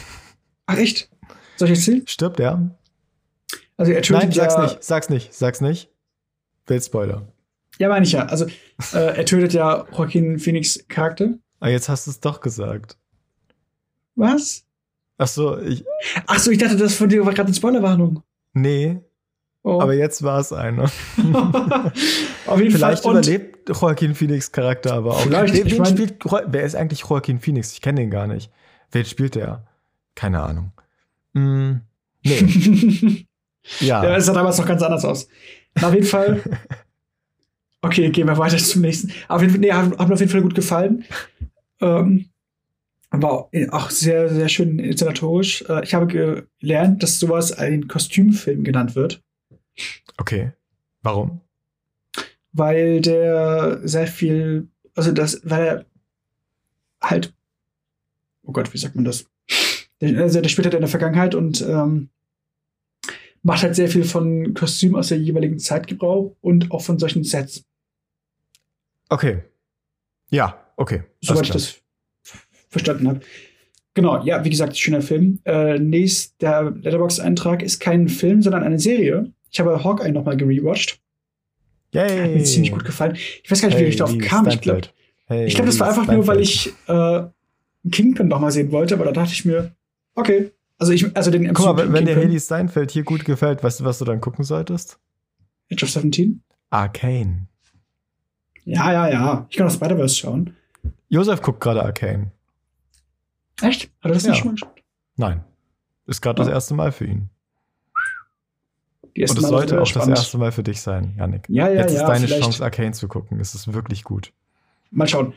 [0.67, 1.11] Ach, echt?
[1.57, 2.03] Soll ich erzählen?
[2.07, 2.77] Stirbt er?
[3.77, 5.91] Also, er tötet Nein, sag's ja nicht, sag's nicht, sag's nicht.
[6.67, 7.27] Will Spoiler.
[7.79, 8.27] Ja, meine ich ja.
[8.27, 8.47] Also,
[8.93, 11.35] äh, er tötet ja Joaquin Phoenix Charakter.
[11.61, 12.97] Ah, jetzt hast du es doch gesagt.
[14.15, 14.65] Was?
[15.19, 15.85] Ach so, ich.
[16.27, 18.23] Ach so, ich dachte, das von dir war gerade eine Spoilerwarnung.
[18.57, 19.01] Nee.
[19.63, 19.81] Oh.
[19.83, 20.85] Aber jetzt war es eine.
[22.47, 23.13] Auf jeden Vielleicht Fall.
[23.13, 25.21] überlebt Joaquin Phoenix Charakter aber auch.
[25.21, 27.73] Vielleicht, wen, ich mein- spielt, wer ist eigentlich Joaquin Phoenix?
[27.73, 28.51] Ich kenne den gar nicht.
[28.93, 29.67] Wen spielt der?
[30.15, 30.73] Keine Ahnung.
[31.35, 31.81] Mm,
[32.25, 33.27] nee.
[33.81, 34.17] ja.
[34.17, 35.29] Es sah damals noch ganz anders aus.
[35.83, 36.43] Auf jeden Fall.
[37.83, 39.13] Okay, gehen wir weiter zum nächsten.
[39.29, 41.05] Auf jeden Fall, nee, hat, hat mir auf jeden Fall gut gefallen.
[41.81, 42.31] Ähm,
[43.11, 45.65] War auch sehr, sehr schön inszenatorisch.
[45.69, 46.07] Äh, ich habe
[46.61, 49.23] gelernt, dass sowas ein Kostümfilm genannt wird.
[50.19, 50.53] Okay.
[51.03, 51.41] Warum?
[52.53, 55.87] Weil der sehr viel, also das, weil er
[57.01, 57.33] halt,
[58.43, 59.27] oh Gott, wie sagt man das?
[60.01, 62.11] Der, also der spielt halt in der Vergangenheit und ähm,
[63.43, 67.23] macht halt sehr viel von Kostümen aus der jeweiligen Zeit Gebrauch und auch von solchen
[67.23, 67.65] Sets.
[69.09, 69.45] Okay.
[70.31, 71.05] Ja, okay.
[71.21, 71.81] Soweit ich das
[72.69, 73.21] verstanden habe.
[73.95, 75.41] Genau, ja, wie gesagt, schöner Film.
[75.45, 79.33] Äh, nächster Letterbox-Eintrag ist kein Film, sondern eine Serie.
[79.51, 81.01] Ich habe Hawkeye nochmal gerewatcht.
[81.93, 82.25] Yay.
[82.25, 83.17] Hat mir ziemlich gut gefallen.
[83.17, 84.47] Ich weiß gar nicht, hey, wie ich darauf kam.
[84.49, 84.89] Ich glaube,
[85.27, 87.23] hey, glaub, das war einfach nur, weil ich äh,
[87.91, 89.75] Kingpin nochmal sehen wollte, aber da dachte ich mir,
[90.15, 93.65] okay, also ich, also den Guck mal, wenn, wenn dir Haley Steinfeld hier gut gefällt,
[93.65, 94.99] weißt du, was du dann gucken solltest?
[95.73, 96.43] Age of 17?
[96.71, 97.47] Arcane.
[98.65, 99.47] Ja, ja, ja.
[99.49, 100.55] Ich kann auch Spider-Verse schauen.
[101.09, 102.33] Josef guckt gerade Arcane.
[103.63, 103.85] Echt?
[104.01, 104.31] Hat er das ja.
[104.31, 104.83] nicht schon mal geschaut?
[105.17, 105.45] Nein.
[106.07, 106.45] Ist gerade oh.
[106.45, 107.31] das erste Mal für ihn.
[109.17, 110.13] Und es sollte auch spannend.
[110.13, 111.47] das erste Mal für dich sein, Janik.
[111.49, 112.43] Ja, ja, Jetzt ja, ist deine vielleicht.
[112.43, 113.41] Chance, Arcane zu gucken.
[113.41, 114.33] Es ist wirklich gut.
[114.91, 115.33] Mal schauen.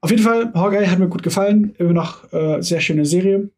[0.00, 1.74] Auf jeden Fall, Hawkeye hat mir gut gefallen.
[1.78, 3.50] Immer noch äh, sehr schöne Serie.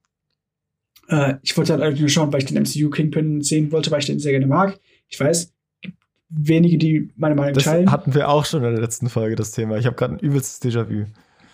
[1.08, 4.00] Äh, ich wollte halt eigentlich nur schauen, weil ich den MCU Kingpin sehen wollte, weil
[4.00, 4.78] ich den sehr gerne mag.
[5.08, 5.52] Ich weiß,
[5.82, 5.98] gibt
[6.30, 7.90] wenige, die meine Meinung das teilen.
[7.90, 9.76] hatten wir auch schon in der letzten Folge, das Thema.
[9.76, 11.04] Ich habe gerade ein übelstes Déjà-vu.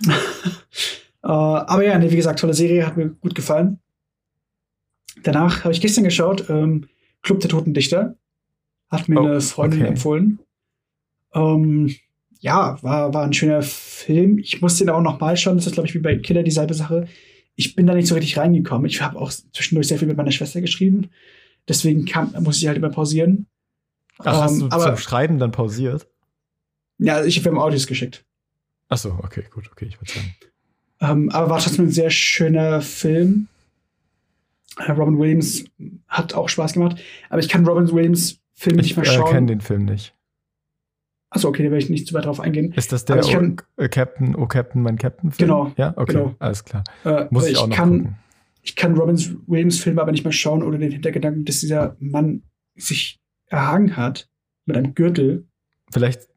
[1.22, 3.78] äh, aber ja, nee, wie gesagt, tolle Serie, hat mir gut gefallen.
[5.22, 6.88] Danach habe ich gestern geschaut, ähm,
[7.22, 8.16] Club der Toten Dichter.
[8.90, 9.88] Hat mir oh, eine Freundin okay.
[9.88, 10.40] empfohlen.
[11.34, 11.94] Ähm,
[12.40, 14.38] ja, war, war ein schöner Film.
[14.38, 15.56] Ich musste den auch noch mal schauen.
[15.56, 17.06] Das ist, glaube ich, wie bei Killer dieselbe Sache
[17.54, 18.86] ich bin da nicht so richtig reingekommen.
[18.86, 21.10] Ich habe auch zwischendurch sehr viel mit meiner Schwester geschrieben.
[21.68, 23.46] Deswegen kam, muss ich halt immer pausieren.
[24.18, 26.08] Ach, hast ähm, du aber, zum Schreiben dann pausiert?
[26.98, 28.24] Ja, ich habe ihm Audios geschickt.
[28.88, 30.34] Ach so, okay, gut, okay, ich würde sagen.
[31.02, 33.48] Ähm, aber war trotzdem ein sehr schöner Film.
[34.78, 35.64] Äh, Robin Williams
[36.06, 37.02] hat auch Spaß gemacht.
[37.28, 39.26] Aber ich kann Robin Williams Film nicht mehr schauen.
[39.26, 40.14] Ich kenne den Film nicht.
[41.30, 42.72] Achso, okay, da werde ich nicht zu weit drauf eingehen.
[42.74, 45.48] Ist das der kann, o Captain, Oh Captain, mein Captain Film?
[45.48, 45.72] Genau.
[45.76, 46.34] Ja, okay, genau.
[46.38, 46.84] alles klar.
[47.04, 48.16] Äh, Muss ich, ich auch noch kann, gucken.
[48.62, 52.42] Ich kann Robin Williams Film aber nicht mehr schauen ohne den Hintergedanken, dass dieser Mann
[52.76, 54.28] sich erhangen hat
[54.66, 55.48] mit einem Gürtel.
[55.90, 56.28] Vielleicht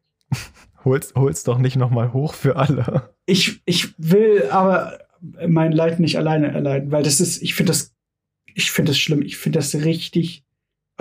[0.85, 3.09] hol's, hol's doch nicht noch mal hoch für alle.
[3.25, 4.99] Ich, ich will aber
[5.47, 7.93] mein Leid nicht alleine erleiden, weil das ist, ich finde das,
[8.53, 9.21] ich finde das schlimm.
[9.21, 10.43] Ich finde das richtig,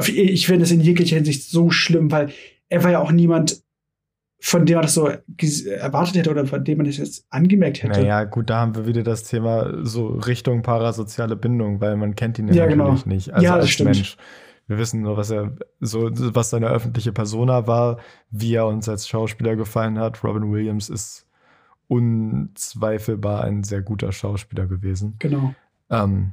[0.06, 2.30] ich finde das in jeglicher Hinsicht so schlimm, weil
[2.68, 3.62] er war ja auch niemand,
[4.40, 8.00] von dem man das so erwartet hätte oder von dem man das jetzt angemerkt hätte.
[8.00, 12.38] Naja, gut, da haben wir wieder das Thema so Richtung parasoziale Bindung, weil man kennt
[12.38, 13.14] ihn ja, ja natürlich genau.
[13.14, 13.32] nicht.
[13.32, 13.90] Also ja, als stimmt.
[13.90, 14.16] Mensch.
[14.66, 17.98] Wir wissen nur, was er so, was seine öffentliche Persona war,
[18.30, 20.24] wie er uns als Schauspieler gefallen hat.
[20.24, 21.26] Robin Williams ist
[21.88, 25.16] unzweifelbar ein sehr guter Schauspieler gewesen.
[25.18, 25.54] Genau.
[25.90, 26.32] Ähm,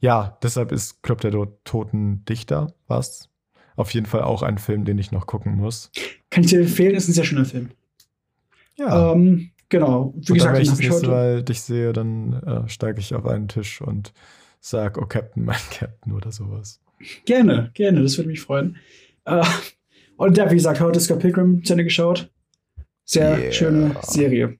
[0.00, 1.32] ja, deshalb ist Club der
[1.64, 3.32] Toten Dichter, was?
[3.76, 5.90] auf jeden Fall auch ein Film, den ich noch gucken muss.
[6.30, 7.70] Kann ich dir empfehlen, ist ein sehr schöner Film.
[8.76, 9.12] Ja.
[9.12, 10.12] Ähm, genau.
[10.16, 13.26] Wie und gesagt, wenn ich das nächste Mal dich sehe, dann äh, steige ich auf
[13.26, 14.12] einen Tisch und
[14.60, 16.80] sage, oh Captain, mein Captain oder sowas.
[17.24, 18.76] Gerne, gerne, das würde mich freuen.
[19.24, 19.44] Äh,
[20.16, 22.30] und ja, wie gesagt, heute Scott Pilgrim zu Ende geschaut.
[23.04, 23.52] Sehr yeah.
[23.52, 24.58] schöne Serie.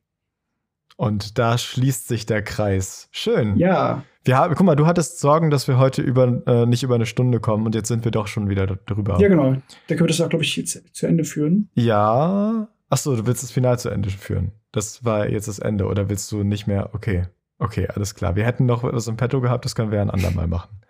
[0.97, 3.09] Und da schließt sich der Kreis.
[3.11, 3.57] Schön.
[3.57, 4.05] Ja.
[4.25, 7.07] Wir haben, guck mal, du hattest Sorgen, dass wir heute über, äh, nicht über eine
[7.07, 9.19] Stunde kommen und jetzt sind wir doch schon wieder drüber.
[9.19, 9.53] Ja, genau.
[9.89, 11.71] Da können wir das auch, glaube ich, jetzt zu Ende führen.
[11.75, 12.69] Ja.
[12.89, 14.53] Achso, du willst das Final zu Ende führen.
[14.71, 15.87] Das war jetzt das Ende.
[15.87, 16.91] Oder willst du nicht mehr?
[16.93, 17.27] Okay.
[17.59, 18.37] Okay, alles klar.
[18.37, 20.81] Wir hätten noch was im Petto gehabt, das können wir ein andermal machen.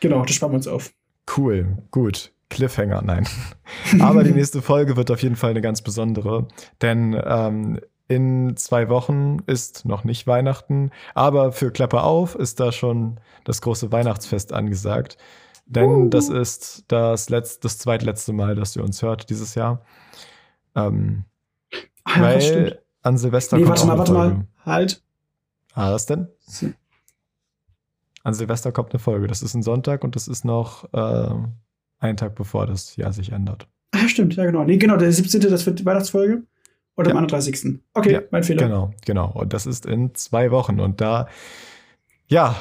[0.00, 0.92] Genau, das sparen wir uns auf.
[1.36, 2.32] Cool, gut.
[2.48, 3.26] Cliffhanger, nein.
[4.00, 6.48] Aber die nächste Folge wird auf jeden Fall eine ganz besondere,
[6.82, 12.72] denn ähm, in zwei Wochen ist noch nicht Weihnachten, aber für Klappe auf ist da
[12.72, 15.16] schon das große Weihnachtsfest angesagt.
[15.66, 16.08] Denn uh.
[16.08, 19.82] das ist das, letzte, das zweitletzte Mal, dass ihr uns hört dieses Jahr.
[20.74, 21.24] Ähm,
[22.02, 25.04] ah, weil an Silvester nee, kommt warte mal, warte mal, halt.
[25.74, 26.26] Ah, was denn?
[28.22, 29.26] An Silvester kommt eine Folge.
[29.26, 31.34] Das ist ein Sonntag und das ist noch äh,
[31.98, 33.68] ein Tag bevor das Jahr sich ändert.
[33.92, 34.64] Ah, stimmt, ja, genau.
[34.64, 35.40] Nee, genau, der 17.
[35.40, 36.42] das wird die Weihnachtsfolge.
[36.96, 37.16] Oder ja.
[37.16, 37.80] am 31.
[37.94, 38.64] Okay, ja, mein Fehler.
[38.66, 39.30] Genau, genau.
[39.32, 40.80] Und das ist in zwei Wochen.
[40.80, 41.28] Und da,
[42.26, 42.56] ja,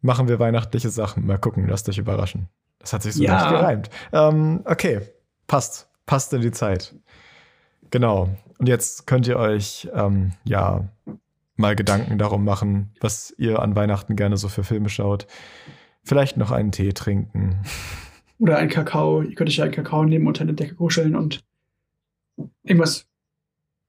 [0.00, 1.26] machen wir weihnachtliche Sachen.
[1.26, 2.48] Mal gucken, lasst euch überraschen.
[2.78, 3.34] Das hat sich so ja.
[3.34, 3.90] nicht gereimt.
[4.12, 5.00] Ähm, okay,
[5.46, 5.88] passt.
[6.06, 6.94] Passt in die Zeit.
[7.90, 8.30] Genau.
[8.58, 10.88] Und jetzt könnt ihr euch, ähm, ja,
[11.60, 15.26] mal Gedanken darum machen, was ihr an Weihnachten gerne so für Filme schaut.
[16.02, 17.62] Vielleicht noch einen Tee trinken.
[18.38, 19.22] Oder einen Kakao.
[19.22, 21.44] Ihr könnt euch einen Kakao nehmen, unter eine Decke kuscheln und
[22.62, 23.06] irgendwas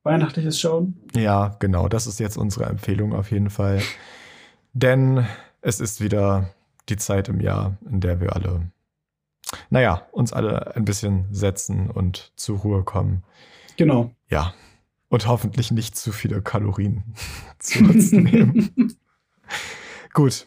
[0.04, 1.00] Weihnachtliches schauen.
[1.16, 1.88] Ja, genau.
[1.88, 3.82] Das ist jetzt unsere Empfehlung auf jeden Fall.
[4.74, 5.26] Denn
[5.62, 6.50] es ist wieder
[6.90, 8.72] die Zeit im Jahr, in der wir alle,
[9.70, 13.24] naja, uns alle ein bisschen setzen und zur Ruhe kommen.
[13.78, 14.12] Genau.
[14.30, 14.54] Ja.
[15.12, 17.04] Und hoffentlich nicht zu viele Kalorien
[17.60, 18.96] zu uns nehmen.
[20.14, 20.46] Gut.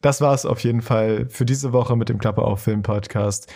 [0.00, 3.52] Das war es auf jeden Fall für diese Woche mit dem Klappe auf Film Podcast.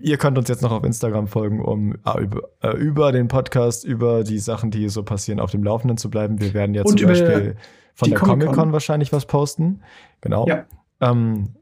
[0.00, 3.84] Ihr könnt uns jetzt noch auf Instagram folgen, um äh, über, äh, über, den Podcast,
[3.84, 6.40] über die Sachen, die hier so passieren, auf dem Laufenden zu bleiben.
[6.40, 7.56] Wir werden jetzt zum Beispiel
[7.94, 9.82] von der Comic-Con Comic wahrscheinlich was posten.
[10.20, 10.46] Genau.
[10.46, 10.66] Ja.
[11.00, 11.54] Ähm,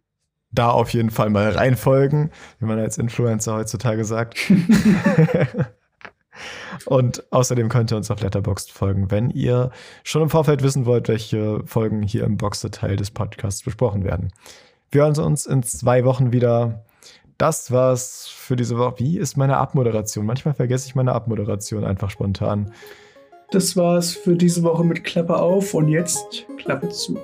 [0.50, 4.38] da auf jeden Fall mal reinfolgen, wie man als Influencer heutzutage sagt.
[6.86, 9.70] Und außerdem könnt ihr uns auf Letterboxd folgen, wenn ihr
[10.02, 14.32] schon im Vorfeld wissen wollt, welche Folgen hier im Box-Teil des Podcasts besprochen werden.
[14.90, 16.84] Wir hören uns in zwei Wochen wieder.
[17.38, 18.94] Das war's für diese Woche.
[18.98, 20.26] Wie ist meine Abmoderation?
[20.26, 22.72] Manchmal vergesse ich meine Abmoderation einfach spontan.
[23.50, 27.18] Das war's für diese Woche mit Klappe auf und jetzt Klappe zu.